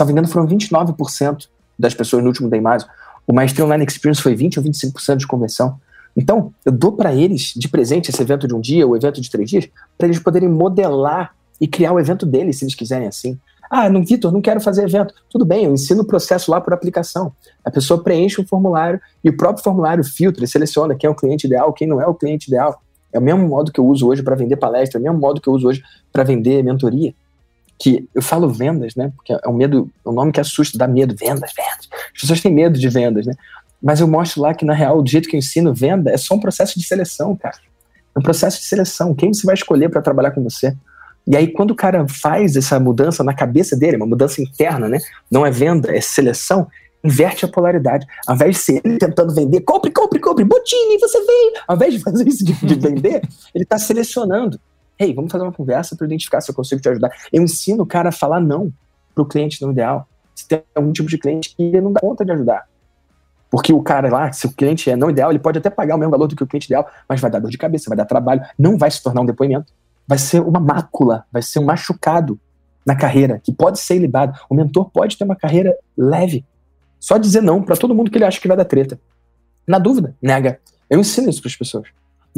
Me 0.00 0.12
engano, 0.12 0.28
foram 0.28 0.46
29% 0.46 1.48
das 1.78 1.94
pessoas 1.94 2.22
no 2.22 2.28
último 2.28 2.48
Deimásio. 2.48 2.88
O 3.28 3.32
Maestria 3.34 3.66
Online 3.66 3.84
Experience 3.84 4.22
foi 4.22 4.34
20% 4.34 4.56
ou 4.56 4.64
25% 4.64 5.16
de 5.16 5.26
conversão. 5.26 5.78
Então, 6.16 6.50
eu 6.64 6.72
dou 6.72 6.92
para 6.92 7.14
eles 7.14 7.52
de 7.54 7.68
presente 7.68 8.10
esse 8.10 8.22
evento 8.22 8.48
de 8.48 8.54
um 8.54 8.60
dia, 8.60 8.86
o 8.86 8.96
evento 8.96 9.20
de 9.20 9.30
três 9.30 9.50
dias, 9.50 9.68
para 9.98 10.06
eles 10.06 10.18
poderem 10.18 10.48
modelar 10.48 11.34
e 11.60 11.68
criar 11.68 11.92
o 11.92 12.00
evento 12.00 12.24
deles, 12.24 12.58
se 12.58 12.64
eles 12.64 12.74
quiserem 12.74 13.06
assim. 13.06 13.38
Ah, 13.70 13.90
não, 13.90 14.02
Vitor, 14.02 14.32
não 14.32 14.40
quero 14.40 14.62
fazer 14.62 14.82
evento. 14.84 15.12
Tudo 15.28 15.44
bem, 15.44 15.66
eu 15.66 15.72
ensino 15.74 16.00
o 16.00 16.06
processo 16.06 16.50
lá 16.50 16.58
por 16.58 16.72
aplicação. 16.72 17.30
A 17.62 17.70
pessoa 17.70 18.02
preenche 18.02 18.40
um 18.40 18.46
formulário 18.46 18.98
e 19.22 19.28
o 19.28 19.36
próprio 19.36 19.62
formulário 19.62 20.02
filtra 20.02 20.42
e 20.42 20.48
seleciona 20.48 20.94
quem 20.94 21.06
é 21.06 21.10
o 21.10 21.14
cliente 21.14 21.46
ideal, 21.46 21.70
quem 21.74 21.86
não 21.86 22.00
é 22.00 22.06
o 22.06 22.14
cliente 22.14 22.48
ideal. 22.48 22.80
É 23.12 23.18
o 23.18 23.22
mesmo 23.22 23.46
modo 23.46 23.70
que 23.70 23.78
eu 23.78 23.86
uso 23.86 24.08
hoje 24.08 24.22
para 24.22 24.34
vender 24.34 24.56
palestra, 24.56 24.98
é 24.98 25.00
o 25.00 25.02
mesmo 25.02 25.18
modo 25.18 25.38
que 25.38 25.48
eu 25.48 25.52
uso 25.52 25.68
hoje 25.68 25.82
para 26.10 26.24
vender 26.24 26.64
mentoria. 26.64 27.14
Que 27.78 28.08
eu 28.14 28.22
falo 28.22 28.48
vendas, 28.48 28.94
né? 28.94 29.12
Porque 29.14 29.32
é 29.32 29.48
um 29.48 29.52
medo, 29.52 29.90
é 30.04 30.08
um 30.08 30.12
nome 30.12 30.32
que 30.32 30.40
assusta, 30.40 30.76
dá 30.76 30.88
medo, 30.88 31.14
vendas, 31.16 31.52
vendas. 31.54 31.88
As 32.14 32.20
pessoas 32.20 32.40
têm 32.40 32.52
medo 32.52 32.78
de 32.78 32.88
vendas, 32.88 33.26
né? 33.26 33.34
Mas 33.80 34.00
eu 34.00 34.08
mostro 34.08 34.42
lá 34.42 34.52
que, 34.52 34.64
na 34.64 34.74
real, 34.74 35.00
do 35.00 35.08
jeito 35.08 35.28
que 35.28 35.36
eu 35.36 35.38
ensino 35.38 35.72
venda, 35.72 36.10
é 36.10 36.16
só 36.16 36.34
um 36.34 36.40
processo 36.40 36.78
de 36.78 36.84
seleção, 36.84 37.36
cara. 37.36 37.56
É 38.14 38.18
um 38.18 38.22
processo 38.22 38.58
de 38.58 38.66
seleção. 38.66 39.14
Quem 39.14 39.32
você 39.32 39.46
vai 39.46 39.54
escolher 39.54 39.88
para 39.88 40.02
trabalhar 40.02 40.32
com 40.32 40.42
você? 40.42 40.76
E 41.26 41.36
aí, 41.36 41.52
quando 41.52 41.70
o 41.70 41.76
cara 41.76 42.06
faz 42.08 42.56
essa 42.56 42.80
mudança 42.80 43.22
na 43.22 43.34
cabeça 43.34 43.76
dele, 43.76 43.96
uma 43.96 44.06
mudança 44.06 44.42
interna, 44.42 44.88
né? 44.88 44.98
Não 45.30 45.44
é 45.46 45.50
venda, 45.50 45.94
é 45.94 46.00
seleção, 46.00 46.66
inverte 47.04 47.44
a 47.44 47.48
polaridade. 47.48 48.06
Ao 48.26 48.34
invés 48.34 48.56
de 48.56 48.62
ser 48.62 48.80
ele 48.84 48.98
tentando 48.98 49.34
vender, 49.34 49.60
compre, 49.60 49.90
compre, 49.90 50.18
compre, 50.18 50.44
Botini, 50.44 50.98
você 50.98 51.18
vem. 51.24 51.52
Ao 51.66 51.76
invés 51.76 51.94
de 51.94 52.00
fazer 52.00 52.26
isso 52.26 52.44
de, 52.44 52.52
de 52.54 52.74
vender, 52.74 53.22
ele 53.54 53.64
está 53.64 53.78
selecionando. 53.78 54.58
Hey, 54.98 55.14
vamos 55.14 55.30
fazer 55.30 55.44
uma 55.44 55.52
conversa 55.52 55.94
para 55.96 56.06
identificar 56.06 56.40
se 56.40 56.50
eu 56.50 56.54
consigo 56.54 56.80
te 56.80 56.88
ajudar. 56.88 57.10
Eu 57.32 57.42
ensino 57.42 57.82
o 57.82 57.86
cara 57.86 58.08
a 58.08 58.12
falar 58.12 58.40
não 58.40 58.72
para 59.14 59.22
o 59.22 59.26
cliente 59.26 59.60
não 59.62 59.70
ideal. 59.70 60.08
Se 60.34 60.46
tem 60.46 60.62
algum 60.74 60.92
tipo 60.92 61.08
de 61.08 61.18
cliente 61.18 61.54
que 61.54 61.62
ele 61.62 61.80
não 61.80 61.92
dá 61.92 62.00
conta 62.00 62.24
de 62.24 62.32
ajudar. 62.32 62.66
Porque 63.50 63.72
o 63.72 63.82
cara 63.82 64.10
lá, 64.10 64.32
se 64.32 64.46
o 64.46 64.52
cliente 64.52 64.90
é 64.90 64.96
não 64.96 65.10
ideal, 65.10 65.30
ele 65.30 65.38
pode 65.38 65.58
até 65.58 65.70
pagar 65.70 65.96
o 65.96 65.98
mesmo 65.98 66.10
valor 66.10 66.26
do 66.26 66.36
que 66.36 66.42
o 66.42 66.46
cliente 66.46 66.66
ideal, 66.66 66.86
mas 67.08 67.20
vai 67.20 67.30
dar 67.30 67.38
dor 67.38 67.50
de 67.50 67.56
cabeça, 67.56 67.88
vai 67.88 67.96
dar 67.96 68.04
trabalho, 68.04 68.42
não 68.58 68.76
vai 68.76 68.90
se 68.90 69.02
tornar 69.02 69.22
um 69.22 69.26
depoimento 69.26 69.72
vai 70.08 70.16
ser 70.16 70.40
uma 70.40 70.58
mácula, 70.58 71.26
vai 71.30 71.42
ser 71.42 71.58
um 71.58 71.64
machucado 71.66 72.40
na 72.84 72.96
carreira, 72.96 73.38
que 73.44 73.52
pode 73.52 73.78
ser 73.78 73.98
libado. 73.98 74.40
O 74.48 74.54
mentor 74.54 74.90
pode 74.90 75.18
ter 75.18 75.24
uma 75.24 75.36
carreira 75.36 75.76
leve. 75.94 76.46
Só 76.98 77.18
dizer 77.18 77.42
não 77.42 77.62
para 77.62 77.76
todo 77.76 77.94
mundo 77.94 78.10
que 78.10 78.16
ele 78.16 78.24
acha 78.24 78.40
que 78.40 78.48
vai 78.48 78.56
dar 78.56 78.64
treta. 78.64 78.98
Na 79.66 79.78
dúvida, 79.78 80.16
nega. 80.22 80.58
Eu 80.88 80.98
ensino 80.98 81.28
isso 81.28 81.42
para 81.42 81.50
as 81.50 81.56
pessoas. 81.56 81.88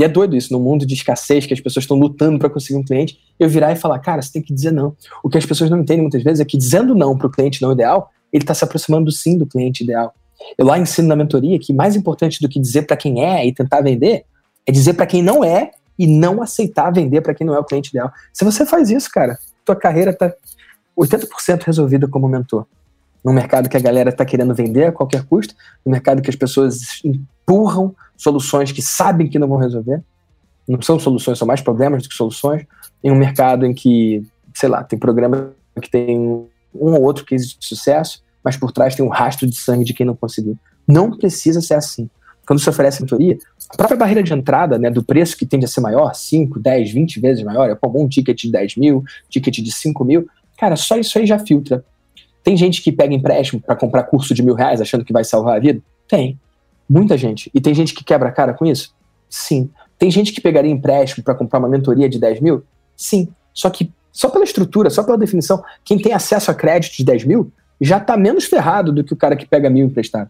E 0.01 0.05
é 0.05 0.09
doido 0.09 0.35
isso, 0.35 0.51
no 0.51 0.59
mundo 0.59 0.87
de 0.87 0.95
escassez, 0.95 1.45
que 1.45 1.53
as 1.53 1.61
pessoas 1.61 1.83
estão 1.83 1.95
lutando 1.95 2.39
para 2.39 2.49
conseguir 2.49 2.79
um 2.79 2.83
cliente, 2.83 3.19
eu 3.39 3.47
virar 3.51 3.71
e 3.73 3.77
falar, 3.77 3.99
cara, 3.99 4.23
você 4.23 4.33
tem 4.33 4.41
que 4.41 4.55
dizer 4.55 4.73
não. 4.73 4.97
O 5.23 5.29
que 5.29 5.37
as 5.37 5.45
pessoas 5.45 5.69
não 5.69 5.79
entendem 5.79 6.01
muitas 6.01 6.23
vezes 6.23 6.41
é 6.41 6.45
que 6.47 6.57
dizendo 6.57 6.95
não 6.95 7.19
para 7.19 7.27
o 7.27 7.31
cliente 7.31 7.61
não 7.61 7.71
ideal, 7.71 8.11
ele 8.33 8.43
está 8.43 8.55
se 8.55 8.65
aproximando 8.65 9.05
do 9.05 9.13
sim 9.13 9.37
do 9.37 9.45
cliente 9.45 9.85
ideal. 9.85 10.15
Eu 10.57 10.65
lá 10.65 10.79
ensino 10.79 11.07
na 11.07 11.15
mentoria 11.15 11.59
que 11.59 11.71
mais 11.75 11.97
importante 11.97 12.41
do 12.41 12.49
que 12.49 12.59
dizer 12.59 12.87
para 12.87 12.97
quem 12.97 13.23
é 13.23 13.47
e 13.47 13.53
tentar 13.53 13.83
vender, 13.83 14.25
é 14.67 14.73
dizer 14.73 14.95
para 14.95 15.05
quem 15.05 15.23
não 15.23 15.45
é 15.45 15.71
e 15.99 16.07
não 16.07 16.41
aceitar 16.41 16.91
vender 16.91 17.21
para 17.21 17.35
quem 17.35 17.47
não 17.47 17.55
é 17.55 17.59
o 17.59 17.65
cliente 17.65 17.91
ideal. 17.91 18.11
Se 18.33 18.43
você 18.43 18.65
faz 18.65 18.89
isso, 18.89 19.11
cara, 19.13 19.37
tua 19.67 19.77
carreira 19.77 20.15
tá 20.15 20.33
80% 20.99 21.63
resolvida 21.65 22.09
como 22.09 22.27
mentor. 22.27 22.65
No 23.23 23.35
mercado 23.35 23.69
que 23.69 23.77
a 23.77 23.81
galera 23.81 24.09
está 24.09 24.25
querendo 24.25 24.55
vender 24.55 24.85
a 24.85 24.93
qualquer 24.93 25.25
custo, 25.25 25.55
no 25.85 25.93
mercado 25.93 26.23
que 26.23 26.31
as 26.31 26.37
pessoas 26.37 27.05
empurram 27.05 27.95
soluções 28.21 28.71
que 28.71 28.83
sabem 28.83 29.29
que 29.29 29.39
não 29.39 29.49
vão 29.49 29.57
resolver, 29.57 30.03
não 30.69 30.81
são 30.83 30.99
soluções, 30.99 31.39
são 31.39 31.49
mais 31.49 31.61
problemas 31.61 32.03
do 32.03 32.09
que 32.09 32.15
soluções, 32.15 32.65
em 33.03 33.11
um 33.11 33.17
mercado 33.17 33.65
em 33.65 33.73
que, 33.73 34.23
sei 34.55 34.69
lá, 34.69 34.85
tem 34.85 34.99
programa 34.99 35.53
que 35.81 35.91
tem 35.91 36.19
um 36.19 36.93
ou 36.93 37.03
outro 37.03 37.25
case 37.25 37.57
de 37.59 37.67
sucesso, 37.67 38.23
mas 38.45 38.57
por 38.57 38.71
trás 38.71 38.95
tem 38.95 39.05
um 39.05 39.09
rastro 39.09 39.49
de 39.49 39.57
sangue 39.57 39.85
de 39.85 39.95
quem 39.95 40.05
não 40.05 40.15
conseguiu. 40.15 40.57
Não 40.87 41.17
precisa 41.17 41.61
ser 41.61 41.75
assim 41.75 42.09
quando 42.47 42.59
se 42.59 42.69
oferece 42.69 43.01
mentoria, 43.01 43.39
a 43.73 43.77
própria 43.77 43.97
barreira 43.97 44.25
de 44.25 44.33
entrada, 44.33 44.77
né, 44.77 44.91
do 44.91 45.05
preço 45.05 45.37
que 45.37 45.47
tende 45.47 45.65
a 45.65 45.69
ser 45.69 45.81
maior, 45.81 46.13
5, 46.13 46.59
10, 46.59 46.91
20 46.91 47.21
vezes 47.21 47.45
maior, 47.45 47.71
é 47.71 47.77
como 47.77 48.03
um 48.03 48.09
ticket 48.09 48.37
de 48.43 48.51
10 48.51 48.75
mil, 48.75 49.05
ticket 49.29 49.59
de 49.59 49.71
5 49.71 50.05
mil, 50.05 50.27
cara, 50.59 50.75
só 50.75 50.97
isso 50.97 51.17
aí 51.17 51.27
já 51.27 51.39
filtra. 51.39 51.85
Tem 52.43 52.57
gente 52.57 52.83
que 52.83 52.91
pega 52.91 53.15
empréstimo 53.15 53.61
para 53.61 53.77
comprar 53.77 54.03
curso 54.03 54.35
de 54.35 54.43
mil 54.43 54.55
reais 54.55 54.81
achando 54.81 55.05
que 55.05 55.13
vai 55.13 55.23
salvar 55.23 55.59
a 55.59 55.61
vida? 55.61 55.81
Tem. 56.09 56.37
Muita 56.91 57.17
gente. 57.17 57.49
E 57.55 57.61
tem 57.61 57.73
gente 57.73 57.95
que 57.95 58.03
quebra 58.03 58.31
a 58.31 58.33
cara 58.33 58.53
com 58.53 58.67
isso? 58.67 58.93
Sim. 59.29 59.71
Tem 59.97 60.11
gente 60.11 60.33
que 60.33 60.41
pegaria 60.41 60.73
empréstimo 60.73 61.23
para 61.23 61.37
comprar 61.37 61.61
uma 61.61 61.69
mentoria 61.69 62.09
de 62.09 62.19
10 62.19 62.41
mil? 62.41 62.65
Sim. 62.97 63.29
Só 63.55 63.71
que, 63.71 63.93
só 64.11 64.29
pela 64.29 64.43
estrutura, 64.43 64.91
só 64.91 65.05
pela 65.05 65.17
definição, 65.17 65.63
quem 65.85 66.01
tem 66.01 66.13
acesso 66.13 66.51
a 66.51 66.55
crédito 66.55 66.97
de 66.97 67.05
10 67.05 67.25
mil 67.27 67.53
já 67.81 67.99
está 67.99 68.17
menos 68.17 68.45
ferrado 68.47 68.93
do 68.93 69.05
que 69.05 69.13
o 69.13 69.17
cara 69.17 69.37
que 69.37 69.47
pega 69.47 69.71
mil 69.71 69.87
emprestado. 69.87 70.29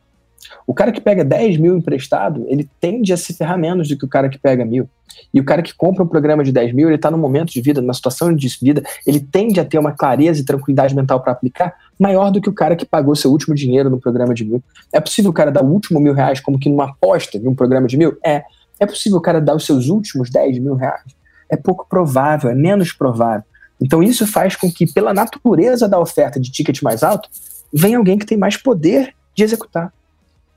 O 0.66 0.74
cara 0.74 0.92
que 0.92 1.00
pega 1.00 1.24
10 1.24 1.56
mil 1.58 1.76
emprestado, 1.76 2.44
ele 2.48 2.68
tende 2.80 3.12
a 3.12 3.16
se 3.16 3.32
ferrar 3.34 3.58
menos 3.58 3.88
do 3.88 3.96
que 3.96 4.04
o 4.04 4.08
cara 4.08 4.28
que 4.28 4.38
pega 4.38 4.64
mil. 4.64 4.88
E 5.32 5.40
o 5.40 5.44
cara 5.44 5.62
que 5.62 5.74
compra 5.74 6.02
um 6.02 6.06
programa 6.06 6.42
de 6.42 6.52
10 6.52 6.72
mil, 6.72 6.88
ele 6.88 6.96
está 6.96 7.10
num 7.10 7.18
momento 7.18 7.52
de 7.52 7.60
vida, 7.60 7.80
numa 7.80 7.94
situação 7.94 8.34
de 8.34 8.48
vida, 8.60 8.82
ele 9.06 9.20
tende 9.20 9.60
a 9.60 9.64
ter 9.64 9.78
uma 9.78 9.92
clareza 9.92 10.40
e 10.40 10.44
tranquilidade 10.44 10.94
mental 10.94 11.20
para 11.20 11.32
aplicar 11.32 11.74
maior 11.98 12.30
do 12.30 12.40
que 12.40 12.48
o 12.48 12.52
cara 12.52 12.76
que 12.76 12.86
pagou 12.86 13.14
seu 13.14 13.30
último 13.30 13.54
dinheiro 13.54 13.90
no 13.90 14.00
programa 14.00 14.34
de 14.34 14.44
mil. 14.44 14.62
É 14.92 15.00
possível 15.00 15.30
o 15.30 15.34
cara 15.34 15.50
dar 15.50 15.64
o 15.64 15.68
último 15.68 16.00
mil 16.00 16.14
reais 16.14 16.40
como 16.40 16.58
que 16.58 16.68
numa 16.68 16.90
aposta 16.90 17.38
de 17.38 17.46
um 17.46 17.54
programa 17.54 17.86
de 17.86 17.96
mil? 17.96 18.16
É. 18.24 18.42
É 18.78 18.86
possível 18.86 19.18
o 19.18 19.20
cara 19.20 19.40
dar 19.40 19.54
os 19.54 19.66
seus 19.66 19.88
últimos 19.88 20.30
10 20.30 20.58
mil 20.58 20.74
reais? 20.74 21.02
É 21.50 21.56
pouco 21.56 21.86
provável, 21.86 22.48
é 22.48 22.54
menos 22.54 22.92
provável. 22.92 23.44
Então 23.80 24.02
isso 24.02 24.26
faz 24.26 24.56
com 24.56 24.70
que, 24.70 24.90
pela 24.90 25.12
natureza 25.12 25.88
da 25.88 25.98
oferta 25.98 26.40
de 26.40 26.50
ticket 26.50 26.80
mais 26.82 27.02
alto, 27.02 27.28
venha 27.72 27.98
alguém 27.98 28.18
que 28.18 28.26
tem 28.26 28.38
mais 28.38 28.56
poder 28.56 29.14
de 29.34 29.44
executar. 29.44 29.92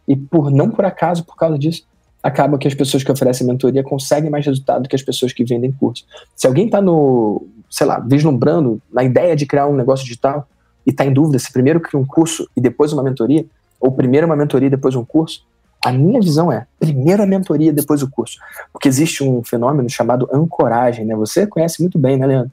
E 0.08 0.16
por 0.16 0.52
não 0.52 0.70
por 0.70 0.86
acaso, 0.86 1.24
por 1.24 1.36
causa 1.36 1.58
disso, 1.58 1.86
acaba 2.22 2.58
que 2.58 2.68
as 2.68 2.74
pessoas 2.74 3.04
que 3.04 3.12
oferecem 3.12 3.46
mentoria 3.46 3.84
conseguem 3.84 4.30
mais 4.30 4.46
resultado 4.46 4.84
do 4.84 4.90
que 4.90 4.96
as 4.96 5.02
pessoas 5.02 5.34
que 5.34 5.44
vendem 5.44 5.72
curso. 5.72 6.06
Se 6.36 6.48
alguém 6.48 6.66
está 6.66 6.82
no, 6.82 7.46
sei 7.70 7.86
lá, 7.86 8.00
vislumbrando 8.00 8.82
na 8.92 9.04
ideia 9.04 9.36
de 9.36 9.46
criar 9.46 9.68
um 9.68 9.76
negócio 9.76 10.06
digital 10.06 10.48
e 10.86 10.92
está 10.92 11.06
em 11.06 11.14
dúvida 11.14 11.38
se 11.40 11.52
primeiro 11.52 11.82
cria 11.82 12.00
um 12.00 12.06
curso 12.06 12.48
e 12.56 12.62
depois 12.62 12.94
uma 12.94 13.04
mentoria, 13.04 13.46
ou 13.80 13.92
primeiro 13.92 14.26
uma 14.26 14.36
mentoria 14.36 14.68
e 14.68 14.70
depois 14.70 14.96
um 14.96 15.04
curso, 15.04 15.46
a 15.86 15.92
minha 15.92 16.22
visão 16.22 16.50
é 16.50 16.66
primeiro 16.80 17.22
a 17.22 17.26
mentoria 17.26 17.74
depois 17.74 18.02
o 18.02 18.10
curso. 18.10 18.38
Porque 18.72 18.88
existe 18.88 19.22
um 19.22 19.44
fenômeno 19.44 19.90
chamado 19.90 20.30
ancoragem, 20.32 21.06
né? 21.06 21.14
Você 21.16 21.46
conhece 21.46 21.82
muito 21.82 22.00
bem, 22.00 22.18
né, 22.18 22.26
Leandro? 22.26 22.52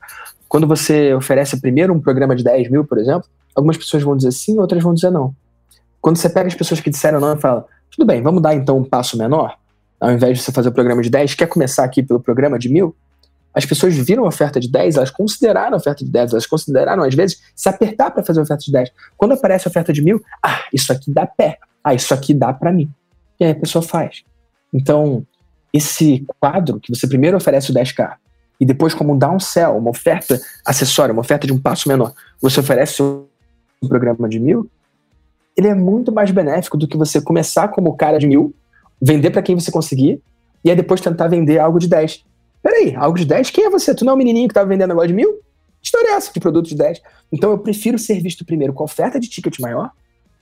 Quando 0.49 0.67
você 0.67 1.15
oferece 1.15 1.61
primeiro 1.61 1.95
um 1.95 2.01
programa 2.01 2.35
de 2.35 2.43
10 2.43 2.71
mil, 2.71 2.85
por 2.85 2.99
exemplo, 2.99 3.29
algumas 3.55 3.77
pessoas 3.77 4.03
vão 4.03 4.17
dizer 4.17 4.33
sim, 4.33 4.59
outras 4.59 4.83
vão 4.83 4.93
dizer 4.93 5.11
não. 5.11 5.33
Quando 6.01 6.17
você 6.17 6.29
pega 6.29 6.49
as 6.49 6.55
pessoas 6.55 6.81
que 6.81 6.91
disseram 6.91 7.21
não 7.21 7.35
e 7.35 7.41
fala, 7.41 7.67
tudo 7.91 8.07
bem, 8.07 8.23
vamos 8.23 8.43
dar 8.43 8.55
então 8.55 8.79
um 8.79 8.85
passo 8.85 9.19
menor, 9.19 9.57
ao 10.01 10.11
invés 10.11 10.39
de 10.39 10.45
você 10.45 10.53
fazer 10.53 10.69
o 10.69 10.73
programa 10.73 11.03
de 11.03 11.11
10, 11.11 11.35
quer 11.35 11.47
começar 11.47 11.85
aqui 11.85 12.03
pelo 12.03 12.21
programa 12.21 12.59
de 12.59 12.69
mil? 12.69 12.95
as 13.53 13.65
pessoas 13.65 13.95
viram 13.97 14.25
a 14.25 14.29
oferta 14.29 14.61
de 14.61 14.71
10, 14.71 14.97
elas 14.97 15.11
consideraram 15.11 15.75
a 15.75 15.77
oferta 15.77 16.05
de 16.05 16.11
10, 16.11 16.33
elas 16.33 16.47
consideraram, 16.47 17.03
às 17.03 17.15
vezes, 17.15 17.41
se 17.55 17.69
apertar 17.69 18.11
para 18.11 18.23
fazer 18.23 18.41
a 18.41 18.43
oferta 18.43 18.65
de 18.65 18.73
10. 18.73 18.91
Quando 19.17 19.33
aparece 19.33 19.67
a 19.67 19.71
oferta 19.71 19.93
de 19.93 20.03
mil, 20.03 20.23
ah, 20.43 20.65
isso 20.73 20.93
aqui 20.93 21.13
dá 21.13 21.27
pé. 21.27 21.59
Ah, 21.83 21.95
isso 21.95 22.15
aqui 22.15 22.33
dá 22.33 22.53
para 22.53 22.73
mim. 22.73 22.91
E 23.39 23.45
aí 23.45 23.51
a 23.51 23.55
pessoa 23.55 23.83
faz. 23.83 24.23
Então, 24.73 25.27
esse 25.73 26.25
quadro 26.39 26.79
que 26.79 26.95
você 26.95 27.09
primeiro 27.09 27.37
oferece 27.37 27.71
o 27.71 27.75
10K 27.75 28.15
e 28.61 28.65
depois, 28.65 28.95
como 28.95 29.15
um 29.15 29.19
downsell, 29.19 29.77
uma 29.77 29.91
oferta 29.91 30.41
acessória, 30.65 31.13
uma 31.13 31.23
oferta 31.23 31.47
de 31.47 31.53
um 31.53 31.59
passo 31.59 31.89
menor, 31.89 32.13
você 32.41 32.61
oferece 32.61 33.03
um 33.03 33.27
programa 33.89 34.29
de 34.29 34.39
mil, 34.39 34.71
ele 35.57 35.69
é 35.69 35.75
muito 35.75 36.13
mais 36.13 36.31
benéfico 36.31 36.77
do 36.77 36.87
que 36.87 36.97
você 36.97 37.21
começar 37.21 37.69
como 37.69 37.97
cara 37.97 38.19
de 38.19 38.27
mil, 38.27 38.55
vender 39.01 39.31
para 39.31 39.43
quem 39.43 39.55
você 39.55 39.71
conseguir, 39.71 40.21
e 40.65 40.71
aí 40.71 40.77
depois 40.77 41.01
tentar 41.01 41.29
vender 41.29 41.59
algo 41.59 41.79
de 41.79 41.89
10. 41.89 42.25
Peraí, 42.63 42.95
algo 42.95 43.17
de 43.17 43.25
10? 43.25 43.51
Quem 43.51 43.65
é 43.65 43.71
você? 43.71 43.95
Tu 43.95 44.05
não 44.05 44.13
é 44.13 44.15
um 44.15 44.19
menininho 44.19 44.49
que 44.49 44.53
estava 44.53 44.69
vendendo 44.69 44.89
negócio 44.89 45.09
de 45.09 45.15
mil? 45.15 45.41
História 45.83 46.09
é 46.09 46.13
essa 46.13 46.33
de 46.33 46.39
produto 46.41 46.69
de 46.69 46.77
10? 46.77 47.01
Então 47.33 47.51
eu 47.51 47.59
prefiro 47.59 47.99
ser 47.99 48.21
visto 48.21 48.45
primeiro 48.45 48.73
com 48.73 48.85
oferta 48.85 49.19
de 49.19 49.29
ticket 49.29 49.59
maior 49.61 49.91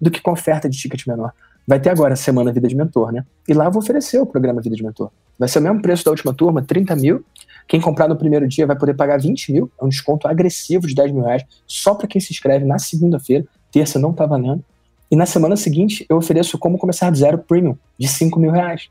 do 0.01 0.11
que 0.11 0.21
com 0.21 0.33
oferta 0.33 0.69
de 0.69 0.77
ticket 0.77 1.07
menor. 1.07 1.33
Vai 1.67 1.79
ter 1.79 1.91
agora 1.91 2.15
a 2.15 2.17
semana 2.17 2.51
Vida 2.51 2.67
de 2.67 2.75
Mentor, 2.75 3.13
né? 3.13 3.25
E 3.47 3.53
lá 3.53 3.67
eu 3.67 3.71
vou 3.71 3.83
oferecer 3.83 4.19
o 4.19 4.27
programa 4.27 4.61
Vida 4.61 4.75
de 4.75 4.83
Mentor. 4.83 5.11
Vai 5.39 5.49
ser 5.49 5.59
o 5.59 5.63
mesmo 5.63 5.83
preço 5.83 6.05
da 6.05 6.11
última 6.11 6.33
turma, 6.33 6.63
30 6.63 6.97
mil. 6.97 7.25
Quem 7.69 7.81
comprar 7.81 8.09
no 8.09 8.17
primeiro 8.17 8.49
dia 8.49 8.67
vai 8.67 8.77
poder 8.77 8.95
pagar 8.95 9.21
20 9.21 9.53
mil, 9.53 9.71
é 9.79 9.85
um 9.85 9.89
desconto 9.89 10.27
agressivo 10.27 10.87
de 10.87 10.95
10 10.95 11.13
mil 11.13 11.23
reais, 11.23 11.45
só 11.67 11.95
para 11.95 12.09
quem 12.09 12.21
se 12.21 12.33
inscreve 12.33 12.65
na 12.65 12.79
segunda-feira. 12.79 13.45
Terça 13.71 13.99
não 13.99 14.15
tá 14.15 14.25
valendo. 14.25 14.65
E 15.11 15.17
na 15.17 15.27
semana 15.27 15.57
seguinte 15.57 16.05
eu 16.09 16.17
ofereço 16.17 16.59
como 16.59 16.79
começar 16.79 17.11
de 17.11 17.19
zero 17.19 17.39
premium, 17.39 17.77
de 17.99 18.09
5 18.09 18.39
mil 18.39 18.51
reais. 18.51 18.89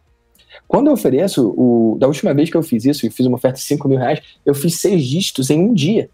Quando 0.68 0.88
eu 0.88 0.94
ofereço, 0.94 1.54
o, 1.56 1.98
da 2.00 2.08
última 2.08 2.34
vez 2.34 2.50
que 2.50 2.58
eu 2.58 2.64
fiz 2.64 2.86
isso 2.86 3.06
e 3.06 3.10
fiz 3.10 3.26
uma 3.26 3.36
oferta 3.36 3.58
de 3.58 3.64
5 3.64 3.88
mil 3.88 3.98
reais, 3.98 4.22
eu 4.46 4.56
fiz 4.56 4.80
seis 4.80 5.06
dígitos 5.06 5.50
em 5.50 5.60
um 5.60 5.74
dia, 5.74 6.10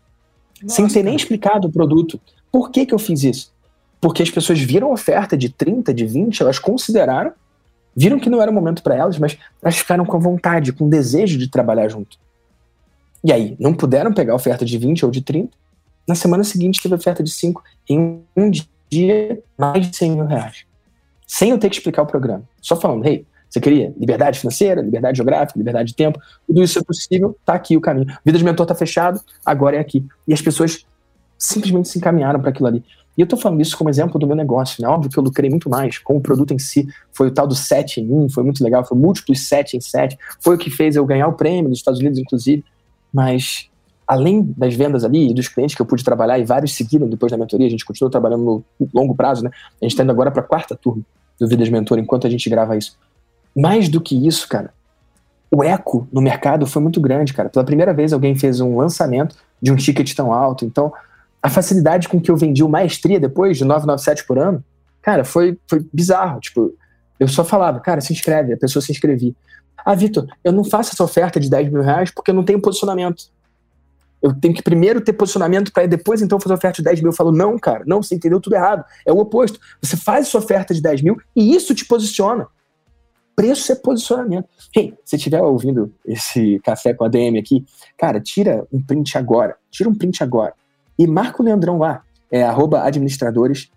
Nossa, 0.61 0.75
sem 0.75 0.87
ter 0.87 1.03
nem 1.03 1.15
explicado 1.15 1.67
o 1.67 1.71
produto. 1.71 2.19
Por 2.51 2.69
que, 2.69 2.85
que 2.85 2.93
eu 2.93 2.99
fiz 2.99 3.23
isso? 3.23 3.53
Porque 4.01 4.21
as 4.21 4.29
pessoas 4.29 4.59
viram 4.59 4.89
a 4.89 4.93
oferta 4.93 5.37
de 5.37 5.49
30, 5.49 5.93
de 5.93 6.05
20, 6.05 6.41
elas 6.41 6.59
consideraram, 6.59 7.31
viram 7.95 8.19
que 8.19 8.29
não 8.29 8.41
era 8.41 8.51
o 8.51 8.53
momento 8.53 8.83
para 8.83 8.95
elas, 8.95 9.17
mas 9.17 9.37
elas 9.61 9.77
ficaram 9.77 10.05
com 10.05 10.19
vontade, 10.19 10.73
com 10.73 10.89
desejo 10.89 11.37
de 11.37 11.49
trabalhar 11.49 11.87
junto. 11.87 12.17
E 13.23 13.31
aí, 13.31 13.55
não 13.57 13.73
puderam 13.73 14.13
pegar 14.13 14.33
a 14.33 14.35
oferta 14.35 14.65
de 14.65 14.77
20 14.77 15.05
ou 15.05 15.11
de 15.11 15.21
30. 15.21 15.49
Na 16.05 16.15
semana 16.15 16.43
seguinte, 16.43 16.81
teve 16.81 16.93
a 16.93 16.97
oferta 16.97 17.23
de 17.23 17.31
5 17.31 17.63
em 17.89 18.21
um 18.35 18.49
dia, 18.49 18.65
mais 19.57 19.89
de 19.89 19.95
100 19.95 20.11
mil 20.11 20.25
reais. 20.25 20.65
Sem 21.27 21.51
eu 21.51 21.57
ter 21.57 21.69
que 21.69 21.75
explicar 21.75 22.03
o 22.03 22.05
programa. 22.05 22.43
Só 22.61 22.75
falando, 22.75 23.05
hey, 23.05 23.25
você 23.49 23.59
queria 23.59 23.93
liberdade 23.97 24.39
financeira, 24.39 24.81
liberdade 24.81 25.17
geográfica, 25.17 25.59
liberdade 25.59 25.89
de 25.89 25.95
tempo, 25.95 26.19
tudo 26.47 26.63
isso 26.63 26.79
é 26.79 26.83
possível, 26.83 27.37
tá 27.45 27.53
aqui 27.53 27.77
o 27.77 27.81
caminho. 27.81 28.07
Vida 28.25 28.37
de 28.37 28.43
mentor 28.43 28.65
tá 28.65 28.73
fechado, 28.73 29.21
agora 29.45 29.75
é 29.75 29.79
aqui. 29.79 30.05
E 30.27 30.33
as 30.33 30.41
pessoas 30.41 30.85
simplesmente 31.37 31.89
se 31.89 31.99
encaminharam 31.99 32.39
para 32.39 32.49
aquilo 32.49 32.67
ali. 32.67 32.83
E 33.15 33.21
eu 33.21 33.27
tô 33.27 33.37
falando 33.37 33.61
isso 33.61 33.77
como 33.77 33.89
exemplo 33.91 34.19
do 34.19 34.25
meu 34.25 34.35
negócio, 34.35 34.81
né? 34.81 34.87
Óbvio 34.87 35.11
que 35.11 35.19
eu 35.19 35.23
lucrei 35.23 35.49
muito 35.49 35.69
mais 35.69 35.99
com 35.99 36.17
o 36.17 36.21
produto 36.21 36.51
em 36.51 36.57
si. 36.57 36.87
Foi 37.11 37.27
o 37.27 37.31
tal 37.31 37.45
do 37.45 37.53
7 37.53 38.01
em 38.01 38.11
1, 38.11 38.29
foi 38.29 38.43
muito 38.43 38.63
legal, 38.63 38.83
foi 38.83 38.97
múltiplos 38.97 39.47
7 39.47 39.77
em 39.77 39.81
7. 39.81 40.17
Foi 40.39 40.55
o 40.55 40.57
que 40.57 40.71
fez 40.71 40.95
eu 40.95 41.05
ganhar 41.05 41.27
o 41.27 41.33
prêmio 41.33 41.69
nos 41.69 41.77
Estados 41.77 41.99
Unidos, 41.99 42.17
inclusive. 42.17 42.63
Mas, 43.13 43.69
além 44.07 44.53
das 44.57 44.73
vendas 44.75 45.03
ali 45.03 45.31
e 45.31 45.33
dos 45.33 45.47
clientes 45.47 45.75
que 45.75 45.81
eu 45.81 45.85
pude 45.85 46.03
trabalhar, 46.03 46.39
e 46.39 46.45
vários 46.45 46.73
seguiram 46.73 47.07
depois 47.07 47.31
da 47.31 47.37
mentoria, 47.37 47.67
a 47.67 47.69
gente 47.69 47.85
continuou 47.85 48.11
trabalhando 48.11 48.43
no 48.79 48.89
longo 48.93 49.15
prazo, 49.15 49.43
né? 49.43 49.51
A 49.81 49.85
gente 49.85 49.95
tá 49.95 50.03
indo 50.03 50.11
agora 50.11 50.31
para 50.31 50.41
a 50.41 50.45
quarta 50.45 50.75
turma 50.75 51.03
do 51.39 51.47
Vidas 51.47 51.69
Mentor, 51.69 51.99
enquanto 51.99 52.27
a 52.27 52.29
gente 52.29 52.49
grava 52.49 52.77
isso. 52.77 52.97
Mais 53.55 53.89
do 53.89 54.01
que 54.01 54.27
isso, 54.27 54.47
cara, 54.47 54.73
o 55.51 55.63
eco 55.63 56.07
no 56.11 56.21
mercado 56.21 56.65
foi 56.65 56.81
muito 56.81 56.99
grande, 56.99 57.33
cara. 57.33 57.49
Pela 57.49 57.63
primeira 57.63 57.93
vez 57.93 58.11
alguém 58.11 58.35
fez 58.35 58.59
um 58.59 58.77
lançamento 58.77 59.35
de 59.61 59.71
um 59.71 59.75
ticket 59.75 60.13
tão 60.15 60.33
alto. 60.33 60.65
Então, 60.65 60.91
a 61.41 61.49
facilidade 61.49 62.09
com 62.09 62.19
que 62.19 62.31
eu 62.31 62.35
vendi 62.35 62.63
o 62.63 62.69
Maestria 62.69 63.19
depois, 63.19 63.57
de 63.57 63.65
997 63.65 64.25
por 64.25 64.39
ano, 64.39 64.63
cara, 65.01 65.23
foi, 65.23 65.57
foi 65.67 65.85
bizarro. 65.93 66.39
Tipo, 66.39 66.73
eu 67.19 67.27
só 67.27 67.43
falava, 67.43 67.79
cara, 67.79 68.01
se 68.01 68.11
inscreve, 68.11 68.53
a 68.53 68.57
pessoa 68.57 68.81
se 68.81 68.91
inscrevia. 68.91 69.33
Ah, 69.85 69.93
Vitor, 69.93 70.25
eu 70.43 70.51
não 70.51 70.63
faço 70.63 70.91
essa 70.93 71.03
oferta 71.03 71.39
de 71.39 71.49
10 71.49 71.71
mil 71.71 71.83
reais 71.83 72.09
porque 72.09 72.31
eu 72.31 72.35
não 72.35 72.43
tenho 72.43 72.61
posicionamento. 72.61 73.25
Eu 74.23 74.33
tenho 74.33 74.53
que 74.53 74.63
primeiro 74.63 75.01
ter 75.01 75.13
posicionamento 75.13 75.71
para 75.71 75.85
depois 75.85 76.21
então 76.21 76.39
fazer 76.39 76.55
oferta 76.55 76.77
de 76.77 76.83
10 76.83 77.01
mil. 77.01 77.11
Eu 77.11 77.15
falo, 77.15 77.31
não, 77.31 77.59
cara, 77.59 77.83
não, 77.85 78.01
você 78.01 78.15
entendeu 78.15 78.39
tudo 78.39 78.55
errado. 78.55 78.83
É 79.05 79.11
o 79.11 79.17
oposto. 79.17 79.59
Você 79.81 79.97
faz 79.97 80.29
sua 80.29 80.39
oferta 80.39 80.73
de 80.73 80.81
10 80.81 81.01
mil 81.01 81.17
e 81.35 81.53
isso 81.53 81.75
te 81.75 81.85
posiciona 81.85 82.47
preço 83.35 83.71
é 83.71 83.75
posicionamento. 83.75 84.47
Hey, 84.75 84.93
se 85.03 85.15
estiver 85.15 85.41
ouvindo 85.41 85.93
esse 86.05 86.59
café 86.63 86.93
com 86.93 87.03
a 87.03 87.07
DM 87.07 87.37
aqui, 87.37 87.65
cara, 87.97 88.19
tira 88.19 88.65
um 88.71 88.81
print 88.81 89.17
agora. 89.17 89.55
Tira 89.69 89.89
um 89.89 89.95
print 89.95 90.23
agora. 90.23 90.53
E 90.97 91.07
marca 91.07 91.41
o 91.41 91.45
Leandrão 91.45 91.77
lá, 91.77 92.03
é 92.31 92.43
arroba 92.43 92.83
administradores. 92.83 93.69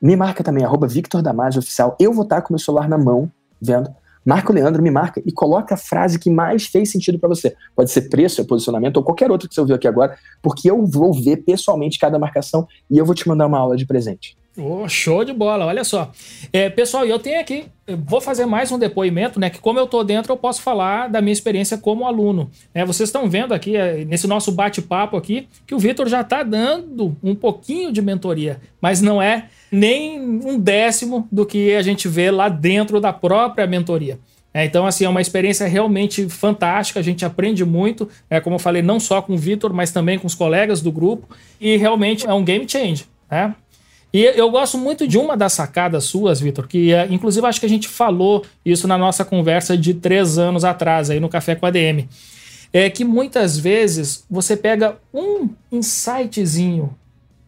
Me 0.00 0.16
marca 0.16 0.42
também, 0.42 0.64
arroba 0.64 0.86
Victor 0.86 1.22
Damasio 1.22 1.60
Oficial. 1.60 1.96
Eu 2.00 2.12
vou 2.12 2.24
estar 2.24 2.42
com 2.42 2.52
meu 2.52 2.58
celular 2.58 2.88
na 2.88 2.98
mão, 2.98 3.30
vendo. 3.60 3.94
Marca 4.24 4.52
o 4.52 4.54
Leandro, 4.54 4.82
me 4.82 4.90
marca 4.90 5.22
e 5.24 5.32
coloca 5.32 5.74
a 5.74 5.78
frase 5.78 6.18
que 6.18 6.30
mais 6.30 6.66
fez 6.66 6.90
sentido 6.90 7.18
para 7.18 7.28
você. 7.28 7.54
Pode 7.74 7.90
ser 7.90 8.02
preço, 8.08 8.40
é 8.40 8.44
posicionamento 8.44 8.96
ou 8.96 9.02
qualquer 9.02 9.30
outro 9.30 9.48
que 9.48 9.54
você 9.54 9.60
ouviu 9.60 9.76
aqui 9.76 9.88
agora, 9.88 10.16
porque 10.40 10.70
eu 10.70 10.84
vou 10.86 11.12
ver 11.12 11.38
pessoalmente 11.38 11.98
cada 11.98 12.18
marcação 12.18 12.66
e 12.90 12.98
eu 12.98 13.04
vou 13.04 13.14
te 13.14 13.26
mandar 13.28 13.46
uma 13.46 13.58
aula 13.58 13.76
de 13.76 13.86
presente. 13.86 14.36
Oh, 14.56 14.86
show 14.86 15.24
de 15.24 15.32
bola, 15.32 15.64
olha 15.64 15.82
só. 15.82 16.12
É, 16.52 16.68
pessoal, 16.68 17.06
eu 17.06 17.18
tenho 17.18 17.40
aqui, 17.40 17.64
eu 17.86 17.96
vou 17.96 18.20
fazer 18.20 18.44
mais 18.44 18.70
um 18.70 18.78
depoimento, 18.78 19.40
né? 19.40 19.48
Que 19.48 19.58
como 19.58 19.78
eu 19.78 19.86
tô 19.86 20.04
dentro, 20.04 20.30
eu 20.30 20.36
posso 20.36 20.60
falar 20.60 21.08
da 21.08 21.22
minha 21.22 21.32
experiência 21.32 21.78
como 21.78 22.06
aluno. 22.06 22.50
É, 22.74 22.84
vocês 22.84 23.08
estão 23.08 23.30
vendo 23.30 23.54
aqui, 23.54 23.76
é, 23.76 24.04
nesse 24.04 24.26
nosso 24.26 24.52
bate-papo 24.52 25.16
aqui, 25.16 25.48
que 25.66 25.74
o 25.74 25.78
Vitor 25.78 26.06
já 26.06 26.22
tá 26.22 26.42
dando 26.42 27.16
um 27.22 27.34
pouquinho 27.34 27.90
de 27.90 28.02
mentoria, 28.02 28.60
mas 28.78 29.00
não 29.00 29.22
é 29.22 29.48
nem 29.72 30.20
um 30.20 30.58
décimo 30.58 31.26
do 31.32 31.46
que 31.46 31.74
a 31.74 31.80
gente 31.80 32.06
vê 32.06 32.30
lá 32.30 32.50
dentro 32.50 33.00
da 33.00 33.12
própria 33.12 33.66
mentoria. 33.66 34.18
É, 34.54 34.66
então, 34.66 34.86
assim, 34.86 35.06
é 35.06 35.08
uma 35.08 35.22
experiência 35.22 35.66
realmente 35.66 36.28
fantástica, 36.28 37.00
a 37.00 37.02
gente 37.02 37.24
aprende 37.24 37.64
muito, 37.64 38.06
é, 38.28 38.38
como 38.38 38.56
eu 38.56 38.60
falei, 38.60 38.82
não 38.82 39.00
só 39.00 39.22
com 39.22 39.32
o 39.32 39.38
Vitor, 39.38 39.72
mas 39.72 39.90
também 39.90 40.18
com 40.18 40.26
os 40.26 40.34
colegas 40.34 40.82
do 40.82 40.92
grupo, 40.92 41.34
e 41.58 41.78
realmente 41.78 42.26
é 42.26 42.34
um 42.34 42.44
game 42.44 42.68
change. 42.68 43.06
Né? 43.30 43.54
E 44.12 44.20
eu 44.22 44.50
gosto 44.50 44.76
muito 44.76 45.08
de 45.08 45.16
uma 45.16 45.38
das 45.38 45.54
sacadas 45.54 46.04
suas, 46.04 46.38
Vitor, 46.38 46.68
que 46.68 46.92
é, 46.92 47.06
inclusive 47.10 47.46
acho 47.46 47.58
que 47.58 47.64
a 47.64 47.68
gente 47.68 47.88
falou 47.88 48.44
isso 48.62 48.86
na 48.86 48.98
nossa 48.98 49.24
conversa 49.24 49.74
de 49.74 49.94
três 49.94 50.36
anos 50.36 50.64
atrás, 50.64 51.08
aí 51.08 51.18
no 51.18 51.30
Café 51.30 51.54
com 51.54 51.64
a 51.64 51.70
DM. 51.70 52.06
É 52.74 52.90
que 52.90 53.06
muitas 53.06 53.58
vezes 53.58 54.26
você 54.30 54.54
pega 54.54 54.98
um 55.14 55.48
insightzinho, 55.70 56.94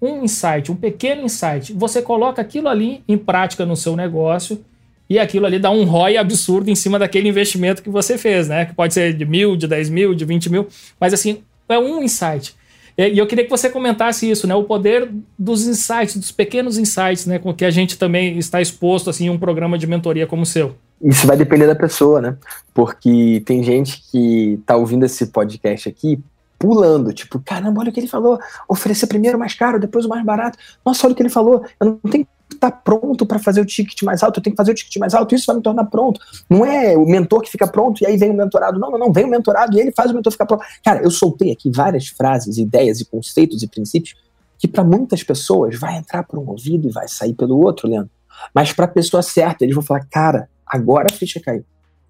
um 0.05 0.25
insight, 0.25 0.71
um 0.71 0.77
pequeno 0.77 1.23
insight, 1.23 1.73
você 1.73 2.03
coloca 2.03 2.43
aquilo 2.43 2.69
ali 2.69 3.03
em 3.09 3.17
prática 3.17 3.65
no 3.65 3.77
seu 3.77 3.97
negócio 3.97 4.63
e 5.09 5.19
aquilo 5.19 5.47
ali 5.47 5.59
dá 5.59 5.71
um 5.71 5.85
ROI 5.85 6.17
absurdo 6.17 6.71
em 6.71 6.75
cima 6.75 6.99
daquele 6.99 7.29
investimento 7.29 7.83
que 7.83 7.91
você 7.91 8.19
fez, 8.19 8.49
né? 8.49 8.67
Que 8.67 8.75
pode 8.75 8.95
ser 8.95 9.15
de 9.15 9.25
mil, 9.25 9.57
de 9.57 9.67
dez 9.67 9.89
mil, 9.89 10.15
de 10.15 10.25
vinte 10.25 10.51
mil, 10.51 10.69
mas 10.99 11.13
assim, 11.15 11.43
é 11.69 11.79
um 11.79 12.03
insight. 12.03 12.55
E 12.97 13.19
eu 13.19 13.27
queria 13.27 13.45
que 13.45 13.51
você 13.51 13.69
comentasse 13.69 14.31
isso, 14.31 14.47
né? 14.47 14.55
O 14.55 14.63
poder 14.65 15.11
dos 15.37 15.67
insights, 15.67 16.17
dos 16.17 16.31
pequenos 16.31 16.79
insights, 16.79 17.27
né? 17.27 17.39
Com 17.39 17.53
que 17.53 17.65
a 17.65 17.71
gente 17.71 17.99
também 17.99 18.39
está 18.39 18.61
exposto 18.61 19.11
assim, 19.11 19.27
em 19.27 19.31
um 19.31 19.39
programa 19.39 19.77
de 19.77 19.87
mentoria 19.87 20.27
como 20.27 20.43
o 20.43 20.47
seu. 20.47 20.77
Isso 21.03 21.27
vai 21.27 21.37
depender 21.37 21.67
da 21.67 21.75
pessoa, 21.75 22.21
né? 22.21 22.37
Porque 22.73 23.43
tem 23.45 23.63
gente 23.65 24.01
que 24.13 24.61
tá 24.65 24.77
ouvindo 24.77 25.05
esse 25.05 25.27
podcast 25.27 25.89
aqui 25.89 26.21
pulando, 26.65 27.13
tipo, 27.13 27.39
caramba, 27.41 27.81
olha 27.81 27.91
o 27.91 27.93
que 27.93 28.01
ele 28.01 28.07
falou, 28.07 28.39
oferecer 28.67 29.07
primeiro 29.07 29.39
mais 29.39 29.53
caro, 29.53 29.79
depois 29.79 30.07
o 30.07 30.09
mais 30.09 30.25
barato. 30.25 30.59
Nossa, 30.83 31.07
olha 31.07 31.13
o 31.13 31.15
que 31.15 31.21
ele 31.21 31.29
falou, 31.29 31.63
eu 31.79 31.87
não 31.87 32.11
tenho 32.11 32.27
estar 32.51 32.71
tá 32.71 32.77
pronto 32.77 33.27
para 33.27 33.39
fazer 33.39 33.61
o 33.61 33.67
ticket 33.67 34.03
mais 34.03 34.23
alto, 34.23 34.39
eu 34.39 34.43
tenho 34.43 34.55
que 34.55 34.57
fazer 34.57 34.73
o 34.73 34.75
ticket 34.75 34.97
mais 34.97 35.13
alto, 35.13 35.35
isso 35.35 35.45
vai 35.47 35.57
me 35.57 35.63
tornar 35.63 35.85
pronto. 35.85 36.19
Não 36.49 36.65
é 36.65 36.97
o 36.97 37.05
mentor 37.05 37.43
que 37.43 37.51
fica 37.51 37.67
pronto 37.67 38.03
e 38.03 38.07
aí 38.07 38.17
vem 38.17 38.31
o 38.31 38.35
mentorado. 38.35 38.79
Não, 38.79 38.91
não, 38.91 38.99
não, 38.99 39.13
vem 39.13 39.27
o 39.27 39.29
mentorado 39.29 39.77
e 39.77 39.81
ele 39.81 39.93
faz 39.93 40.11
o 40.11 40.15
mentor 40.15 40.33
ficar 40.33 40.47
pronto. 40.47 40.65
Cara, 40.83 41.03
eu 41.03 41.11
soltei 41.11 41.53
aqui 41.53 41.71
várias 41.71 42.09
frases, 42.09 42.57
ideias 42.57 42.99
e 43.01 43.05
conceitos 43.05 43.63
e 43.63 43.69
princípios 43.69 44.15
que 44.59 44.67
para 44.67 44.83
muitas 44.83 45.23
pessoas 45.23 45.79
vai 45.79 45.99
entrar 45.99 46.23
por 46.23 46.39
um 46.39 46.49
ouvido 46.49 46.89
e 46.89 46.91
vai 46.91 47.09
sair 47.09 47.35
pelo 47.35 47.59
outro, 47.59 47.87
Leandro. 47.87 48.11
Mas 48.55 48.73
para 48.73 48.87
a 48.87 48.89
pessoa 48.89 49.23
certa, 49.23 49.65
eles 49.65 49.75
vão 49.75 49.85
falar, 49.85 50.07
cara, 50.11 50.49
agora 50.67 51.09
a 51.11 51.15
ficha 51.15 51.39
caiu. 51.41 51.63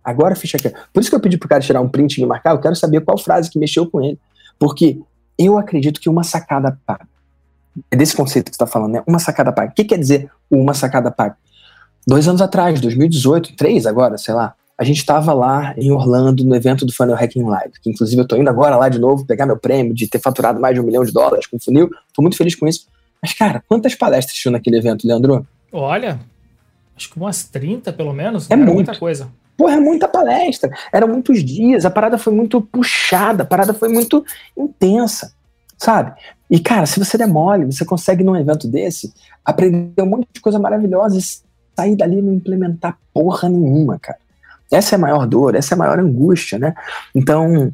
Agora 0.04 0.34
a 0.34 0.36
ficha 0.36 0.58
caiu. 0.58 0.76
Por 0.92 1.00
isso 1.00 1.10
que 1.10 1.16
eu 1.16 1.20
pedi 1.20 1.38
pro 1.38 1.48
cara 1.48 1.60
tirar 1.60 1.80
um 1.80 1.88
print 1.88 2.18
e 2.18 2.20
me 2.20 2.26
marcar, 2.28 2.52
eu 2.52 2.60
quero 2.60 2.76
saber 2.76 3.00
qual 3.00 3.18
frase 3.18 3.50
que 3.50 3.58
mexeu 3.58 3.90
com 3.90 4.00
ele. 4.02 4.18
Porque 4.58 5.00
eu 5.38 5.58
acredito 5.58 6.00
que 6.00 6.08
uma 6.08 6.24
sacada 6.24 6.78
paga. 6.86 7.06
É 7.90 7.96
desse 7.96 8.14
conceito 8.14 8.50
que 8.50 8.56
você 8.56 8.62
está 8.62 8.66
falando, 8.66 8.92
né? 8.92 9.02
Uma 9.06 9.18
sacada 9.18 9.52
paga. 9.52 9.72
O 9.72 9.74
que 9.74 9.84
quer 9.84 9.98
dizer 9.98 10.30
uma 10.50 10.74
sacada 10.74 11.10
paga? 11.10 11.36
Dois 12.06 12.28
anos 12.28 12.40
atrás, 12.40 12.80
2018, 12.80 13.56
três 13.56 13.86
agora, 13.86 14.18
sei 14.18 14.34
lá, 14.34 14.54
a 14.76 14.84
gente 14.84 14.98
estava 14.98 15.32
lá 15.32 15.72
em 15.76 15.90
Orlando 15.92 16.44
no 16.44 16.54
evento 16.54 16.84
do 16.84 16.92
Funnel 16.92 17.16
Hacking 17.16 17.44
Live, 17.44 17.72
que 17.80 17.90
inclusive 17.90 18.20
eu 18.20 18.24
estou 18.24 18.38
indo 18.38 18.50
agora 18.50 18.76
lá 18.76 18.88
de 18.88 18.98
novo 18.98 19.24
pegar 19.24 19.46
meu 19.46 19.56
prêmio 19.56 19.94
de 19.94 20.08
ter 20.08 20.18
faturado 20.18 20.60
mais 20.60 20.74
de 20.74 20.80
um 20.80 20.84
milhão 20.84 21.04
de 21.04 21.12
dólares 21.12 21.46
com 21.46 21.56
o 21.56 21.60
funil. 21.60 21.88
Estou 22.08 22.22
muito 22.22 22.36
feliz 22.36 22.54
com 22.54 22.66
isso. 22.66 22.86
Mas, 23.22 23.32
cara, 23.32 23.62
quantas 23.68 23.94
palestras 23.94 24.36
tinham 24.36 24.52
naquele 24.52 24.76
evento, 24.76 25.06
Leandro? 25.06 25.46
Olha, 25.72 26.20
acho 26.96 27.08
que 27.08 27.16
umas 27.16 27.44
30 27.44 27.92
pelo 27.92 28.12
menos. 28.12 28.50
É, 28.50 28.56
né? 28.56 28.64
muita 28.64 28.94
coisa. 28.96 29.30
Porra, 29.56 29.74
é 29.74 29.80
muita 29.80 30.08
palestra. 30.08 30.70
Eram 30.92 31.08
muitos 31.08 31.44
dias, 31.44 31.84
a 31.84 31.90
parada 31.90 32.18
foi 32.18 32.32
muito 32.32 32.60
puxada, 32.60 33.42
a 33.42 33.46
parada 33.46 33.72
foi 33.72 33.88
muito 33.88 34.24
intensa, 34.56 35.32
sabe? 35.78 36.12
E, 36.50 36.58
cara, 36.58 36.86
se 36.86 36.98
você 36.98 37.16
der 37.16 37.28
mole, 37.28 37.64
você 37.64 37.84
consegue 37.84 38.24
num 38.24 38.36
evento 38.36 38.68
desse 38.68 39.12
aprender 39.44 40.02
um 40.02 40.06
monte 40.06 40.28
de 40.32 40.40
coisa 40.40 40.58
maravilhosa 40.58 41.18
e 41.18 41.22
sair 41.76 41.96
dali 41.96 42.18
e 42.18 42.22
não 42.22 42.34
implementar 42.34 42.98
porra 43.12 43.48
nenhuma, 43.48 43.98
cara. 43.98 44.18
Essa 44.70 44.94
é 44.94 44.96
a 44.96 45.00
maior 45.00 45.26
dor, 45.26 45.54
essa 45.54 45.74
é 45.74 45.76
a 45.76 45.78
maior 45.78 45.98
angústia, 45.98 46.58
né? 46.58 46.74
Então, 47.14 47.72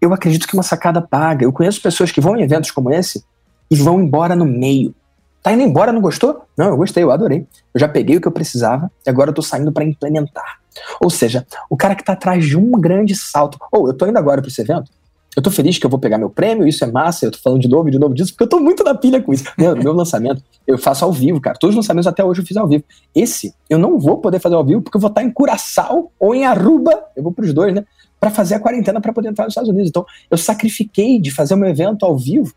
eu 0.00 0.12
acredito 0.12 0.46
que 0.46 0.54
uma 0.54 0.62
sacada 0.62 1.00
paga. 1.00 1.44
Eu 1.44 1.52
conheço 1.52 1.82
pessoas 1.82 2.10
que 2.10 2.20
vão 2.20 2.36
em 2.36 2.42
eventos 2.42 2.70
como 2.70 2.90
esse 2.92 3.24
e 3.70 3.76
vão 3.76 4.00
embora 4.00 4.34
no 4.34 4.44
meio. 4.44 4.94
Tá 5.42 5.52
indo 5.52 5.62
embora, 5.62 5.92
não 5.92 6.00
gostou? 6.00 6.44
Não, 6.56 6.68
eu 6.68 6.76
gostei, 6.76 7.02
eu 7.02 7.10
adorei. 7.10 7.46
Eu 7.72 7.80
já 7.80 7.88
peguei 7.88 8.16
o 8.16 8.20
que 8.20 8.28
eu 8.28 8.32
precisava 8.32 8.90
e 9.06 9.10
agora 9.10 9.30
eu 9.30 9.34
tô 9.34 9.42
saindo 9.42 9.72
para 9.72 9.84
implementar. 9.84 10.60
Ou 11.00 11.10
seja, 11.10 11.46
o 11.68 11.76
cara 11.76 11.94
que 11.94 12.04
tá 12.04 12.12
atrás 12.12 12.44
de 12.44 12.56
um 12.56 12.70
grande 12.72 13.14
salto. 13.14 13.58
Ou 13.72 13.84
oh, 13.84 13.88
eu 13.88 13.94
tô 13.94 14.06
indo 14.06 14.18
agora 14.18 14.40
para 14.40 14.48
esse 14.48 14.60
evento, 14.60 14.90
eu 15.36 15.42
tô 15.42 15.52
feliz 15.52 15.78
que 15.78 15.86
eu 15.86 15.90
vou 15.90 16.00
pegar 16.00 16.18
meu 16.18 16.30
prêmio, 16.30 16.66
isso 16.66 16.82
é 16.82 16.90
massa, 16.90 17.26
eu 17.26 17.30
tô 17.30 17.38
falando 17.38 17.60
de 17.60 17.68
novo, 17.68 17.88
de 17.90 17.98
novo 17.98 18.12
disso, 18.12 18.32
porque 18.32 18.42
eu 18.42 18.48
tô 18.48 18.58
muito 18.58 18.82
na 18.82 18.92
pilha 18.94 19.22
com 19.22 19.32
isso. 19.32 19.44
Meu, 19.56 19.76
meu 19.76 19.92
lançamento, 19.92 20.42
eu 20.66 20.76
faço 20.76 21.04
ao 21.04 21.12
vivo, 21.12 21.40
cara. 21.40 21.56
Todos 21.56 21.76
os 21.76 21.84
lançamentos 21.84 22.08
até 22.08 22.24
hoje 22.24 22.40
eu 22.40 22.46
fiz 22.46 22.56
ao 22.56 22.66
vivo. 22.66 22.82
Esse, 23.14 23.54
eu 23.70 23.78
não 23.78 23.98
vou 24.00 24.18
poder 24.18 24.40
fazer 24.40 24.56
ao 24.56 24.64
vivo, 24.64 24.82
porque 24.82 24.96
eu 24.96 25.00
vou 25.00 25.08
estar 25.08 25.22
em 25.22 25.30
Curaçao 25.30 26.10
ou 26.18 26.34
em 26.34 26.44
Aruba, 26.44 27.04
eu 27.14 27.22
vou 27.22 27.30
pros 27.30 27.54
dois, 27.54 27.72
né? 27.72 27.84
Para 28.18 28.30
fazer 28.30 28.56
a 28.56 28.60
quarentena 28.60 29.00
para 29.00 29.12
poder 29.12 29.28
entrar 29.28 29.44
nos 29.44 29.52
Estados 29.52 29.70
Unidos. 29.70 29.90
Então, 29.90 30.04
eu 30.28 30.36
sacrifiquei 30.36 31.20
de 31.20 31.30
fazer 31.30 31.54
o 31.54 31.56
meu 31.56 31.68
evento 31.68 32.04
ao 32.04 32.18
vivo 32.18 32.52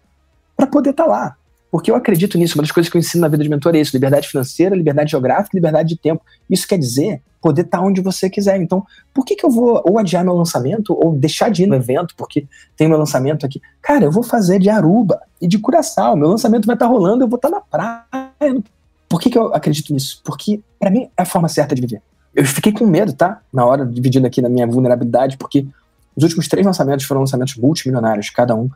para 0.58 0.66
poder 0.66 0.90
estar 0.90 1.04
tá 1.04 1.10
lá. 1.10 1.36
Porque 1.72 1.90
eu 1.90 1.96
acredito 1.96 2.38
nisso. 2.38 2.58
Uma 2.58 2.64
das 2.64 2.72
coisas 2.72 2.92
que 2.92 2.98
eu 2.98 3.00
ensino 3.00 3.22
na 3.22 3.30
vida 3.30 3.44
de 3.44 3.50
mentor 3.50 3.74
é 3.76 3.80
isso: 3.80 3.96
liberdade 3.96 4.28
financeira, 4.28 4.76
liberdade 4.76 5.12
geográfica, 5.12 5.56
liberdade 5.56 5.90
de 5.90 5.98
tempo. 5.98 6.22
Isso 6.50 6.68
quer 6.68 6.78
dizer 6.78 7.22
poder 7.42 7.62
estar 7.62 7.82
onde 7.82 8.02
você 8.02 8.30
quiser. 8.30 8.62
Então, 8.62 8.86
por 9.14 9.26
que, 9.26 9.36
que 9.36 9.46
eu 9.46 9.50
vou 9.50 9.82
ou 9.86 9.98
adiar 9.98 10.24
meu 10.24 10.36
lançamento 10.36 10.94
ou 10.94 11.16
deixar 11.16 11.50
de 11.50 11.64
ir 11.64 11.68
no 11.68 11.74
evento 11.74 12.14
porque 12.16 12.46
tem 12.76 12.88
meu 12.88 12.98
lançamento 12.98 13.46
aqui? 13.46 13.62
Cara, 13.82 14.06
eu 14.06 14.12
vou 14.12 14.22
fazer 14.22 14.60
de 14.60 14.70
Aruba 14.70 15.20
e 15.42 15.48
de 15.48 15.58
Curaçao. 15.58 16.16
Meu 16.18 16.28
lançamento 16.28 16.66
vai 16.66 16.76
estar 16.76 16.88
rolando, 16.88 17.24
eu 17.24 17.28
vou 17.28 17.38
estar 17.38 17.50
na 17.50 17.62
praia. 17.62 18.62
Por 19.10 19.20
que, 19.20 19.30
que 19.30 19.38
eu 19.38 19.54
acredito 19.56 19.94
nisso? 19.94 20.22
Porque, 20.24 20.62
para 20.80 20.92
mim, 20.92 21.10
é 21.18 21.22
a 21.24 21.26
forma 21.26 21.48
certa 21.48 21.74
de 21.74 21.82
viver. 21.82 22.02
Eu 22.34 22.46
fiquei 22.46 22.72
com 22.72 22.86
medo, 22.86 23.12
tá? 23.12 23.42
Na 23.52 23.66
hora, 23.66 23.86
dividindo 23.86 24.28
aqui 24.28 24.42
na 24.42 24.48
minha 24.48 24.68
vulnerabilidade, 24.68 25.38
porque 25.38 25.66
os 26.16 26.24
últimos 26.24 26.48
três 26.48 26.66
lançamentos 26.66 27.06
foram 27.06 27.22
lançamentos 27.22 27.56
multimilionários, 27.56 28.30
cada 28.30 28.56
um 28.56 28.70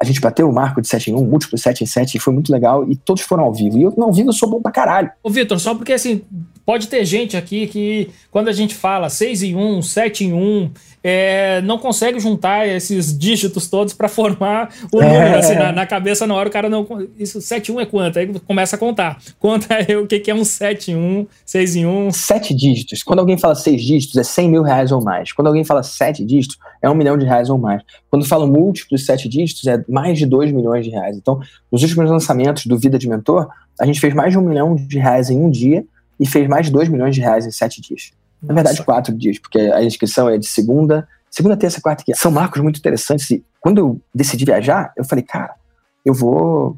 a 0.00 0.04
gente 0.04 0.20
bateu 0.20 0.48
o 0.48 0.52
marco 0.52 0.80
de 0.80 0.88
7 0.88 1.10
em 1.10 1.14
1, 1.14 1.24
múltiplo 1.24 1.58
7 1.58 1.82
em 1.82 1.86
7, 1.86 2.16
e 2.16 2.20
foi 2.20 2.32
muito 2.32 2.52
legal, 2.52 2.88
e 2.88 2.96
todos 2.96 3.22
foram 3.22 3.44
ao 3.44 3.52
vivo. 3.52 3.76
E 3.76 3.82
eu, 3.82 3.94
não, 3.96 4.08
ao 4.08 4.12
vivo 4.12 4.28
eu 4.28 4.32
sou 4.32 4.48
bom 4.48 4.60
pra 4.60 4.70
caralho. 4.70 5.10
Ô, 5.22 5.30
Vitor, 5.30 5.58
só 5.58 5.74
porque 5.74 5.92
assim, 5.92 6.22
pode 6.68 6.88
ter 6.88 7.02
gente 7.06 7.34
aqui 7.34 7.66
que, 7.66 8.10
quando 8.30 8.48
a 8.48 8.52
gente 8.52 8.74
fala 8.74 9.08
6 9.08 9.42
em 9.42 9.56
1, 9.56 9.80
7 9.80 10.24
em 10.26 10.34
1, 10.34 10.70
é, 11.02 11.62
não 11.62 11.78
consegue 11.78 12.20
juntar 12.20 12.68
esses 12.68 13.18
dígitos 13.18 13.70
todos 13.70 13.94
para 13.94 14.06
formar 14.06 14.68
o 14.92 15.00
número. 15.00 15.16
É. 15.16 15.38
Assim, 15.38 15.54
na, 15.54 15.72
na, 15.72 15.86
cabeça, 15.86 16.26
na 16.26 16.34
hora, 16.34 16.50
o 16.50 16.52
cara 16.52 16.68
não. 16.68 16.86
Isso 17.18 17.40
7 17.40 17.72
em 17.72 17.76
1 17.76 17.80
é 17.80 17.86
quanto? 17.86 18.18
Aí 18.18 18.26
começa 18.40 18.76
a 18.76 18.78
contar. 18.78 19.16
Conta 19.38 19.76
aí 19.76 19.96
o 19.96 20.06
que, 20.06 20.20
que 20.20 20.30
é 20.30 20.34
um 20.34 20.44
7 20.44 20.90
em 20.90 20.96
1, 20.96 21.26
6 21.46 21.76
em 21.76 21.86
1. 21.86 22.10
7 22.10 22.54
dígitos. 22.54 23.02
Quando 23.02 23.20
alguém 23.20 23.38
fala 23.38 23.54
6 23.54 23.82
dígitos, 23.82 24.16
é 24.18 24.22
100 24.22 24.50
mil 24.50 24.62
reais 24.62 24.92
ou 24.92 25.02
mais. 25.02 25.32
Quando 25.32 25.46
alguém 25.46 25.64
fala 25.64 25.82
7 25.82 26.22
dígitos, 26.22 26.58
é 26.82 26.90
1 26.90 26.94
milhão 26.94 27.16
de 27.16 27.24
reais 27.24 27.48
ou 27.48 27.56
mais. 27.56 27.80
Quando 28.10 28.26
fala 28.26 28.46
múltiplos 28.46 29.06
7 29.06 29.26
dígitos, 29.26 29.66
é 29.66 29.82
mais 29.88 30.18
de 30.18 30.26
2 30.26 30.52
milhões 30.52 30.84
de 30.84 30.90
reais. 30.90 31.16
Então, 31.16 31.40
nos 31.72 31.82
últimos 31.82 32.10
lançamentos 32.10 32.66
do 32.66 32.76
Vida 32.76 32.98
de 32.98 33.08
Mentor, 33.08 33.48
a 33.80 33.86
gente 33.86 33.98
fez 33.98 34.12
mais 34.12 34.32
de 34.32 34.38
1 34.38 34.42
milhão 34.42 34.74
de 34.74 34.98
reais 34.98 35.30
em 35.30 35.40
um 35.40 35.48
dia 35.48 35.82
e 36.18 36.26
fez 36.26 36.48
mais 36.48 36.66
de 36.66 36.72
2 36.72 36.88
milhões 36.88 37.14
de 37.14 37.20
reais 37.20 37.46
em 37.46 37.50
7 37.50 37.80
dias. 37.80 38.12
Na 38.42 38.54
verdade, 38.54 38.84
quatro 38.84 39.14
dias, 39.14 39.38
porque 39.38 39.58
a 39.58 39.82
inscrição 39.82 40.28
é 40.28 40.38
de 40.38 40.46
segunda, 40.46 41.08
segunda, 41.30 41.56
terça, 41.56 41.80
quarta, 41.80 42.04
quinta. 42.04 42.18
São 42.18 42.30
marcos 42.30 42.62
muito 42.62 42.78
interessantes. 42.78 43.28
E 43.30 43.44
quando 43.60 43.78
eu 43.78 44.00
decidi 44.14 44.44
viajar, 44.44 44.92
eu 44.96 45.04
falei, 45.04 45.24
cara, 45.24 45.54
eu 46.04 46.14
vou 46.14 46.76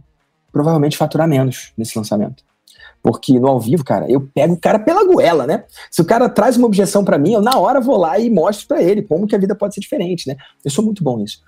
provavelmente 0.52 0.96
faturar 0.96 1.28
menos 1.28 1.72
nesse 1.76 1.96
lançamento. 1.96 2.42
Porque 3.02 3.38
no 3.38 3.48
ao 3.48 3.60
vivo, 3.60 3.84
cara, 3.84 4.10
eu 4.10 4.20
pego 4.34 4.54
o 4.54 4.60
cara 4.60 4.78
pela 4.78 5.04
goela, 5.04 5.46
né? 5.46 5.64
Se 5.90 6.02
o 6.02 6.04
cara 6.04 6.28
traz 6.28 6.56
uma 6.56 6.66
objeção 6.66 7.04
para 7.04 7.18
mim, 7.18 7.32
eu 7.32 7.40
na 7.40 7.58
hora 7.58 7.80
vou 7.80 7.96
lá 7.96 8.18
e 8.18 8.28
mostro 8.28 8.66
para 8.66 8.82
ele 8.82 9.02
como 9.02 9.26
que 9.26 9.34
a 9.34 9.38
vida 9.38 9.54
pode 9.54 9.74
ser 9.74 9.80
diferente, 9.80 10.28
né? 10.28 10.36
Eu 10.64 10.70
sou 10.70 10.84
muito 10.84 11.02
bom 11.02 11.16
nisso. 11.16 11.40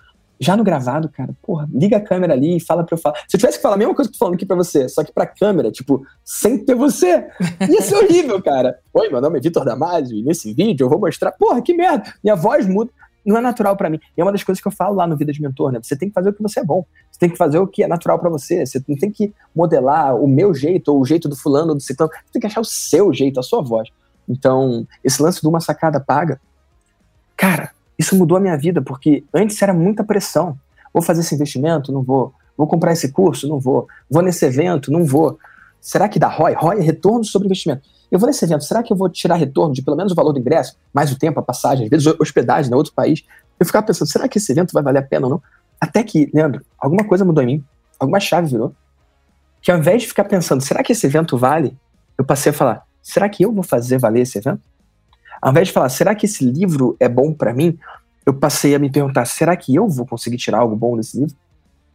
Já 0.42 0.56
no 0.56 0.64
gravado, 0.64 1.08
cara, 1.08 1.32
porra, 1.40 1.68
liga 1.72 1.98
a 1.98 2.00
câmera 2.00 2.32
ali 2.32 2.56
e 2.56 2.60
fala 2.60 2.82
pra 2.82 2.96
eu 2.96 3.00
falar. 3.00 3.16
Se 3.28 3.36
eu 3.36 3.38
tivesse 3.38 3.58
que 3.58 3.62
falar 3.62 3.76
a 3.76 3.78
mesma 3.78 3.94
coisa 3.94 4.10
que 4.10 4.16
eu 4.16 4.18
tô 4.18 4.24
falando 4.24 4.34
aqui 4.34 4.44
pra 4.44 4.56
você, 4.56 4.88
só 4.88 5.04
que 5.04 5.12
pra 5.12 5.24
câmera, 5.24 5.70
tipo, 5.70 6.04
sem 6.24 6.58
ter 6.58 6.74
você, 6.74 7.24
ia 7.70 7.80
ser 7.80 7.94
horrível, 7.94 8.42
cara. 8.42 8.76
Oi, 8.92 9.08
meu 9.08 9.20
nome 9.20 9.38
é 9.38 9.40
Vitor 9.40 9.64
Damasio 9.64 10.18
e 10.18 10.22
nesse 10.24 10.52
vídeo 10.52 10.84
eu 10.84 10.90
vou 10.90 10.98
mostrar, 10.98 11.30
porra, 11.30 11.62
que 11.62 11.72
merda, 11.72 12.12
minha 12.24 12.34
voz 12.34 12.66
muda. 12.66 12.90
Não 13.24 13.36
é 13.36 13.40
natural 13.40 13.76
para 13.76 13.88
mim. 13.88 14.00
E 14.16 14.20
é 14.20 14.24
uma 14.24 14.32
das 14.32 14.42
coisas 14.42 14.60
que 14.60 14.66
eu 14.66 14.72
falo 14.72 14.96
lá 14.96 15.06
no 15.06 15.16
Vida 15.16 15.32
de 15.32 15.40
Mentor, 15.40 15.70
né? 15.70 15.78
Você 15.80 15.94
tem 15.94 16.08
que 16.08 16.12
fazer 16.12 16.30
o 16.30 16.32
que 16.32 16.42
você 16.42 16.58
é 16.58 16.64
bom. 16.64 16.84
Você 17.08 17.20
tem 17.20 17.30
que 17.30 17.36
fazer 17.36 17.60
o 17.60 17.68
que 17.68 17.84
é 17.84 17.86
natural 17.86 18.18
para 18.18 18.28
você. 18.28 18.66
Você 18.66 18.82
não 18.88 18.96
tem 18.96 19.12
que 19.12 19.32
modelar 19.54 20.16
o 20.16 20.26
meu 20.26 20.52
jeito 20.52 20.88
ou 20.88 21.00
o 21.00 21.04
jeito 21.06 21.28
do 21.28 21.36
fulano 21.36 21.68
ou 21.68 21.76
do 21.76 21.80
ciclano. 21.80 22.10
Você 22.12 22.32
tem 22.32 22.40
que 22.40 22.48
achar 22.48 22.60
o 22.60 22.64
seu 22.64 23.14
jeito, 23.14 23.38
a 23.38 23.42
sua 23.44 23.62
voz. 23.62 23.90
Então, 24.28 24.84
esse 25.04 25.22
lance 25.22 25.40
de 25.40 25.46
uma 25.46 25.60
sacada 25.60 26.00
paga, 26.00 26.40
cara, 27.36 27.70
isso 28.02 28.16
mudou 28.16 28.36
a 28.36 28.40
minha 28.40 28.56
vida, 28.56 28.82
porque 28.82 29.24
antes 29.32 29.60
era 29.62 29.72
muita 29.72 30.02
pressão. 30.04 30.58
Vou 30.92 31.02
fazer 31.02 31.20
esse 31.20 31.34
investimento? 31.34 31.92
Não 31.92 32.02
vou. 32.02 32.34
Vou 32.56 32.66
comprar 32.66 32.92
esse 32.92 33.10
curso? 33.10 33.48
Não 33.48 33.58
vou. 33.58 33.86
Vou 34.10 34.22
nesse 34.22 34.44
evento? 34.44 34.92
Não 34.92 35.04
vou. 35.04 35.38
Será 35.80 36.08
que 36.08 36.18
dá 36.18 36.28
ROI? 36.28 36.54
ROI 36.54 36.78
é 36.78 36.82
retorno 36.82 37.24
sobre 37.24 37.46
investimento. 37.46 37.82
Eu 38.10 38.18
vou 38.18 38.26
nesse 38.26 38.44
evento, 38.44 38.62
será 38.62 38.82
que 38.82 38.92
eu 38.92 38.96
vou 38.96 39.08
tirar 39.08 39.36
retorno 39.36 39.72
de 39.72 39.80
pelo 39.80 39.96
menos 39.96 40.12
o 40.12 40.14
valor 40.14 40.34
do 40.34 40.38
ingresso, 40.38 40.76
mais 40.92 41.10
o 41.10 41.18
tempo, 41.18 41.40
a 41.40 41.42
passagem, 41.42 41.86
às 41.86 41.90
vezes 41.90 42.06
hospedagem 42.20 42.70
em 42.70 42.74
outro 42.74 42.92
país? 42.92 43.24
Eu 43.58 43.64
ficava 43.64 43.86
pensando, 43.86 44.06
será 44.06 44.28
que 44.28 44.36
esse 44.36 44.52
evento 44.52 44.72
vai 44.74 44.82
valer 44.82 44.98
a 44.98 45.02
pena 45.02 45.26
ou 45.26 45.30
não? 45.30 45.42
Até 45.80 46.02
que, 46.02 46.30
Leandro, 46.34 46.62
alguma 46.78 47.04
coisa 47.04 47.24
mudou 47.24 47.42
em 47.42 47.46
mim, 47.46 47.64
alguma 47.98 48.20
chave 48.20 48.48
virou, 48.48 48.74
que 49.62 49.70
ao 49.70 49.78
invés 49.78 50.02
de 50.02 50.08
ficar 50.08 50.24
pensando, 50.24 50.60
será 50.60 50.82
que 50.82 50.92
esse 50.92 51.06
evento 51.06 51.38
vale? 51.38 51.74
Eu 52.18 52.24
passei 52.24 52.50
a 52.50 52.52
falar, 52.52 52.82
será 53.02 53.30
que 53.30 53.42
eu 53.42 53.50
vou 53.50 53.62
fazer 53.64 53.98
valer 53.98 54.20
esse 54.20 54.36
evento? 54.36 54.60
Ao 55.42 55.50
invés 55.50 55.66
de 55.66 55.74
falar, 55.74 55.88
será 55.88 56.14
que 56.14 56.26
esse 56.26 56.44
livro 56.44 56.96
é 57.00 57.08
bom 57.08 57.34
para 57.34 57.52
mim? 57.52 57.76
Eu 58.24 58.32
passei 58.32 58.76
a 58.76 58.78
me 58.78 58.88
perguntar, 58.88 59.24
será 59.24 59.56
que 59.56 59.74
eu 59.74 59.88
vou 59.88 60.06
conseguir 60.06 60.36
tirar 60.36 60.60
algo 60.60 60.76
bom 60.76 60.96
desse 60.96 61.18
livro? 61.18 61.34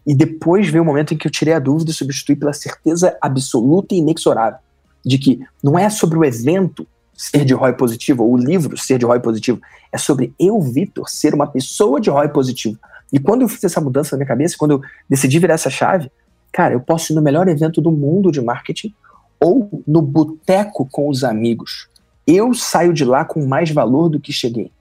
E 0.06 0.14
depois 0.14 0.68
veio 0.68 0.84
o 0.84 0.86
momento 0.86 1.14
em 1.14 1.18
que 1.18 1.26
eu 1.26 1.32
tirei 1.32 1.54
a 1.54 1.60
dúvida 1.60 1.92
e 1.92 1.94
substituí 1.94 2.36
pela 2.36 2.52
certeza 2.52 3.18
absoluta 3.22 3.96
e 3.96 4.00
inexorável 4.00 4.60
de 5.06 5.18
que 5.18 5.40
não 5.64 5.80
é 5.80 5.90
sobre 5.90 6.18
o 6.18 6.26
evento 6.26 6.86
ser 7.16 7.46
de 7.46 7.54
ROI 7.54 7.74
positivo, 7.74 8.24
ou 8.24 8.34
o 8.34 8.38
livro 8.38 8.78
ser 8.78 9.00
de 9.00 9.06
ROI 9.06 9.22
positivo, 9.22 9.62
é 9.92 9.98
sobre 9.98 10.34
eu, 10.38 10.60
Vitor, 10.62 11.10
ser 11.10 11.34
uma 11.34 11.48
pessoa 11.48 12.02
de 12.02 12.10
ROI 12.10 12.28
positivo. 12.28 12.78
E 13.12 13.18
quando 13.18 13.44
eu 13.44 13.48
fiz 13.48 13.64
essa 13.64 13.80
mudança 13.80 14.16
na 14.16 14.20
minha 14.20 14.28
cabeça, 14.28 14.56
quando 14.58 14.72
eu 14.72 14.82
decidi 15.10 15.40
virar 15.40 15.54
essa 15.54 15.70
chave, 15.70 16.12
cara, 16.52 16.74
eu 16.74 16.82
posso 16.82 17.14
ir 17.14 17.16
no 17.16 17.22
melhor 17.22 17.48
evento 17.48 17.82
do 17.82 17.92
mundo 17.92 18.30
de 18.30 18.42
marketing 18.42 18.94
ou 19.40 19.82
no 19.88 20.02
boteco 20.02 20.88
com 20.92 21.08
os 21.08 21.24
amigos 21.24 21.88
eu 22.28 22.54
saio 22.54 22.92
de 22.92 23.06
lá 23.06 23.24
com 23.24 23.46
mais 23.46 23.72
valor 23.72 24.10
do 24.10 24.20
que 24.20 24.34
cheguei. 24.34 24.72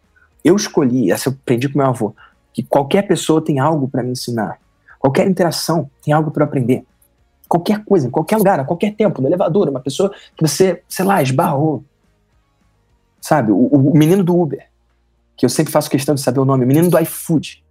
Eu 0.44 0.56
escolhi, 0.56 1.12
essa 1.12 1.28
eu 1.28 1.32
aprendi 1.32 1.68
com 1.68 1.78
meu 1.78 1.86
avô, 1.86 2.14
que 2.52 2.62
qualquer 2.62 3.02
pessoa 3.02 3.40
tem 3.40 3.58
algo 3.60 3.88
para 3.88 4.02
me 4.02 4.10
ensinar. 4.10 4.58
Qualquer 4.98 5.28
interação 5.28 5.88
tem 6.02 6.12
algo 6.12 6.30
para 6.30 6.44
aprender. 6.44 6.84
Qualquer 7.48 7.84
coisa, 7.84 8.08
em 8.08 8.10
qualquer 8.10 8.36
lugar, 8.36 8.58
a 8.58 8.64
qualquer 8.64 8.94
tempo, 8.94 9.22
no 9.22 9.28
elevador, 9.28 9.68
uma 9.68 9.80
pessoa 9.80 10.10
que 10.36 10.46
você, 10.46 10.82
sei 10.88 11.04
lá, 11.04 11.22
esbarrou. 11.22 11.84
Sabe, 13.20 13.52
o, 13.52 13.66
o 13.66 13.96
menino 13.96 14.24
do 14.24 14.38
Uber, 14.38 14.66
que 15.36 15.44
eu 15.44 15.50
sempre 15.50 15.72
faço 15.72 15.90
questão 15.90 16.14
de 16.14 16.20
saber 16.20 16.40
o 16.40 16.44
nome, 16.44 16.64
o 16.64 16.68
menino 16.68 16.90
do 16.90 16.98
iFood, 16.98 17.62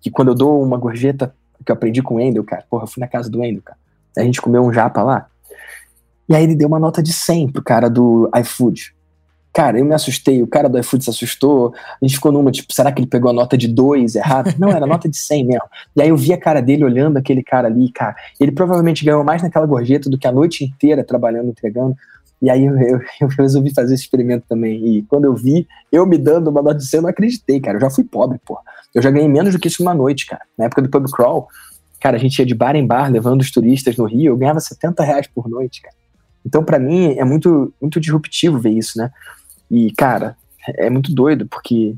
que 0.00 0.10
quando 0.10 0.28
eu 0.28 0.34
dou 0.34 0.62
uma 0.62 0.78
gorjeta, 0.78 1.34
que 1.64 1.70
eu 1.70 1.74
aprendi 1.74 2.02
com 2.02 2.14
o 2.14 2.20
Endel, 2.20 2.44
cara, 2.44 2.64
porra, 2.70 2.84
eu 2.84 2.86
fui 2.88 3.00
na 3.00 3.08
casa 3.08 3.28
do 3.28 3.44
Endel, 3.44 3.62
cara, 3.62 3.78
a 4.16 4.22
gente 4.22 4.40
comeu 4.40 4.62
um 4.62 4.72
japa 4.72 5.02
lá, 5.02 5.28
e 6.28 6.34
aí 6.34 6.44
ele 6.44 6.54
deu 6.54 6.68
uma 6.68 6.78
nota 6.78 7.02
de 7.02 7.12
100 7.12 7.52
pro 7.52 7.62
cara 7.62 7.88
do 7.88 8.30
iFood. 8.36 8.94
Cara, 9.58 9.76
eu 9.76 9.84
me 9.84 9.92
assustei, 9.92 10.40
o 10.40 10.46
cara 10.46 10.68
do 10.68 10.78
iFood 10.78 11.02
se 11.02 11.10
assustou, 11.10 11.74
a 11.74 12.06
gente 12.06 12.14
ficou 12.14 12.30
numa, 12.30 12.48
tipo, 12.52 12.72
será 12.72 12.92
que 12.92 13.00
ele 13.00 13.08
pegou 13.08 13.28
a 13.28 13.34
nota 13.34 13.58
de 13.58 13.66
2 13.66 14.14
errado? 14.14 14.54
Não, 14.56 14.68
era 14.70 14.86
nota 14.86 15.08
de 15.08 15.16
100 15.16 15.46
mesmo. 15.46 15.64
E 15.96 16.00
aí 16.02 16.10
eu 16.10 16.16
vi 16.16 16.32
a 16.32 16.38
cara 16.38 16.62
dele 16.62 16.84
olhando 16.84 17.16
aquele 17.16 17.42
cara 17.42 17.66
ali, 17.66 17.90
cara, 17.90 18.14
ele 18.38 18.52
provavelmente 18.52 19.04
ganhou 19.04 19.24
mais 19.24 19.42
naquela 19.42 19.66
gorjeta 19.66 20.08
do 20.08 20.16
que 20.16 20.28
a 20.28 20.30
noite 20.30 20.62
inteira 20.62 21.02
trabalhando, 21.02 21.48
entregando. 21.48 21.96
E 22.40 22.48
aí 22.48 22.66
eu, 22.66 22.78
eu, 22.78 23.00
eu, 23.20 23.28
resolvi 23.36 23.74
fazer 23.74 23.94
esse 23.94 24.04
experimento 24.04 24.44
também. 24.48 24.98
E 24.98 25.02
quando 25.02 25.24
eu 25.24 25.34
vi, 25.34 25.66
eu 25.90 26.06
me 26.06 26.18
dando 26.18 26.50
uma 26.50 26.62
nota 26.62 26.76
de 26.76 26.86
100, 26.86 26.98
eu 26.98 27.02
não 27.02 27.10
acreditei, 27.10 27.58
cara. 27.58 27.78
Eu 27.78 27.80
já 27.80 27.90
fui 27.90 28.04
pobre, 28.04 28.38
pô. 28.46 28.60
Eu 28.94 29.02
já 29.02 29.10
ganhei 29.10 29.28
menos 29.28 29.52
do 29.52 29.58
que 29.58 29.66
isso 29.66 29.82
numa 29.82 29.92
noite, 29.92 30.24
cara. 30.24 30.42
Na 30.56 30.66
época 30.66 30.82
do 30.82 30.88
pub 30.88 31.04
crawl, 31.10 31.48
cara, 32.00 32.14
a 32.14 32.20
gente 32.20 32.38
ia 32.38 32.46
de 32.46 32.54
bar 32.54 32.76
em 32.76 32.86
bar 32.86 33.10
levando 33.10 33.40
os 33.40 33.50
turistas 33.50 33.96
no 33.96 34.04
Rio, 34.04 34.34
eu 34.34 34.36
ganhava 34.36 34.60
70 34.60 35.02
reais 35.02 35.26
por 35.26 35.48
noite, 35.48 35.82
cara. 35.82 35.96
Então, 36.46 36.64
para 36.64 36.78
mim, 36.78 37.16
é 37.18 37.24
muito, 37.24 37.74
muito 37.82 37.98
disruptivo 37.98 38.60
ver 38.60 38.70
isso, 38.70 38.96
né? 38.96 39.10
E, 39.70 39.92
cara, 39.92 40.36
é 40.76 40.88
muito 40.90 41.14
doido, 41.14 41.46
porque 41.46 41.94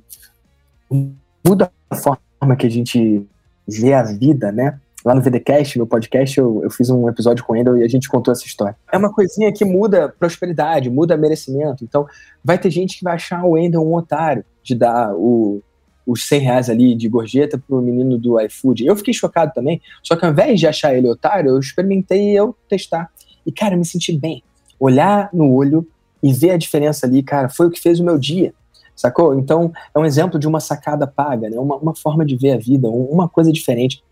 muda 1.46 1.70
a 1.88 1.96
forma 1.96 2.56
que 2.56 2.66
a 2.66 2.70
gente 2.70 3.26
vê 3.66 3.92
a 3.92 4.02
vida, 4.02 4.50
né? 4.50 4.78
Lá 5.04 5.14
no 5.14 5.22
VDcast, 5.22 5.78
meu 5.78 5.86
podcast, 5.86 6.38
eu, 6.38 6.60
eu 6.62 6.70
fiz 6.70 6.90
um 6.90 7.08
episódio 7.08 7.42
com 7.42 7.56
ele 7.56 7.80
e 7.80 7.84
a 7.84 7.88
gente 7.88 8.08
contou 8.08 8.32
essa 8.32 8.44
história. 8.44 8.76
É 8.92 8.98
uma 8.98 9.12
coisinha 9.12 9.50
que 9.50 9.64
muda 9.64 10.14
prosperidade, 10.18 10.90
muda 10.90 11.16
merecimento. 11.16 11.84
Então, 11.84 12.06
vai 12.44 12.58
ter 12.58 12.70
gente 12.70 12.98
que 12.98 13.04
vai 13.04 13.14
achar 13.14 13.42
o 13.44 13.52
Wendel 13.52 13.82
um 13.82 13.94
otário 13.94 14.44
de 14.62 14.74
dar 14.74 15.14
o, 15.14 15.62
os 16.06 16.26
100 16.26 16.40
reais 16.40 16.68
ali 16.68 16.94
de 16.94 17.08
gorjeta 17.08 17.56
pro 17.56 17.80
menino 17.80 18.18
do 18.18 18.38
iFood. 18.40 18.84
Eu 18.84 18.94
fiquei 18.94 19.14
chocado 19.14 19.52
também, 19.54 19.80
só 20.02 20.16
que 20.16 20.24
ao 20.24 20.32
invés 20.32 20.60
de 20.60 20.66
achar 20.66 20.94
ele 20.94 21.08
otário, 21.08 21.50
eu 21.50 21.58
experimentei 21.58 22.38
eu 22.38 22.54
testar. 22.68 23.10
E, 23.46 23.50
cara, 23.50 23.74
eu 23.74 23.78
me 23.78 23.86
senti 23.86 24.12
bem. 24.12 24.42
Olhar 24.78 25.30
no 25.32 25.50
olho 25.54 25.86
e 26.22 26.32
ver 26.32 26.50
a 26.50 26.56
diferença 26.56 27.06
ali, 27.06 27.22
cara, 27.22 27.48
foi 27.48 27.66
o 27.66 27.70
que 27.70 27.80
fez 27.80 28.00
o 28.00 28.04
meu 28.04 28.18
dia 28.18 28.54
sacou? 29.00 29.38
Então, 29.38 29.72
é 29.94 29.98
um 29.98 30.04
exemplo 30.04 30.38
de 30.38 30.46
uma 30.46 30.60
sacada 30.60 31.06
paga, 31.06 31.48
né? 31.48 31.58
Uma, 31.58 31.76
uma 31.76 31.94
forma 31.94 32.24
de 32.24 32.36
ver 32.36 32.52
a 32.52 32.58
vida, 32.58 32.86
uma 32.88 33.28
coisa 33.28 33.50
diferente. 33.50 34.02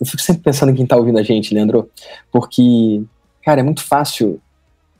Eu 0.00 0.06
fico 0.06 0.22
sempre 0.22 0.42
pensando 0.42 0.70
em 0.72 0.74
quem 0.74 0.86
tá 0.86 0.96
ouvindo 0.96 1.18
a 1.18 1.22
gente, 1.22 1.52
Leandro, 1.52 1.90
porque, 2.32 3.02
cara, 3.44 3.60
é 3.60 3.62
muito 3.62 3.84
fácil 3.84 4.40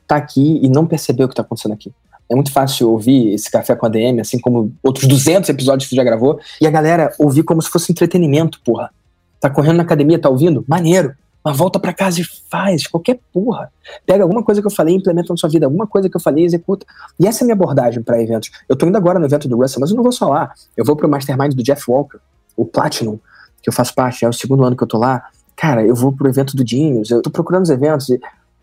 tá 0.05 0.15
aqui 0.15 0.59
e 0.61 0.69
não 0.69 0.85
perceber 0.85 1.23
o 1.23 1.29
que 1.29 1.35
tá 1.35 1.41
acontecendo 1.41 1.73
aqui. 1.73 1.91
É 2.29 2.35
muito 2.35 2.51
fácil 2.51 2.91
ouvir 2.91 3.33
esse 3.33 3.49
Café 3.49 3.75
com 3.75 3.85
a 3.85 3.89
DM, 3.89 4.21
assim 4.21 4.39
como 4.39 4.71
outros 4.83 5.07
200 5.07 5.49
episódios 5.49 5.89
que 5.89 5.95
já 5.95 6.03
gravou, 6.03 6.39
e 6.61 6.67
a 6.67 6.71
galera 6.71 7.11
ouvir 7.17 7.43
como 7.43 7.61
se 7.61 7.69
fosse 7.69 7.91
entretenimento, 7.91 8.59
porra. 8.63 8.91
Tá 9.39 9.49
correndo 9.49 9.77
na 9.77 9.83
academia, 9.83 10.19
tá 10.19 10.29
ouvindo? 10.29 10.63
Maneiro. 10.67 11.15
Mas 11.43 11.55
volta 11.55 11.79
para 11.79 11.93
casa 11.93 12.19
e 12.19 12.23
faz 12.23 12.85
qualquer 12.85 13.19
porra. 13.31 13.71
Pega 14.05 14.23
alguma 14.23 14.43
coisa 14.43 14.61
que 14.61 14.67
eu 14.67 14.71
falei 14.71 14.95
implementa 14.95 15.31
na 15.31 15.37
sua 15.37 15.49
vida, 15.49 15.65
alguma 15.65 15.87
coisa 15.87 16.09
que 16.09 16.15
eu 16.15 16.21
falei 16.21 16.43
executa. 16.43 16.85
E 17.19 17.25
essa 17.25 17.41
é 17.41 17.43
a 17.43 17.45
minha 17.45 17.55
abordagem 17.55 18.03
para 18.03 18.21
eventos. 18.21 18.51
Eu 18.67 18.75
tô 18.75 18.85
indo 18.85 18.97
agora 18.97 19.19
no 19.19 19.25
evento 19.25 19.47
do 19.47 19.57
Russell, 19.57 19.79
mas 19.79 19.89
eu 19.89 19.95
não 19.95 20.03
vou 20.03 20.11
só 20.11 20.29
lá. 20.29 20.51
Eu 20.75 20.83
vou 20.83 20.95
pro 20.95 21.07
Mastermind 21.07 21.53
do 21.53 21.63
Jeff 21.63 21.89
Walker, 21.89 22.17
o 22.57 22.65
Platinum, 22.65 23.17
que 23.61 23.69
eu 23.69 23.73
faço 23.73 23.95
parte, 23.95 24.25
é 24.25 24.29
o 24.29 24.33
segundo 24.33 24.63
ano 24.63 24.75
que 24.75 24.83
eu 24.83 24.87
tô 24.87 24.97
lá. 24.97 25.23
Cara, 25.55 25.85
eu 25.85 25.95
vou 25.95 26.11
pro 26.11 26.27
evento 26.27 26.55
do 26.55 26.67
Genius, 26.67 27.09
eu 27.09 27.21
tô 27.21 27.29
procurando 27.29 27.63
os 27.63 27.69
eventos. 27.69 28.09
E, 28.09 28.19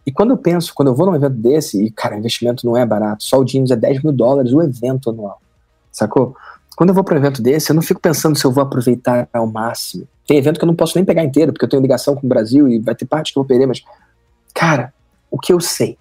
e 0.06 0.12
quando 0.12 0.30
eu 0.30 0.36
penso, 0.36 0.74
quando 0.74 0.88
eu 0.88 0.94
vou 0.94 1.06
num 1.06 1.14
evento 1.14 1.34
desse, 1.34 1.82
e 1.82 1.90
cara, 1.90 2.16
investimento 2.16 2.66
não 2.66 2.76
é 2.76 2.84
barato, 2.84 3.24
só 3.24 3.38
o 3.38 3.46
Genius 3.46 3.70
é 3.70 3.76
10 3.76 4.02
mil 4.02 4.12
dólares 4.12 4.52
o 4.52 4.62
evento 4.62 5.10
anual. 5.10 5.40
Sacou? 5.90 6.36
Quando 6.76 6.90
eu 6.90 6.94
vou 6.94 7.02
para 7.02 7.14
um 7.14 7.18
evento 7.18 7.40
desse, 7.40 7.70
eu 7.70 7.74
não 7.74 7.80
fico 7.80 7.98
pensando 7.98 8.36
se 8.36 8.44
eu 8.44 8.52
vou 8.52 8.62
aproveitar 8.62 9.26
ao 9.32 9.46
máximo. 9.46 10.06
Tem 10.26 10.36
evento 10.36 10.58
que 10.58 10.64
eu 10.64 10.66
não 10.66 10.76
posso 10.76 10.92
nem 10.94 11.06
pegar 11.06 11.24
inteiro, 11.24 11.50
porque 11.50 11.64
eu 11.64 11.68
tenho 11.70 11.80
ligação 11.80 12.14
com 12.14 12.26
o 12.26 12.28
Brasil 12.28 12.68
e 12.68 12.78
vai 12.78 12.94
ter 12.94 13.06
parte 13.06 13.32
que 13.32 13.38
eu 13.38 13.42
vou 13.42 13.48
perder, 13.48 13.66
mas, 13.66 13.82
cara, 14.54 14.92
o 15.30 15.38
que 15.38 15.54
eu 15.54 15.58
sei? 15.58 15.96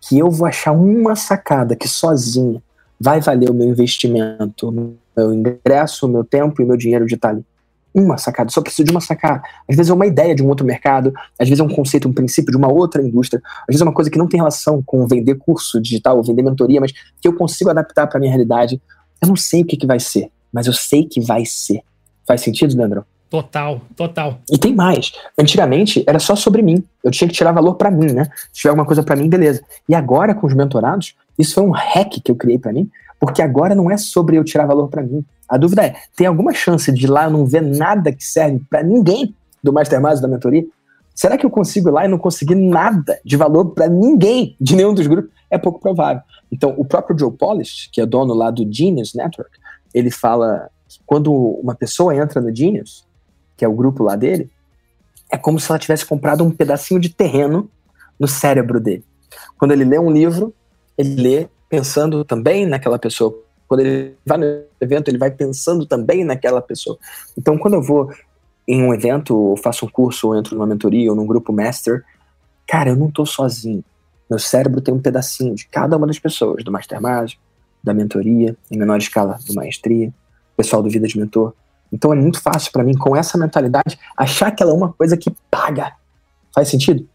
Que 0.00 0.16
eu 0.16 0.30
vou 0.30 0.46
achar 0.46 0.70
uma 0.70 1.16
sacada 1.16 1.74
que 1.74 1.88
sozinha 1.88 2.62
vai 3.00 3.20
valer 3.20 3.50
o 3.50 3.54
meu 3.54 3.66
investimento, 3.66 4.68
o 4.68 4.96
meu 5.16 5.34
ingresso, 5.34 6.06
o 6.06 6.08
meu 6.08 6.22
tempo 6.22 6.62
e 6.62 6.64
o 6.64 6.68
meu 6.68 6.76
dinheiro 6.76 7.04
de 7.04 7.16
estar 7.16 7.30
ali. 7.30 7.44
Uma 7.92 8.16
sacada, 8.16 8.50
só 8.50 8.60
preciso 8.60 8.84
de 8.84 8.90
uma 8.92 9.00
sacada. 9.00 9.42
Às 9.68 9.74
vezes 9.74 9.90
é 9.90 9.94
uma 9.94 10.06
ideia 10.06 10.36
de 10.36 10.42
um 10.42 10.48
outro 10.48 10.64
mercado, 10.64 11.12
às 11.36 11.48
vezes 11.48 11.58
é 11.58 11.64
um 11.64 11.74
conceito, 11.74 12.08
um 12.08 12.12
princípio 12.12 12.52
de 12.52 12.56
uma 12.56 12.70
outra 12.70 13.02
indústria, 13.02 13.42
às 13.62 13.66
vezes 13.68 13.80
é 13.80 13.84
uma 13.84 13.92
coisa 13.92 14.08
que 14.08 14.18
não 14.18 14.28
tem 14.28 14.38
relação 14.38 14.80
com 14.84 15.04
vender 15.08 15.34
curso 15.34 15.80
digital 15.80 16.16
ou 16.16 16.22
vender 16.22 16.42
mentoria, 16.42 16.80
mas 16.80 16.92
que 16.92 17.26
eu 17.26 17.32
consigo 17.32 17.70
adaptar 17.70 18.06
para 18.06 18.20
minha 18.20 18.30
realidade 18.30 18.80
eu 19.20 19.28
não 19.28 19.36
sei 19.36 19.62
o 19.62 19.66
que, 19.66 19.76
que 19.76 19.86
vai 19.86 20.00
ser, 20.00 20.30
mas 20.52 20.66
eu 20.66 20.72
sei 20.72 21.04
que 21.04 21.20
vai 21.20 21.44
ser. 21.44 21.82
Faz 22.26 22.40
sentido, 22.40 22.76
Leandro? 22.76 23.04
Total, 23.28 23.80
total. 23.96 24.38
E 24.50 24.56
tem 24.56 24.74
mais. 24.74 25.12
Antigamente 25.38 26.04
era 26.06 26.18
só 26.18 26.36
sobre 26.36 26.62
mim. 26.62 26.82
Eu 27.02 27.10
tinha 27.10 27.26
que 27.26 27.34
tirar 27.34 27.52
valor 27.52 27.74
para 27.74 27.90
mim, 27.90 28.12
né? 28.12 28.24
Se 28.52 28.60
tiver 28.60 28.70
alguma 28.70 28.86
coisa 28.86 29.02
para 29.02 29.16
mim, 29.16 29.28
beleza. 29.28 29.62
E 29.88 29.94
agora 29.94 30.34
com 30.34 30.46
os 30.46 30.54
mentorados, 30.54 31.14
isso 31.38 31.54
foi 31.54 31.64
um 31.64 31.72
hack 31.72 32.20
que 32.22 32.30
eu 32.30 32.36
criei 32.36 32.58
para 32.58 32.72
mim, 32.72 32.88
porque 33.18 33.42
agora 33.42 33.74
não 33.74 33.90
é 33.90 33.96
sobre 33.96 34.38
eu 34.38 34.44
tirar 34.44 34.66
valor 34.66 34.88
para 34.88 35.02
mim. 35.02 35.24
A 35.48 35.56
dúvida 35.56 35.84
é, 35.84 35.96
tem 36.16 36.26
alguma 36.26 36.52
chance 36.52 36.92
de 36.92 37.06
lá 37.06 37.24
eu 37.24 37.30
não 37.30 37.46
ver 37.46 37.62
nada 37.62 38.12
que 38.12 38.24
serve 38.24 38.60
para 38.70 38.82
ninguém 38.82 39.34
do 39.62 39.72
Mastermind 39.72 40.20
da 40.20 40.28
mentoria? 40.28 40.64
Será 41.16 41.38
que 41.38 41.46
eu 41.46 41.50
consigo 41.50 41.88
ir 41.88 41.92
lá 41.92 42.04
e 42.04 42.08
não 42.08 42.18
conseguir 42.18 42.54
nada 42.54 43.18
de 43.24 43.38
valor 43.38 43.70
para 43.70 43.88
ninguém 43.88 44.54
de 44.60 44.76
nenhum 44.76 44.92
dos 44.92 45.06
grupos? 45.06 45.30
É 45.50 45.56
pouco 45.56 45.80
provável. 45.80 46.22
Então, 46.52 46.74
o 46.76 46.84
próprio 46.84 47.18
Joe 47.18 47.32
Polish, 47.32 47.88
que 47.90 48.02
é 48.02 48.06
dono 48.06 48.34
lá 48.34 48.50
do 48.50 48.70
Genius 48.70 49.14
Network, 49.14 49.50
ele 49.94 50.10
fala 50.10 50.68
que 50.86 51.00
quando 51.06 51.32
uma 51.32 51.74
pessoa 51.74 52.14
entra 52.14 52.38
no 52.38 52.54
Genius, 52.54 53.06
que 53.56 53.64
é 53.64 53.68
o 53.68 53.72
grupo 53.72 54.04
lá 54.04 54.14
dele, 54.14 54.50
é 55.32 55.38
como 55.38 55.58
se 55.58 55.70
ela 55.70 55.78
tivesse 55.78 56.04
comprado 56.04 56.44
um 56.44 56.50
pedacinho 56.50 57.00
de 57.00 57.08
terreno 57.08 57.70
no 58.20 58.28
cérebro 58.28 58.78
dele. 58.78 59.04
Quando 59.58 59.72
ele 59.72 59.84
lê 59.84 59.98
um 59.98 60.10
livro, 60.10 60.54
ele 60.98 61.14
lê 61.14 61.48
pensando 61.66 62.26
também 62.26 62.66
naquela 62.66 62.98
pessoa. 62.98 63.34
Quando 63.66 63.80
ele 63.80 64.14
vai 64.24 64.36
no 64.36 64.44
evento, 64.80 65.08
ele 65.08 65.18
vai 65.18 65.30
pensando 65.30 65.86
também 65.86 66.24
naquela 66.24 66.60
pessoa. 66.60 66.98
Então, 67.36 67.56
quando 67.56 67.74
eu 67.74 67.82
vou 67.82 68.10
em 68.66 68.82
um 68.82 68.92
evento, 68.92 69.36
ou 69.36 69.56
faço 69.56 69.86
um 69.86 69.88
curso, 69.88 70.28
ou 70.28 70.36
entro 70.36 70.54
numa 70.54 70.66
mentoria, 70.66 71.10
ou 71.10 71.16
num 71.16 71.26
grupo 71.26 71.52
master, 71.52 72.04
cara, 72.66 72.90
eu 72.90 72.96
não 72.96 73.10
tô 73.10 73.24
sozinho. 73.24 73.84
Meu 74.28 74.38
cérebro 74.38 74.80
tem 74.80 74.92
um 74.92 74.98
pedacinho 75.00 75.54
de 75.54 75.68
cada 75.68 75.96
uma 75.96 76.06
das 76.06 76.18
pessoas, 76.18 76.64
do 76.64 76.72
Master 76.72 77.00
Mágico, 77.00 77.40
da 77.82 77.94
mentoria, 77.94 78.56
em 78.70 78.76
menor 78.76 78.98
escala, 78.98 79.38
do 79.46 79.54
maestria, 79.54 80.12
pessoal 80.56 80.82
do 80.82 80.90
Vida 80.90 81.06
de 81.06 81.16
Mentor. 81.16 81.52
Então 81.92 82.12
é 82.12 82.16
muito 82.16 82.42
fácil 82.42 82.72
para 82.72 82.82
mim, 82.82 82.94
com 82.94 83.14
essa 83.14 83.38
mentalidade, 83.38 83.96
achar 84.16 84.50
que 84.50 84.62
ela 84.62 84.72
é 84.72 84.74
uma 84.74 84.92
coisa 84.92 85.16
que 85.16 85.30
paga. 85.48 85.92
Faz 86.52 86.68
sentido? 86.68 87.06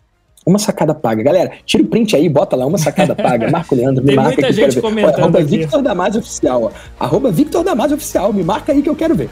Uma 0.46 0.58
sacada 0.58 0.94
paga. 0.96 1.22
Galera, 1.22 1.52
tira 1.66 1.84
o 1.84 1.88
print 1.88 2.16
aí, 2.16 2.30
bota 2.30 2.56
lá, 2.56 2.66
uma 2.66 2.78
sacada 2.78 3.14
paga. 3.14 3.50
Marco 3.52 3.76
Leandro, 3.76 4.02
me 4.02 4.08
Tem 4.08 4.16
marca 4.16 4.42
muita 4.42 4.54
gente 4.54 4.82
comentando. 4.82 5.20
arroba 5.20 5.44
Victor 5.44 5.82
Damasio 5.82 6.20
Oficial. 6.22 6.64
Ó. 6.64 6.72
Arroba 7.00 7.30
Victor 7.30 7.64
Damasio 7.64 7.98
Oficial. 7.98 8.32
Me 8.34 8.44
marca 8.44 8.72
aí 8.72 8.82
que 8.82 8.90
eu 8.90 8.96
quero 8.96 9.14
ver. 9.14 9.30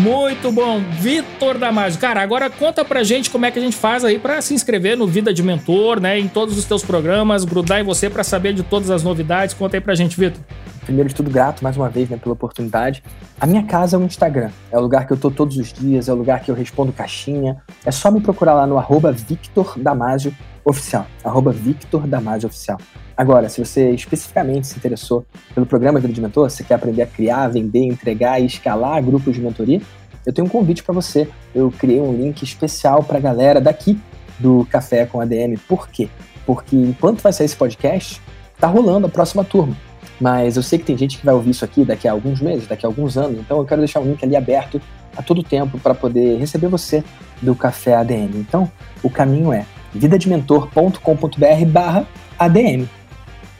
Muito 0.00 0.50
bom, 0.50 0.80
Vitor 0.98 1.58
Damasio. 1.58 2.00
Cara, 2.00 2.22
agora 2.22 2.48
conta 2.48 2.82
pra 2.82 3.04
gente 3.04 3.28
como 3.28 3.44
é 3.44 3.50
que 3.50 3.58
a 3.58 3.62
gente 3.62 3.76
faz 3.76 4.02
aí 4.02 4.18
para 4.18 4.40
se 4.40 4.54
inscrever 4.54 4.96
no 4.96 5.06
Vida 5.06 5.30
de 5.30 5.42
Mentor, 5.42 6.00
né? 6.00 6.18
Em 6.18 6.26
todos 6.26 6.56
os 6.56 6.64
teus 6.64 6.82
programas, 6.82 7.44
grudar 7.44 7.80
em 7.80 7.84
você 7.84 8.08
para 8.08 8.24
saber 8.24 8.54
de 8.54 8.62
todas 8.62 8.88
as 8.88 9.02
novidades. 9.02 9.54
Conta 9.54 9.76
aí 9.76 9.80
pra 9.80 9.94
gente, 9.94 10.18
Vitor. 10.18 10.40
Primeiro 10.86 11.10
de 11.10 11.14
tudo, 11.14 11.30
grato 11.30 11.62
mais 11.62 11.76
uma 11.76 11.90
vez 11.90 12.08
né, 12.08 12.16
pela 12.16 12.32
oportunidade. 12.32 13.02
A 13.38 13.46
minha 13.46 13.62
casa 13.62 13.98
é 13.98 14.00
o 14.00 14.02
Instagram. 14.02 14.50
É 14.72 14.78
o 14.78 14.80
lugar 14.80 15.06
que 15.06 15.12
eu 15.12 15.18
tô 15.18 15.30
todos 15.30 15.58
os 15.58 15.70
dias, 15.70 16.08
é 16.08 16.12
o 16.14 16.16
lugar 16.16 16.40
que 16.40 16.50
eu 16.50 16.54
respondo 16.54 16.92
caixinha. 16.92 17.58
É 17.84 17.90
só 17.90 18.10
me 18.10 18.22
procurar 18.22 18.54
lá 18.54 18.66
no 18.66 18.78
arroba 18.78 19.12
Victor 19.12 19.74
Damasio 19.76 20.34
Oficial. 20.64 21.06
Arroba 21.24 21.52
Victor 21.52 22.06
Damasio 22.06 22.48
Oficial. 22.48 22.78
Agora, 23.16 23.48
se 23.48 23.62
você 23.62 23.90
especificamente 23.90 24.66
se 24.66 24.76
interessou 24.76 25.24
pelo 25.54 25.66
programa 25.66 26.00
Vida 26.00 26.12
de 26.12 26.20
Mentor, 26.20 26.50
você 26.50 26.64
quer 26.64 26.74
aprender 26.74 27.02
a 27.02 27.06
criar, 27.06 27.48
vender, 27.48 27.84
entregar 27.84 28.40
e 28.40 28.46
escalar 28.46 29.02
grupos 29.02 29.34
de 29.34 29.40
mentoria, 29.40 29.80
eu 30.24 30.32
tenho 30.32 30.46
um 30.46 30.50
convite 30.50 30.82
para 30.82 30.94
você. 30.94 31.28
Eu 31.54 31.70
criei 31.70 32.00
um 32.00 32.12
link 32.12 32.42
especial 32.42 33.02
para 33.02 33.18
a 33.18 33.20
galera 33.20 33.60
daqui 33.60 33.98
do 34.38 34.66
Café 34.70 35.06
com 35.06 35.20
ADM. 35.20 35.56
Por 35.68 35.88
quê? 35.88 36.08
Porque 36.46 36.76
enquanto 36.76 37.20
vai 37.20 37.32
sair 37.32 37.46
esse 37.46 37.56
podcast, 37.56 38.20
tá 38.58 38.66
rolando 38.66 39.06
a 39.06 39.10
próxima 39.10 39.44
turma. 39.44 39.76
Mas 40.20 40.56
eu 40.56 40.62
sei 40.62 40.78
que 40.78 40.84
tem 40.84 40.96
gente 40.96 41.18
que 41.18 41.24
vai 41.24 41.34
ouvir 41.34 41.50
isso 41.50 41.64
aqui 41.64 41.84
daqui 41.84 42.06
a 42.06 42.12
alguns 42.12 42.40
meses, 42.40 42.66
daqui 42.66 42.84
a 42.84 42.88
alguns 42.88 43.16
anos, 43.16 43.38
então 43.38 43.58
eu 43.58 43.64
quero 43.64 43.80
deixar 43.80 44.00
o 44.00 44.04
link 44.04 44.22
ali 44.22 44.36
aberto 44.36 44.80
a 45.16 45.22
todo 45.22 45.42
tempo 45.42 45.78
para 45.78 45.94
poder 45.94 46.38
receber 46.38 46.68
você 46.68 47.02
do 47.40 47.54
Café 47.54 47.94
ADM. 47.94 48.36
Então, 48.36 48.70
o 49.02 49.08
caminho 49.08 49.52
é 49.52 49.64
vidadementor.com.br 49.92 51.66
barra 51.68 52.06
ADM 52.38 52.88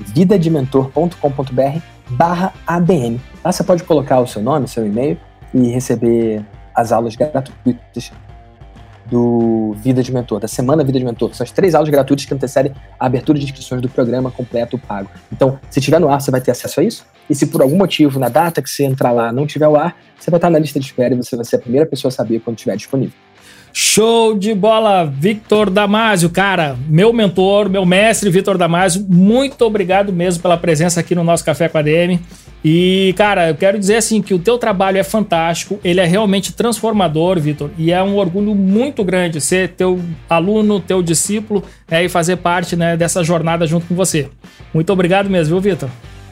vidadementor.com.br 0.01 1.81
barra 2.11 2.53
ADM. 2.67 3.19
Lá 3.45 3.53
você 3.53 3.63
pode 3.63 3.85
colocar 3.85 4.21
o 4.21 4.27
seu 4.27 4.43
nome, 4.43 4.67
seu 4.67 4.87
e-mail 4.87 5.19
e 5.55 5.71
receber 5.71 6.45
as 6.75 6.93
aulas 6.93 7.15
gratuitas 7.15 8.13
do 9.07 9.75
Vida 9.79 10.03
de 10.03 10.13
Mentor, 10.13 10.39
da 10.39 10.47
Semana 10.47 10.85
Vida 10.85 10.99
de 10.99 11.05
Mentor. 11.05 11.35
São 11.35 11.45
as 11.45 11.51
três 11.51 11.75
aulas 11.75 11.91
gratuitas 11.91 12.25
que 12.25 12.33
antecedem 12.33 12.73
a 12.99 13.07
abertura 13.07 13.39
de 13.39 13.45
inscrições 13.45 13.83
do 13.83 13.89
programa 13.89 14.31
completo 14.31 14.79
pago. 14.79 15.11
Então, 15.33 15.59
se 15.69 15.81
tiver 15.81 15.99
no 15.99 16.09
ar, 16.09 16.21
você 16.21 16.31
vai 16.31 16.41
ter 16.41 16.53
acesso 16.53 16.81
a 16.81 16.85
isso. 16.85 17.05
E 17.29 17.35
se 17.35 17.47
por 17.47 17.61
algum 17.61 17.77
motivo, 17.77 18.21
na 18.21 18.29
data 18.29 18.63
que 18.63 18.71
você 18.71 18.85
entrar 18.85 19.11
lá, 19.11 19.33
não 19.33 19.47
tiver 19.47 19.67
o 19.67 19.77
ar, 19.77 19.97
você 20.19 20.31
vai 20.31 20.39
estar 20.39 20.51
na 20.51 20.59
lista 20.59 20.79
de 20.79 20.87
espera 20.87 21.13
e 21.13 21.17
você 21.17 21.35
vai 21.35 21.45
ser 21.45 21.57
a 21.57 21.59
primeira 21.59 21.87
pessoa 21.87 22.11
a 22.11 22.13
saber 22.13 22.41
quando 22.41 22.57
estiver 22.57 22.77
disponível. 22.77 23.15
Show 23.73 24.37
de 24.37 24.53
bola, 24.55 25.05
Victor 25.05 25.71
Damasio, 25.71 26.29
cara, 26.29 26.77
meu 26.89 27.13
mentor, 27.13 27.69
meu 27.69 27.87
mestre 27.87 28.29
Victor 28.29 28.59
Damasio, 28.59 29.07
muito 29.09 29.63
obrigado 29.65 30.13
mesmo 30.13 30.43
pela 30.43 30.57
presença 30.57 31.01
aqui 31.01 31.15
no 31.15 31.23
nosso 31.23 31.45
Café 31.45 31.69
com 31.69 31.79
a 31.79 31.83
DM. 31.83 32.21
E, 32.65 33.15
cara, 33.17 33.49
eu 33.49 33.55
quero 33.55 33.79
dizer 33.79 33.97
assim 33.97 34.21
que 34.21 34.35
o 34.35 34.39
teu 34.39 34.59
trabalho 34.59 34.99
é 34.99 35.03
fantástico, 35.03 35.81
ele 35.83 36.01
é 36.01 36.05
realmente 36.05 36.53
transformador, 36.53 37.39
Vitor, 37.41 37.71
e 37.79 37.91
é 37.91 38.03
um 38.03 38.17
orgulho 38.17 38.55
muito 38.55 39.03
grande 39.03 39.41
ser 39.41 39.71
teu 39.71 40.01
aluno, 40.29 40.79
teu 40.79 41.03
discípulo, 41.03 41.65
né, 41.89 42.05
e 42.05 42.09
fazer 42.09 42.37
parte 42.37 42.77
né, 42.77 42.97
dessa 42.97 43.25
jornada 43.25 43.67
junto 43.67 43.87
com 43.87 43.95
você. 43.95 44.29
Muito 44.75 44.93
obrigado 44.93 45.31
mesmo, 45.31 45.59
viu, 45.59 45.73
Vitor? 45.73 45.89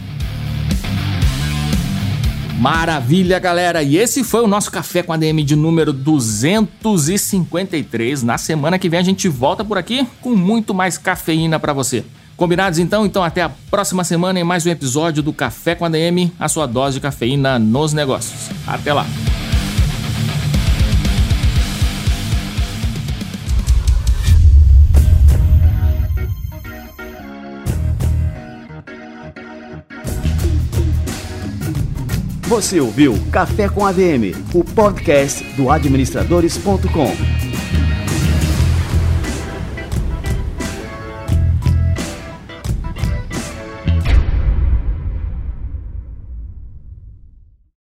Maravilha, 2.59 3.39
galera! 3.41 3.83
E 3.83 3.97
esse 3.97 4.23
foi 4.23 4.45
o 4.45 4.47
nosso 4.47 4.71
Café 4.71 5.03
com 5.03 5.13
ADM 5.13 5.43
de 5.45 5.57
número 5.57 5.93
253. 5.93 8.23
Na 8.23 8.39
semana 8.39 8.79
que 8.79 8.89
vem 8.89 9.01
a 9.01 9.03
gente 9.03 9.27
volta 9.27 9.65
por 9.65 9.77
aqui 9.77 10.07
com 10.21 10.37
muito 10.37 10.73
mais 10.73 10.97
cafeína 10.97 11.59
para 11.59 11.73
você. 11.73 12.05
Combinados 12.43 12.81
então? 12.81 13.07
Então 13.07 13.23
até 13.23 13.41
a 13.41 13.49
próxima 13.49 14.03
semana 14.03 14.41
em 14.41 14.43
mais 14.43 14.67
um 14.67 14.71
episódio 14.71 15.23
do 15.23 15.33
Café 15.33 15.77
com 15.77 15.85
ADM, 15.85 16.29
a 16.41 16.49
sua 16.49 16.67
dose 16.67 16.95
de 16.95 17.01
cafeína 17.01 17.57
nos 17.57 17.93
negócios. 17.93 18.51
Até 18.67 18.93
lá! 18.93 19.07
Você 32.49 32.81
ouviu 32.81 33.17
Café 33.31 33.69
com 33.69 33.87
ADM, 33.87 34.35
o 34.53 34.65
podcast 34.65 35.45
do 35.55 35.71
administradores.com. 35.71 37.42